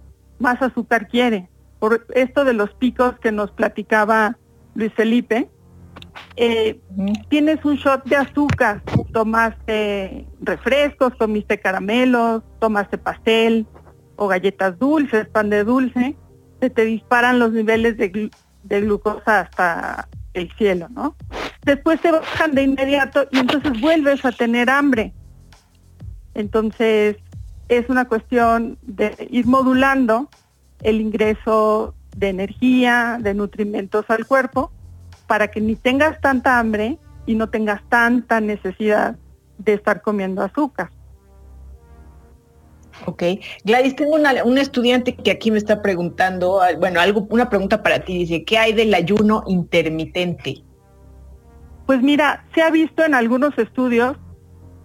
más 0.42 0.62
azúcar 0.62 1.08
quiere. 1.08 1.50
Por 1.80 2.06
esto 2.14 2.44
de 2.44 2.54
los 2.54 2.74
picos 2.74 3.18
que 3.20 3.32
nos 3.32 3.52
platicaba 3.52 4.38
Luis 4.76 4.94
Felipe, 4.94 5.50
eh, 6.36 6.80
tienes 7.30 7.64
un 7.66 7.76
shot 7.76 8.04
de 8.06 8.16
azúcar, 8.16 8.82
tomaste 9.14 10.28
refrescos, 10.42 11.14
comiste 11.16 11.60
caramelos, 11.60 12.44
tomaste 12.60 12.98
pastel, 12.98 13.68
o 14.16 14.28
galletas 14.28 14.78
dulces, 14.78 15.28
pan 15.28 15.50
de 15.50 15.64
dulce, 15.64 16.16
se 16.60 16.70
te 16.70 16.86
disparan 16.86 17.40
los 17.40 17.52
niveles 17.54 17.98
de, 17.98 18.30
glucosa 18.64 19.42
hasta 19.42 20.08
el 20.34 20.52
cielo, 20.58 20.88
¿no? 20.90 21.16
Después 21.64 22.00
te 22.02 22.12
bajan 22.12 22.54
de 22.54 22.64
inmediato 22.64 23.28
y 23.32 23.40
entonces 23.40 23.82
vuelves 23.82 24.24
a 24.24 24.32
tener 24.32 24.70
hambre. 24.70 25.14
Entonces 26.36 27.18
es 27.72 27.88
una 27.88 28.06
cuestión 28.06 28.78
de 28.82 29.30
ir 29.32 29.48
modulando 29.48 30.30
el 30.84 31.00
ingreso 31.00 31.96
de 32.18 32.28
energía, 32.28 33.18
de 33.22 33.34
nutrimentos 33.34 34.06
al 34.10 34.26
cuerpo, 34.28 34.72
para 35.26 35.50
que 35.50 35.62
ni 35.62 35.78
tengas 35.78 36.20
tanta 36.20 36.60
hambre 36.60 36.98
y 37.26 37.36
no 37.36 37.50
tengas 37.50 37.82
tanta 37.88 38.42
necesidad 38.42 39.16
de 39.58 39.74
estar 39.74 40.02
comiendo 40.02 40.42
azúcar. 40.42 40.90
Ok. 43.06 43.24
Gladys, 43.64 43.96
tengo 43.96 44.16
una, 44.16 44.44
un 44.44 44.58
estudiante 44.58 45.16
que 45.16 45.32
aquí 45.32 45.50
me 45.50 45.58
está 45.58 45.82
preguntando, 45.82 46.62
ah, 46.62 46.72
bueno, 46.78 47.00
algo, 47.00 47.26
una 47.30 47.50
pregunta 47.50 47.82
para 47.82 48.00
ti, 48.00 48.18
dice, 48.18 48.44
¿qué 48.44 48.58
hay 48.58 48.74
del 48.74 48.94
ayuno 48.94 49.44
intermitente? 49.48 50.62
Pues 51.86 52.02
mira, 52.02 52.46
se 52.54 52.62
ha 52.62 52.70
visto 52.70 53.06
en 53.06 53.16
algunos 53.16 53.58
estudios 53.58 54.18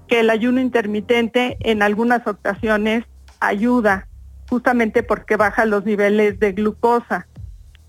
que 0.09 0.21
el 0.21 0.31
ayuno 0.31 0.61
intermitente 0.61 1.57
en 1.61 1.83
algunas 1.83 2.27
ocasiones 2.27 3.05
ayuda, 3.41 4.09
justamente 4.49 5.03
porque 5.03 5.37
baja 5.37 5.65
los 5.65 5.85
niveles 5.85 6.39
de 6.39 6.53
glucosa, 6.53 7.27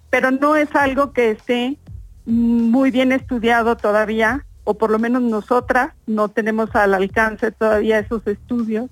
pero 0.09 0.31
no 0.31 0.55
es 0.55 0.73
algo 0.75 1.13
que 1.13 1.31
esté 1.31 1.77
muy 2.25 2.91
bien 2.91 3.11
estudiado 3.11 3.77
todavía, 3.77 4.45
o 4.63 4.77
por 4.77 4.89
lo 4.89 4.99
menos 4.99 5.21
nosotras 5.21 5.93
no 6.07 6.27
tenemos 6.27 6.75
al 6.75 6.93
alcance 6.93 7.51
todavía 7.51 7.99
esos 7.99 8.25
estudios 8.27 8.89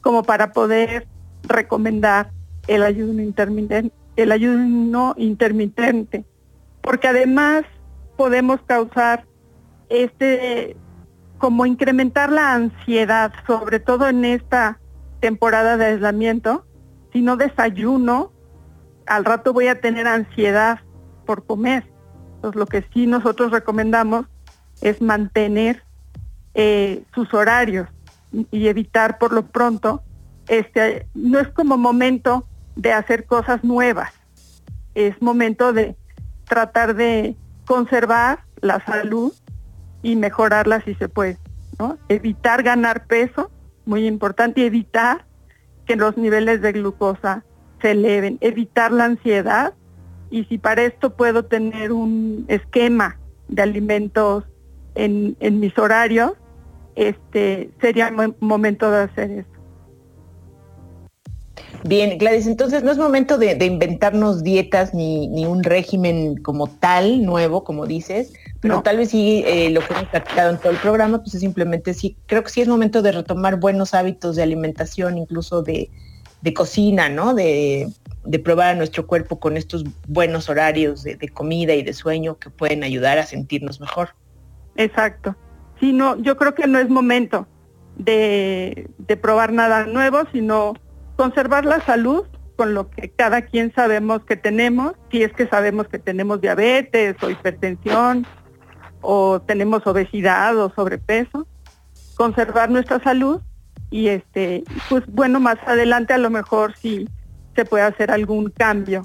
como 0.00 0.22
para 0.22 0.52
poder 0.52 1.06
recomendar 1.42 2.30
el 2.66 2.82
ayuno 2.82 3.20
intermitente, 3.22 3.94
el 4.16 4.32
ayuno 4.32 5.14
intermitente, 5.18 6.24
porque 6.80 7.08
además 7.08 7.64
podemos 8.16 8.60
causar 8.62 9.26
este 9.88 10.76
como 11.42 11.66
incrementar 11.66 12.30
la 12.30 12.54
ansiedad, 12.54 13.32
sobre 13.48 13.80
todo 13.80 14.08
en 14.08 14.24
esta 14.24 14.78
temporada 15.18 15.76
de 15.76 15.86
aislamiento. 15.86 16.64
Si 17.12 17.20
no 17.20 17.36
desayuno, 17.36 18.30
al 19.06 19.24
rato 19.24 19.52
voy 19.52 19.66
a 19.66 19.80
tener 19.80 20.06
ansiedad 20.06 20.78
por 21.26 21.44
comer. 21.44 21.90
Entonces 22.36 22.56
lo 22.56 22.66
que 22.66 22.84
sí 22.94 23.08
nosotros 23.08 23.50
recomendamos 23.50 24.26
es 24.82 25.02
mantener 25.02 25.82
eh, 26.54 27.02
sus 27.12 27.34
horarios 27.34 27.88
y 28.52 28.68
evitar 28.68 29.18
por 29.18 29.32
lo 29.32 29.44
pronto, 29.44 30.04
este, 30.46 31.08
no 31.12 31.40
es 31.40 31.48
como 31.48 31.76
momento 31.76 32.46
de 32.76 32.92
hacer 32.92 33.26
cosas 33.26 33.64
nuevas, 33.64 34.12
es 34.94 35.20
momento 35.20 35.72
de 35.72 35.96
tratar 36.44 36.94
de 36.94 37.34
conservar 37.66 38.44
la 38.60 38.78
salud 38.84 39.32
y 40.02 40.16
mejorarla 40.16 40.82
si 40.82 40.94
se 40.94 41.08
puede, 41.08 41.38
¿no? 41.78 41.98
Evitar 42.08 42.62
ganar 42.62 43.06
peso, 43.06 43.50
muy 43.84 44.06
importante, 44.06 44.60
y 44.60 44.64
evitar 44.64 45.24
que 45.86 45.96
los 45.96 46.16
niveles 46.16 46.60
de 46.60 46.72
glucosa 46.72 47.44
se 47.80 47.92
eleven, 47.92 48.38
evitar 48.40 48.92
la 48.92 49.04
ansiedad 49.04 49.74
y 50.30 50.44
si 50.44 50.58
para 50.58 50.82
esto 50.84 51.14
puedo 51.14 51.44
tener 51.44 51.92
un 51.92 52.44
esquema 52.48 53.18
de 53.48 53.62
alimentos 53.62 54.44
en, 54.94 55.36
en 55.40 55.60
mis 55.60 55.76
horarios, 55.78 56.32
este 56.94 57.70
sería 57.80 58.08
el 58.08 58.34
momento 58.40 58.90
de 58.90 59.02
hacer 59.02 59.30
eso. 59.30 59.52
Bien, 61.84 62.16
Gladys, 62.16 62.46
entonces 62.46 62.84
no 62.84 62.92
es 62.92 62.98
momento 62.98 63.38
de, 63.38 63.52
inventarnos 63.64 64.44
dietas 64.44 64.94
ni, 64.94 65.26
ni, 65.28 65.46
un 65.46 65.64
régimen 65.64 66.36
como 66.36 66.68
tal, 66.68 67.24
nuevo, 67.24 67.64
como 67.64 67.86
dices, 67.86 68.32
pero 68.62 68.80
tal 68.80 68.96
vez 68.96 69.10
sí 69.10 69.44
eh, 69.46 69.68
lo 69.68 69.80
que 69.80 69.92
hemos 69.92 70.08
practicado 70.08 70.50
en 70.50 70.56
todo 70.56 70.72
el 70.72 70.78
programa, 70.78 71.18
pues 71.18 71.34
es 71.34 71.40
simplemente 71.40 71.92
sí, 71.92 72.16
creo 72.24 72.42
que 72.42 72.48
sí 72.48 72.62
es 72.62 72.68
momento 72.68 73.02
de 73.02 73.12
retomar 73.12 73.60
buenos 73.60 73.92
hábitos 73.92 74.36
de 74.36 74.42
alimentación, 74.42 75.18
incluso 75.18 75.62
de, 75.62 75.90
cocina, 76.54 77.10
¿no? 77.10 77.34
De, 77.34 77.88
de, 78.24 78.38
probar 78.38 78.70
a 78.70 78.74
nuestro 78.74 79.06
cuerpo 79.06 79.38
con 79.38 79.58
estos 79.58 79.84
buenos 80.08 80.48
horarios 80.48 81.02
de 81.02 81.28
comida 81.28 81.74
y 81.74 81.82
de 81.82 81.92
sueño 81.92 82.38
que 82.38 82.48
pueden 82.48 82.82
ayudar 82.82 83.18
a 83.18 83.26
sentirnos 83.26 83.78
mejor. 83.80 84.14
Exacto 84.76 85.36
no, 85.90 86.16
yo 86.18 86.36
creo 86.36 86.54
que 86.54 86.68
no 86.68 86.78
es 86.78 86.88
momento 86.88 87.48
de, 87.96 88.88
probar 89.20 89.52
nada 89.52 89.86
nuevo, 89.86 90.22
sino 90.32 90.74
conservar 91.16 91.64
la 91.64 91.80
salud 91.80 92.24
con 92.56 92.74
lo 92.74 92.88
que 92.90 93.10
cada 93.10 93.42
quien 93.42 93.74
sabemos 93.74 94.24
que 94.24 94.36
tenemos, 94.36 94.92
si 95.10 95.24
es 95.24 95.32
que 95.32 95.48
sabemos 95.48 95.88
que 95.88 95.98
tenemos 95.98 96.40
diabetes 96.40 97.16
o 97.22 97.30
hipertensión 97.30 98.24
o 99.02 99.40
tenemos 99.42 99.86
obesidad 99.86 100.56
o 100.56 100.72
sobrepeso, 100.74 101.46
conservar 102.16 102.70
nuestra 102.70 103.00
salud 103.00 103.40
y 103.90 104.08
este, 104.08 104.64
pues 104.88 105.02
bueno, 105.08 105.38
más 105.38 105.58
adelante 105.66 106.14
a 106.14 106.18
lo 106.18 106.30
mejor 106.30 106.74
sí 106.76 107.08
se 107.54 107.64
puede 107.64 107.84
hacer 107.84 108.10
algún 108.10 108.50
cambio 108.50 109.02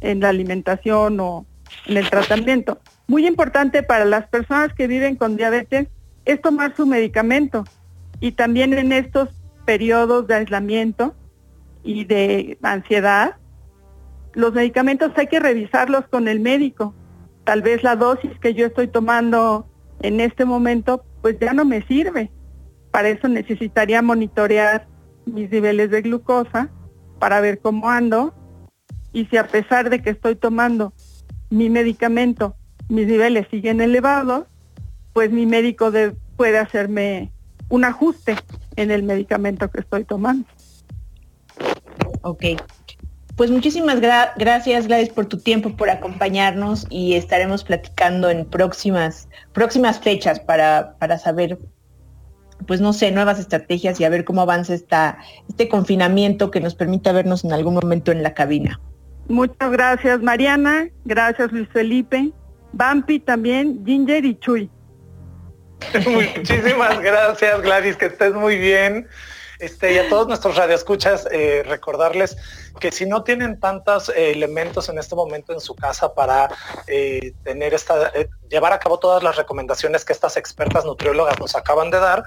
en 0.00 0.20
la 0.20 0.30
alimentación 0.30 1.20
o 1.20 1.46
en 1.86 1.98
el 1.98 2.08
tratamiento. 2.08 2.80
Muy 3.06 3.26
importante 3.26 3.82
para 3.82 4.04
las 4.04 4.26
personas 4.28 4.72
que 4.74 4.86
viven 4.86 5.16
con 5.16 5.36
diabetes 5.36 5.88
es 6.24 6.40
tomar 6.40 6.74
su 6.76 6.86
medicamento 6.86 7.64
y 8.20 8.32
también 8.32 8.72
en 8.72 8.92
estos 8.92 9.28
periodos 9.64 10.26
de 10.26 10.34
aislamiento 10.34 11.14
y 11.82 12.04
de 12.04 12.58
ansiedad, 12.62 13.36
los 14.32 14.52
medicamentos 14.52 15.12
hay 15.16 15.26
que 15.26 15.40
revisarlos 15.40 16.06
con 16.08 16.28
el 16.28 16.40
médico. 16.40 16.94
Tal 17.44 17.62
vez 17.62 17.82
la 17.82 17.96
dosis 17.96 18.30
que 18.40 18.54
yo 18.54 18.66
estoy 18.66 18.88
tomando 18.88 19.66
en 20.00 20.20
este 20.20 20.44
momento 20.44 21.04
pues 21.20 21.38
ya 21.40 21.52
no 21.52 21.64
me 21.64 21.82
sirve. 21.86 22.30
Para 22.90 23.08
eso 23.08 23.28
necesitaría 23.28 24.02
monitorear 24.02 24.86
mis 25.24 25.50
niveles 25.50 25.90
de 25.90 26.02
glucosa 26.02 26.70
para 27.18 27.40
ver 27.40 27.60
cómo 27.60 27.88
ando 27.88 28.34
y 29.12 29.26
si 29.26 29.36
a 29.36 29.46
pesar 29.46 29.90
de 29.90 30.02
que 30.02 30.10
estoy 30.10 30.36
tomando 30.36 30.92
mi 31.50 31.70
medicamento, 31.70 32.56
mis 32.88 33.06
niveles 33.06 33.46
siguen 33.50 33.80
elevados, 33.80 34.46
pues 35.12 35.30
mi 35.30 35.46
médico 35.46 35.92
puede 36.36 36.58
hacerme 36.58 37.32
un 37.68 37.84
ajuste 37.84 38.36
en 38.76 38.90
el 38.90 39.02
medicamento 39.02 39.70
que 39.70 39.80
estoy 39.80 40.04
tomando. 40.04 40.46
Ok. 42.22 42.44
Pues 43.36 43.50
muchísimas 43.50 44.00
gracias 44.00 44.86
Gladys 44.86 45.08
por 45.08 45.26
tu 45.26 45.38
tiempo, 45.38 45.74
por 45.74 45.88
acompañarnos 45.88 46.86
y 46.90 47.14
estaremos 47.14 47.64
platicando 47.64 48.28
en 48.28 48.44
próximas, 48.44 49.28
próximas 49.52 50.00
fechas 50.00 50.38
para, 50.38 50.96
para 50.98 51.18
saber, 51.18 51.58
pues 52.66 52.82
no 52.82 52.92
sé, 52.92 53.10
nuevas 53.10 53.38
estrategias 53.38 53.98
y 54.00 54.04
a 54.04 54.10
ver 54.10 54.24
cómo 54.24 54.42
avanza 54.42 54.74
esta, 54.74 55.18
este 55.48 55.68
confinamiento 55.68 56.50
que 56.50 56.60
nos 56.60 56.74
permita 56.74 57.12
vernos 57.12 57.42
en 57.44 57.52
algún 57.52 57.74
momento 57.74 58.12
en 58.12 58.22
la 58.22 58.34
cabina. 58.34 58.78
Muchas 59.28 59.70
gracias 59.70 60.20
Mariana, 60.20 60.88
gracias 61.06 61.50
Luis 61.52 61.68
Felipe, 61.72 62.32
Bampi 62.72 63.18
también, 63.18 63.82
Ginger 63.86 64.26
y 64.26 64.38
Chuy. 64.40 64.70
Muchísimas 66.06 67.00
gracias 67.00 67.62
Gladys, 67.62 67.96
que 67.96 68.06
estés 68.06 68.34
muy 68.34 68.58
bien. 68.58 69.08
Este, 69.62 69.94
y 69.94 69.98
a 69.98 70.08
todos 70.08 70.26
nuestros 70.26 70.56
radioescuchas, 70.56 71.28
eh, 71.30 71.62
recordarles 71.64 72.36
que 72.80 72.90
si 72.90 73.06
no 73.06 73.22
tienen 73.22 73.60
tantos 73.60 74.08
eh, 74.08 74.32
elementos 74.32 74.88
en 74.88 74.98
este 74.98 75.14
momento 75.14 75.52
en 75.52 75.60
su 75.60 75.76
casa 75.76 76.14
para 76.14 76.50
eh, 76.88 77.32
tener 77.44 77.72
esta, 77.72 78.10
llevar 78.48 78.72
a 78.72 78.80
cabo 78.80 78.98
todas 78.98 79.22
las 79.22 79.36
recomendaciones 79.36 80.04
que 80.04 80.12
estas 80.12 80.36
expertas 80.36 80.84
nutriólogas 80.84 81.38
nos 81.38 81.54
acaban 81.54 81.92
de 81.92 82.00
dar, 82.00 82.24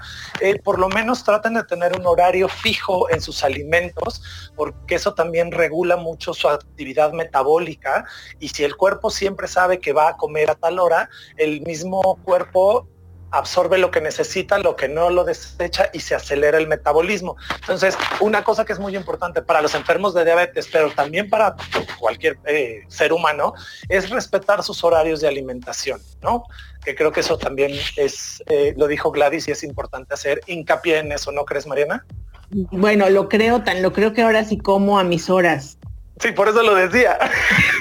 por 0.64 0.78
lo 0.78 0.88
menos 0.88 1.24
traten 1.24 1.52
de 1.52 1.64
tener 1.64 1.94
un 1.94 2.06
horario 2.06 2.48
fijo 2.48 3.10
en 3.10 3.20
sus 3.20 3.44
alimentos, 3.44 4.22
porque 4.56 4.94
eso 4.94 5.12
también 5.12 5.52
regula 5.52 5.98
mucho 5.98 6.32
su 6.32 6.48
actividad 6.48 7.12
metabólica. 7.12 8.06
Y 8.40 8.48
si 8.48 8.64
el 8.64 8.76
cuerpo 8.76 9.10
siempre 9.10 9.46
sabe 9.46 9.78
que 9.78 9.92
va 9.92 10.08
a 10.08 10.16
comer 10.16 10.50
a 10.50 10.54
tal 10.54 10.78
hora, 10.78 11.10
el 11.36 11.60
mismo 11.60 12.18
cuerpo 12.24 12.88
absorbe 13.36 13.78
lo 13.78 13.90
que 13.90 14.00
necesita, 14.00 14.58
lo 14.58 14.76
que 14.76 14.88
no 14.88 15.10
lo 15.10 15.24
desecha 15.24 15.90
y 15.92 16.00
se 16.00 16.14
acelera 16.14 16.58
el 16.58 16.66
metabolismo. 16.66 17.36
Entonces, 17.60 17.96
una 18.20 18.44
cosa 18.44 18.64
que 18.64 18.72
es 18.72 18.78
muy 18.78 18.96
importante 18.96 19.42
para 19.42 19.62
los 19.62 19.74
enfermos 19.74 20.14
de 20.14 20.24
diabetes, 20.24 20.68
pero 20.72 20.90
también 20.90 21.28
para 21.28 21.56
cualquier 21.98 22.38
eh, 22.46 22.84
ser 22.88 23.12
humano, 23.12 23.54
es 23.88 24.10
respetar 24.10 24.62
sus 24.62 24.82
horarios 24.84 25.20
de 25.20 25.28
alimentación, 25.28 26.00
¿no? 26.22 26.44
Que 26.84 26.94
creo 26.94 27.12
que 27.12 27.20
eso 27.20 27.38
también 27.38 27.72
es, 27.96 28.42
eh, 28.46 28.74
lo 28.76 28.86
dijo 28.86 29.10
Gladys 29.10 29.48
y 29.48 29.52
es 29.52 29.62
importante 29.62 30.14
hacer 30.14 30.40
hincapié 30.46 30.98
en 30.98 31.12
eso, 31.12 31.32
¿no 31.32 31.44
crees, 31.44 31.66
Mariana? 31.66 32.04
Bueno, 32.50 33.10
lo 33.10 33.28
creo 33.28 33.62
tan, 33.62 33.82
lo 33.82 33.92
creo 33.92 34.12
que 34.12 34.22
ahora 34.22 34.44
sí 34.44 34.56
como 34.56 34.98
a 34.98 35.04
mis 35.04 35.28
horas. 35.30 35.78
Sí, 36.18 36.32
por 36.32 36.48
eso 36.48 36.62
lo 36.62 36.74
decía. 36.74 37.18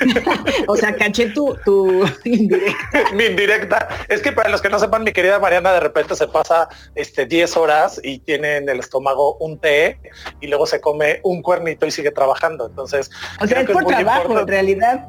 o 0.67 0.75
sea, 0.75 0.95
caché 0.95 1.29
tu, 1.29 1.55
tu 1.63 2.05
indirecta. 2.25 3.13
mi 3.13 3.25
indirecta. 3.25 3.87
Es 4.09 4.21
que 4.21 4.33
para 4.33 4.49
los 4.49 4.61
que 4.61 4.69
no 4.69 4.77
sepan, 4.77 5.03
mi 5.03 5.13
querida 5.13 5.39
Mariana 5.39 5.71
de 5.71 5.79
repente 5.79 6.15
se 6.15 6.27
pasa 6.27 6.67
este 6.95 7.25
10 7.25 7.55
horas 7.55 8.01
y 8.03 8.19
tiene 8.19 8.57
en 8.57 8.67
el 8.67 8.79
estómago 8.79 9.37
un 9.37 9.57
té 9.57 9.99
y 10.41 10.47
luego 10.47 10.65
se 10.65 10.81
come 10.81 11.21
un 11.23 11.41
cuernito 11.41 11.85
y 11.85 11.91
sigue 11.91 12.11
trabajando. 12.11 12.67
Entonces, 12.67 13.09
o 13.39 13.47
sea, 13.47 13.61
es 13.61 13.69
por 13.69 13.85
trabajo, 13.85 14.37
en 14.37 14.47
realidad. 14.47 15.07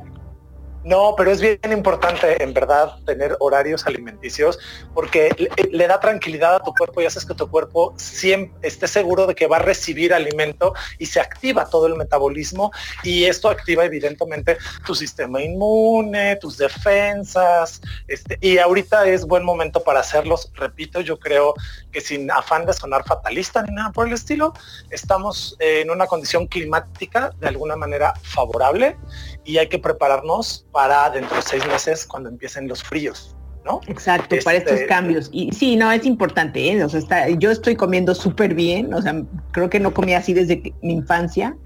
No, 0.87 1.14
pero 1.16 1.32
es 1.32 1.41
bien 1.41 1.59
importante 1.72 2.41
en 2.41 2.55
verdad 2.55 2.95
tener 3.05 3.37
horarios 3.41 3.89
alimenticios 3.89 4.57
porque 4.95 5.30
le, 5.72 5.89
da 5.89 5.99
tranquilidad 5.99 6.55
a 6.55 6.61
tu 6.61 6.72
cuerpo 6.72 7.03
y 7.03 7.07
haces 7.07 7.26
que 7.26 7.34
tu 7.34 7.51
cuerpo 7.51 7.93
siempre 7.97 8.57
esté 8.62 8.87
seguro 8.87 9.26
de 9.26 9.34
que 9.34 9.49
va 9.49 9.57
a 9.57 9.59
recibir 9.59 10.14
alimento 10.14 10.74
y 11.01 11.07
se 11.07 11.18
activa 11.18 11.68
todo 11.68 11.89
el 11.89 11.97
metabolismo 11.97 12.70
y 13.03 13.24
esto 13.24 13.49
activa 13.49 13.84
evidentemente 13.84 14.59
tu 14.87 14.95
sistema 14.95 15.43
inmune, 15.43 16.37
tus 16.37 16.57
defensas. 16.57 17.80
Este, 18.07 18.39
y 18.41 18.59
ahorita 18.59 19.09
es 19.09 19.26
buen 19.26 19.45
momento 19.45 19.82
para 19.82 19.99
hacerlos. 19.99 20.53
Repito, 20.55 21.01
yo 21.01 21.18
creo 21.18 21.55
que 21.91 22.01
sin 22.01 22.30
afán 22.30 22.64
de 22.64 22.72
sonar 22.72 23.05
fatalista 23.05 23.61
ni 23.62 23.74
nada 23.74 23.91
por 23.91 24.07
el 24.07 24.12
estilo, 24.12 24.53
estamos 24.91 25.57
en 25.59 25.91
una 25.91 26.07
condición 26.07 26.47
climática 26.47 27.32
de 27.41 27.49
alguna 27.49 27.74
manera 27.74 28.14
favorable 28.22 28.97
y 29.45 29.59
hay 29.59 29.68
que 29.68 29.80
prepararnos 29.80 30.64
para 30.77 31.09
dentro 31.09 31.35
de 31.37 31.43
seis 31.43 31.66
meses 31.66 32.05
cuando 32.05 32.29
empiecen 32.29 32.68
los 32.68 32.83
fríos. 32.83 33.35
¿No? 33.64 33.81
Exacto, 33.89 34.37
para 34.45 34.59
estos 34.59 34.74
este, 34.74 34.87
cambios. 34.87 35.31
Y 35.33 35.51
sí, 35.53 35.74
no, 35.74 35.91
es 35.91 36.05
importante, 36.05 36.70
¿eh? 36.70 36.85
O 36.85 36.89
sea, 36.89 37.01
está, 37.01 37.29
yo 37.31 37.51
estoy 37.51 37.74
comiendo 37.74 38.14
súper 38.14 38.55
bien, 38.55 38.93
o 38.95 39.01
sea, 39.01 39.22
creo 39.53 39.70
que 39.70 39.81
no 39.81 39.93
comía 39.93 40.18
así 40.18 40.35
desde 40.35 40.74
mi 40.83 40.93
infancia. 40.93 41.57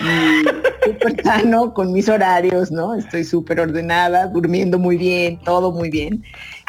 Y 0.00 0.44
súper 0.84 1.20
sano, 1.24 1.72
con 1.72 1.92
mis 1.92 2.10
horarios, 2.10 2.70
¿no? 2.70 2.94
Estoy 2.94 3.24
súper 3.24 3.58
ordenada, 3.58 4.26
durmiendo 4.26 4.78
muy 4.78 4.98
bien, 4.98 5.40
todo 5.40 5.72
muy 5.72 5.88
bien. 5.88 6.22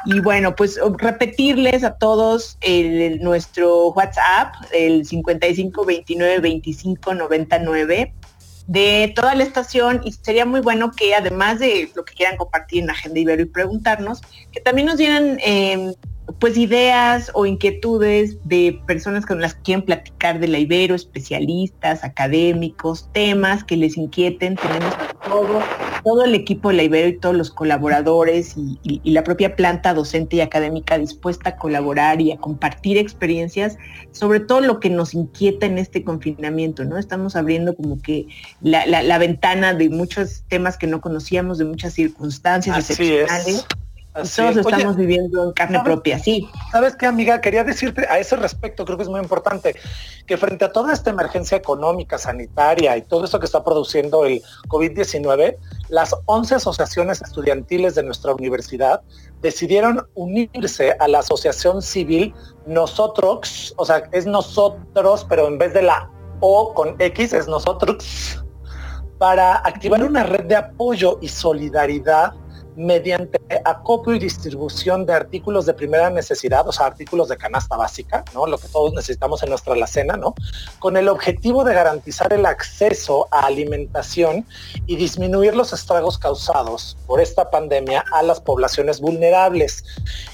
Y 0.06 0.22
bueno, 0.22 0.56
pues 0.56 0.80
repetirles 1.00 1.84
a 1.84 1.96
todos 1.98 2.58
el, 2.62 3.22
nuestro 3.22 3.90
WhatsApp, 3.90 4.56
el 4.72 5.06
55 5.06 5.86
29 5.86 6.40
25 6.40 7.14
99 7.14 8.14
de 8.68 9.12
toda 9.16 9.36
la 9.36 9.44
estación 9.44 10.02
y 10.04 10.14
sería 10.14 10.46
muy 10.46 10.62
bueno 10.62 10.92
que 10.92 11.16
además 11.16 11.60
de 11.60 11.92
lo 11.96 12.06
que 12.06 12.14
quieran 12.14 12.38
compartir 12.38 12.82
en 12.82 12.88
la 12.88 12.94
Agenda 12.94 13.20
Ibero 13.20 13.42
y 13.42 13.46
preguntarnos, 13.46 14.22
que 14.52 14.62
también 14.62 14.88
nos 14.88 14.98
dieran 14.98 15.38
em, 15.44 15.94
pues 16.40 16.58
ideas 16.58 17.32
o 17.34 17.46
inquietudes 17.46 18.38
de 18.46 18.80
personas 18.88 19.26
con 19.26 19.42
las 19.42 19.56
que 19.56 19.62
quieren 19.64 19.86
platicar 19.86 20.40
de 20.40 20.48
la 20.48 20.60
Ibero, 20.60 20.96
especialistas, 20.96 22.04
académicos, 22.04 23.10
temas 23.12 23.64
que 23.64 23.78
les 23.78 23.98
inquieten. 23.98 24.56
Tenemos 24.56 24.94
todo, 25.28 25.62
todo 26.04 26.26
el 26.26 26.36
equipo 26.36 26.70
de 26.70 26.76
la 26.76 26.84
Ibero 26.84 27.08
y 27.08 27.18
todos 27.18 27.36
los 27.36 27.52
colaboradores 27.52 28.56
y, 28.58 29.02
la 29.04 29.24
propia 29.24 29.56
planta 29.56 29.94
docente 29.94 30.38
y 30.38 30.42
académica 30.42 30.98
dispuesta 30.98 31.52
a 31.52 31.56
colaborar 31.56 32.22
y 32.22 32.32
a 32.32 32.38
compartir 32.38 32.98
experiencias 32.98 33.78
sobre 34.12 34.40
todo 34.40 34.62
lo 34.62 34.80
que 34.80 34.90
nos 34.90 35.14
inquieta 35.14 35.66
en 35.66 35.78
este 35.78 36.04
confinamiento, 36.04 36.84
¿no? 36.86 36.98
Estamos 36.98 37.36
abriendo 37.36 37.76
como 37.76 38.02
que 38.02 38.28
la, 38.62 39.18
ventana 39.18 39.74
de 39.74 39.90
muchos 39.90 40.44
temas 40.48 40.78
que 40.78 40.88
no 40.88 41.02
conocíamos, 41.02 41.58
de 41.58 41.66
muchas 41.66 41.94
circunstancias 41.94 42.90
excepcionales. 42.90 43.66
Todos 44.14 44.58
estamos 44.58 44.96
viviendo 44.96 45.44
en 45.44 45.52
carne 45.54 45.80
propia, 45.84 46.20
sí. 46.20 46.48
¿Sabes 46.72 46.96
qué, 46.96 47.08
amiga? 47.08 47.42
Quería 47.42 47.64
decirte 47.64 48.06
a 48.08 48.20
ese 48.20 48.36
respecto, 48.36 48.86
creo 48.86 48.96
que 48.96 49.04
es 49.04 49.10
muy 49.10 49.20
importante, 49.20 49.76
que 50.28 50.38
frente 50.38 50.66
a 50.66 50.72
toda 50.72 50.94
esta 50.94 51.10
emergencia 51.10 51.58
económica, 51.58 52.20
sanitaria 52.20 52.96
y 52.96 53.02
todo 53.02 53.26
eso 53.26 53.40
que 53.40 53.48
está 53.48 53.64
produciendo 53.64 54.26
el 54.26 54.44
COVID-19, 54.68 55.58
las 55.90 56.16
11 56.26 56.56
asociaciones 56.56 57.24
estudiantiles 57.24 57.96
de 57.96 58.04
nuestra 58.04 58.34
universidad 58.34 59.02
decidieron 59.42 60.06
unirse 60.14 60.96
a 61.00 61.08
la 61.08 61.20
asociación 61.20 61.82
civil 61.82 62.34
Nosotros, 62.68 63.74
o 63.78 63.86
sea, 63.86 64.08
es 64.12 64.28
nosotros, 64.28 65.26
pero 65.28 65.48
en 65.48 65.58
vez 65.58 65.74
de 65.74 65.82
la 65.82 66.10
O 66.40 66.74
con 66.76 66.96
X 67.00 67.34
es 67.34 67.48
nosotros, 67.48 68.44
para 69.18 69.56
activar 69.56 70.04
una 70.04 70.24
red 70.24 70.46
de 70.46 70.56
apoyo 70.56 71.18
y 71.22 71.30
solidaridad 71.30 72.34
mediante 72.76 73.40
acopio 73.66 74.16
y 74.16 74.20
distribución 74.20 75.06
de 75.06 75.14
artículos 75.14 75.66
de 75.66 75.74
primera 75.74 76.10
necesidad, 76.10 76.68
o 76.68 76.72
sea, 76.72 76.88
artículos 76.88 77.30
de 77.30 77.38
canasta 77.38 77.76
básica, 77.76 78.24
¿no? 78.34 78.48
Lo 78.48 78.58
que 78.58 78.68
todos 78.68 78.94
necesitamos 78.94 79.44
en 79.44 79.50
nuestra 79.50 79.74
alacena, 79.74 80.18
¿no? 80.18 80.34
Con 80.80 80.98
el 80.98 81.08
objetivo 81.08 81.64
de 81.64 81.74
garantizar 81.74 82.34
el 82.34 82.46
acceso 82.46 83.28
a 83.32 83.46
alimentación 83.46 84.46
y 84.86 84.96
disminuir 84.96 85.56
los 85.56 85.74
estragos 85.74 86.18
causados 86.18 86.98
por 87.08 87.22
esta 87.22 87.50
pandemia 87.50 88.04
a 88.12 88.24
las 88.24 88.40
poblaciones 88.40 89.00
vulnerables. 89.00 89.84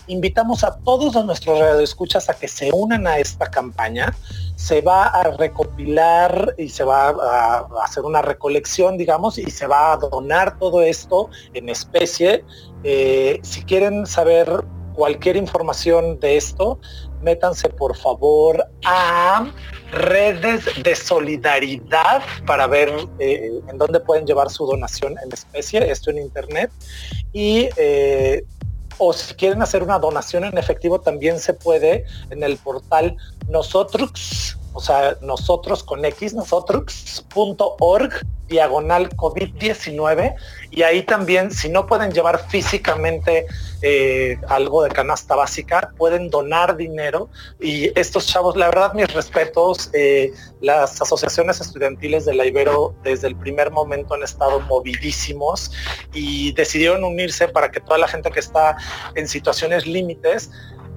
Invitamos 0.07 0.63
a 0.63 0.77
todos 0.77 1.15
a 1.15 1.23
nuestros 1.23 1.59
radioescuchas 1.59 2.29
a 2.29 2.33
que 2.33 2.47
se 2.47 2.71
unan 2.73 3.07
a 3.07 3.17
esta 3.19 3.49
campaña 3.49 4.15
se 4.59 4.81
va 4.81 5.05
a 5.05 5.23
recopilar 5.37 6.53
y 6.57 6.67
se 6.67 6.83
va 6.83 7.07
a, 7.11 7.65
hacer 7.81 8.03
una 8.03 8.21
recolección, 8.21 8.97
digamos, 8.97 9.37
y 9.37 9.49
se 9.49 9.65
va 9.65 9.93
a 9.93 9.97
donar 9.97 10.59
todo 10.59 10.81
esto 10.81 11.29
en 11.53 11.69
especie. 11.69 12.43
Eh, 12.83 13.39
si 13.41 13.63
quieren 13.63 14.05
saber 14.05 14.65
cualquier 14.95 15.37
información 15.37 16.19
de 16.19 16.35
esto, 16.35 16.77
métanse 17.21 17.69
por 17.69 17.95
favor 17.95 18.65
a 18.83 19.49
redes 19.93 20.65
de 20.83 20.93
solidaridad 20.93 22.21
para 22.45 22.67
ver 22.67 22.91
eh, 23.19 23.61
en 23.65 23.77
dónde 23.77 24.01
pueden 24.01 24.25
llevar 24.25 24.49
su 24.49 24.65
donación 24.65 25.15
en 25.23 25.31
especie, 25.31 25.89
esto 25.89 26.11
en 26.11 26.17
internet. 26.17 26.69
Y 27.31 27.69
eh, 27.77 28.43
o 28.99 29.13
si 29.13 29.33
quieren 29.33 29.61
hacer 29.61 29.81
una 29.81 29.97
donación 29.97 30.43
en 30.43 30.57
efectivo, 30.57 30.99
también 31.01 31.39
se 31.39 31.53
puede 31.53 32.05
en 32.29 32.43
el 32.43 32.57
portal 32.57 33.17
nosotros, 33.49 34.57
o 34.79 34.81
sea, 34.81 35.17
nosotros 35.19 35.83
con 35.83 36.05
X, 36.05 36.33
nosotros.org 36.33 38.13
diagonal 38.47 39.09
COVID-19 39.09 40.35
y 40.71 40.83
ahí 40.83 41.03
también, 41.03 41.51
si 41.51 41.67
no 41.67 41.85
pueden 41.85 42.13
llevar 42.13 42.47
físicamente 42.47 43.45
eh, 43.81 44.37
algo 44.47 44.81
de 44.81 44.89
canasta 44.89 45.35
básica, 45.35 45.91
pueden 45.97 46.29
donar 46.29 46.77
dinero. 46.77 47.29
Y 47.59 47.91
estos 47.99 48.27
chavos, 48.27 48.55
la 48.55 48.67
verdad, 48.67 48.93
mis 48.93 49.13
respetos, 49.13 49.89
eh, 49.91 50.31
las 50.61 51.01
asociaciones 51.01 51.59
estudiantiles 51.59 52.23
de 52.23 52.35
la 52.35 52.45
Ibero 52.45 52.95
desde 53.03 53.27
el 53.27 53.35
primer 53.35 53.71
momento 53.71 54.13
han 54.13 54.23
estado 54.23 54.61
movidísimos 54.61 55.73
y 56.13 56.53
decidieron 56.53 57.03
unirse 57.03 57.49
para 57.49 57.69
que 57.69 57.81
toda 57.81 57.97
la 57.97 58.07
gente 58.07 58.31
que 58.31 58.39
está 58.39 58.77
en 59.15 59.27
situaciones 59.27 59.85
límites 59.85 60.49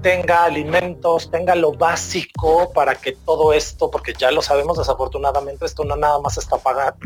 tenga 0.03 0.45
alimentos, 0.45 1.31
tenga 1.31 1.55
lo 1.55 1.73
básico 1.73 2.73
para 2.73 2.97
que 2.97 3.13
todo 3.13 3.53
esto, 3.53 3.91
porque 3.91 4.13
ya 4.13 4.31
lo 4.31 4.43
sabemos 4.43 4.77
desafortunadamente, 4.79 5.65
esto 5.65 5.85
no 5.85 5.97
nada 5.97 6.19
más 6.19 6.37
está 6.37 6.57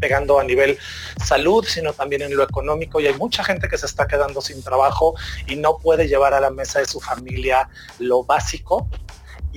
pegando 0.01 0.41
a 0.41 0.45
nivel 0.45 0.79
salud, 1.25 1.65
sino 1.67 1.93
también 1.93 2.23
en 2.23 2.37
lo 2.37 2.43
económico 2.43 2.99
y 2.99 3.07
hay 3.07 3.15
mucha 3.15 3.45
gente 3.45 3.69
que 3.69 3.79
se 3.79 3.87
está 3.87 4.07
quedando 4.07 4.41
sin 4.41 4.63
trabajo 4.63 5.15
y 5.47 5.57
no 5.57 5.79
puede 5.79 6.09
llevar 6.09 6.35
a 6.35 6.41
la 6.41 6.51
mesa 6.51 6.81
de 6.81 6.87
su 6.87 7.01
familia 7.01 7.69
lo 7.99 8.25
básico 8.25 8.89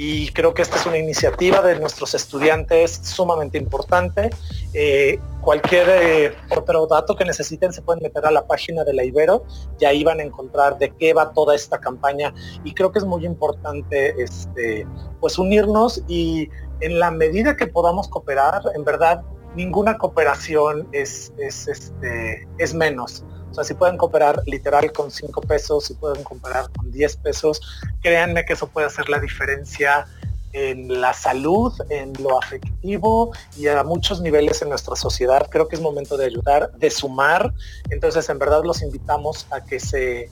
y 0.02 0.30
creo 0.30 0.54
que 0.54 0.62
esta 0.62 0.78
es 0.78 0.86
una 0.86 0.97
iniciativa 0.97 1.62
de 1.62 1.78
nuestros 1.78 2.16
estudiantes 2.16 3.02
sumamente 3.04 3.58
importante. 3.58 4.30
Eh, 4.74 5.20
cualquier 5.41 5.88
eh, 5.89 6.34
otro 6.56 6.88
dato 6.88 7.18
que 7.18 7.26
necesiten 7.26 7.74
se 7.74 7.82
pueden 7.82 8.02
meter 8.02 8.26
a 8.26 8.32
la 8.32 8.47
página 8.47 8.86
de 8.86 8.93
la 8.93 9.04
Ibero 9.04 9.43
y 9.78 9.84
ahí 9.84 10.06
van 10.06 10.22
a 10.22 10.24
encontrar 10.24 10.78
de 10.78 10.91
qué 10.91 11.14
va 11.14 11.34
toda 11.34 11.54
esta 11.54 11.82
campaña 11.82 12.34
y 12.64 12.74
creo 12.74 12.93
que 12.93 13.00
es 13.00 13.06
muy 13.06 13.26
importante 13.26 14.16
este, 14.24 14.88
pues 15.20 15.38
unirnos 15.38 16.02
y 16.08 16.47
en 16.80 16.97
la 16.97 17.12
medida 17.12 17.58
que 17.58 17.68
podamos 17.68 18.08
cooperar, 18.08 18.62
en 18.76 18.86
verdad 18.86 19.22
ninguna 19.58 19.97
cooperación 19.97 20.88
es, 20.93 21.34
es, 21.39 21.68
este, 21.68 22.47
es 22.58 22.74
menos. 22.74 23.26
O 23.52 23.54
sea, 23.54 23.64
si 23.64 23.74
pueden 23.74 23.97
cooperar 23.97 24.41
literal 24.45 24.91
con 24.91 25.12
5 25.12 25.41
pesos, 25.41 25.86
si 25.86 25.93
pueden 25.95 26.24
cooperar 26.24 26.70
con 26.72 26.91
10 26.91 27.18
pesos, 27.18 27.62
créanme 28.02 28.45
que 28.45 28.54
eso 28.54 28.68
puede 28.68 28.88
hacer 28.88 29.10
la 29.10 29.20
diferencia 29.20 30.06
en 30.54 31.00
la 31.00 31.14
salud, 31.14 31.74
en 31.89 32.14
lo 32.22 32.39
afectivo 32.39 33.32
y 33.56 33.68
a 33.68 33.84
muchos 33.84 34.22
niveles 34.22 34.62
en 34.62 34.70
nuestra 34.70 34.95
sociedad. 34.95 35.47
Creo 35.50 35.68
que 35.68 35.76
es 35.76 35.82
momento 35.82 36.18
de 36.18 36.26
ayudar, 36.26 36.72
de 36.74 36.89
sumar. 36.89 37.54
Entonces, 37.89 38.30
en 38.30 38.39
verdad 38.39 38.64
los 38.64 38.82
invitamos 38.82 39.47
a 39.52 39.64
que 39.64 39.80
se 39.80 40.30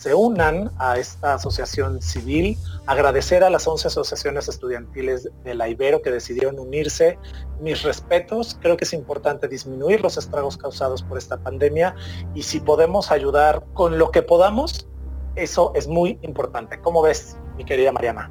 se 0.00 0.14
unan 0.14 0.70
a 0.78 0.96
esta 0.96 1.34
asociación 1.34 2.00
civil, 2.00 2.56
agradecer 2.86 3.44
a 3.44 3.50
las 3.50 3.68
11 3.68 3.88
asociaciones 3.88 4.48
estudiantiles 4.48 5.28
de 5.44 5.54
la 5.54 5.68
Ibero 5.68 6.00
que 6.00 6.10
decidieron 6.10 6.58
unirse. 6.58 7.18
Mis 7.60 7.82
respetos, 7.82 8.56
creo 8.62 8.78
que 8.78 8.84
es 8.84 8.94
importante 8.94 9.46
disminuir 9.46 10.00
los 10.00 10.16
estragos 10.16 10.56
causados 10.56 11.02
por 11.02 11.18
esta 11.18 11.36
pandemia 11.36 11.94
y 12.34 12.44
si 12.44 12.60
podemos 12.60 13.10
ayudar 13.10 13.62
con 13.74 13.98
lo 13.98 14.10
que 14.10 14.22
podamos, 14.22 14.88
eso 15.36 15.70
es 15.74 15.86
muy 15.86 16.18
importante. 16.22 16.80
¿Cómo 16.80 17.02
ves, 17.02 17.36
mi 17.58 17.66
querida 17.66 17.92
Mariana? 17.92 18.30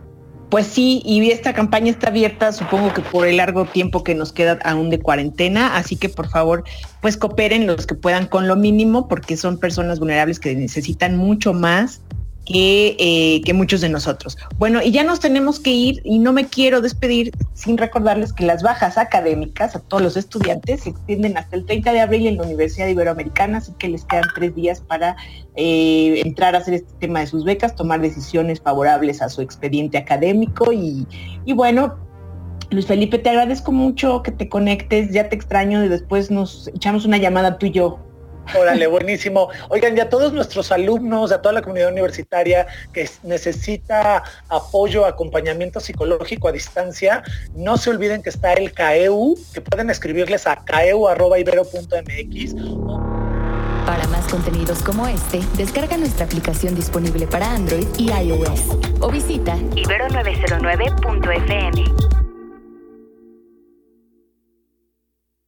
Pues 0.49 0.65
sí, 0.65 1.03
y 1.05 1.29
esta 1.29 1.53
campaña 1.53 1.91
está 1.91 2.07
abierta, 2.07 2.51
supongo 2.51 2.91
que 2.91 3.01
por 3.01 3.27
el 3.27 3.37
largo 3.37 3.65
tiempo 3.65 4.03
que 4.03 4.15
nos 4.15 4.33
queda 4.33 4.57
aún 4.63 4.89
de 4.89 4.99
cuarentena, 4.99 5.77
así 5.77 5.95
que 5.95 6.09
por 6.09 6.27
favor, 6.27 6.63
pues 7.01 7.17
cooperen 7.17 7.67
los 7.67 7.85
que 7.85 7.93
puedan 7.93 8.25
con 8.25 8.47
lo 8.47 8.55
mínimo, 8.55 9.07
porque 9.07 9.37
son 9.37 9.59
personas 9.59 9.99
vulnerables 9.99 10.39
que 10.39 10.55
necesitan 10.55 11.17
mucho 11.17 11.53
más 11.53 12.01
que, 12.49 13.41
que, 13.45 13.53
muchos 13.53 13.81
de 13.81 13.89
nosotros. 13.89 14.37
Bueno, 14.57 14.81
y 14.81 14.91
ya 14.91 15.03
nos 15.03 15.19
tenemos 15.19 15.59
que 15.59 15.69
ir 15.69 16.01
y 16.03 16.19
no 16.19 16.33
me 16.33 16.47
quiero 16.47 16.81
despedir 16.81 17.31
sin 17.53 17.77
recordarles 17.77 18.33
que 18.33 18.45
las 18.45 18.63
bajas 18.63 18.97
académicas 18.97 19.75
a 19.75 19.79
todos 19.79 20.01
los 20.01 20.17
estudiantes 20.17 20.81
se 20.81 20.89
extienden 20.89 21.37
hasta 21.37 21.55
el 21.55 21.65
30 21.65 21.93
de 21.93 21.99
abril 21.99 22.27
en 22.27 22.37
la 22.37 22.43
Universidad 22.43 22.87
Iberoamericana, 22.87 23.59
así 23.59 23.71
que 23.77 23.89
les 23.89 24.03
quedan 24.05 24.25
tres 24.33 24.55
días 24.55 24.81
para 24.81 25.15
eh, 25.55 26.21
entrar 26.25 26.55
a 26.55 26.59
hacer 26.59 26.73
este 26.73 26.93
tema 26.99 27.19
de 27.19 27.27
sus 27.27 27.43
becas, 27.43 27.75
tomar 27.75 28.01
decisiones 28.01 28.59
favorables 28.61 29.21
a 29.21 29.29
su 29.29 29.41
expediente 29.41 29.97
académico 29.97 30.73
y, 30.73 31.05
y 31.45 31.53
bueno, 31.53 31.97
Luis 32.71 32.85
Felipe, 32.85 33.17
te 33.17 33.29
agradezco 33.29 33.71
mucho 33.71 34.21
que 34.21 34.31
te 34.31 34.47
conectes, 34.47 35.11
ya 35.11 35.29
te 35.29 35.35
extraño 35.35 35.83
y 35.83 35.87
después 35.87 36.29
nos 36.29 36.67
echamos 36.67 37.05
una 37.05 37.17
llamada 37.17 37.57
tú 37.57 37.67
y 37.67 37.71
yo 37.71 37.99
Órale, 38.55 38.87
buenísimo. 38.87 39.49
Oigan, 39.69 39.95
ya 39.95 40.09
todos 40.09 40.33
nuestros 40.33 40.71
alumnos, 40.71 41.31
a 41.31 41.39
toda 41.41 41.53
la 41.53 41.61
comunidad 41.61 41.91
universitaria 41.91 42.65
que 42.93 43.07
necesita 43.23 44.23
apoyo, 44.47 45.05
acompañamiento 45.05 45.79
psicológico 45.79 46.47
a 46.47 46.51
distancia, 46.51 47.23
no 47.55 47.77
se 47.77 47.89
olviden 47.89 48.21
que 48.21 48.29
está 48.29 48.53
el 48.53 48.71
CAEU, 48.73 49.35
que 49.53 49.61
pueden 49.61 49.89
escribirles 49.89 50.45
a 50.47 50.57
caeu.ibero.mx. 50.57 52.55
Para 53.85 54.05
más 54.07 54.27
contenidos 54.27 54.81
como 54.83 55.07
este, 55.07 55.39
descarga 55.57 55.97
nuestra 55.97 56.25
aplicación 56.25 56.75
disponible 56.75 57.25
para 57.27 57.49
Android 57.51 57.87
y 57.97 58.11
iOS 58.11 58.61
o 58.99 59.09
visita 59.09 59.55
ibero909.fm. 59.55 62.18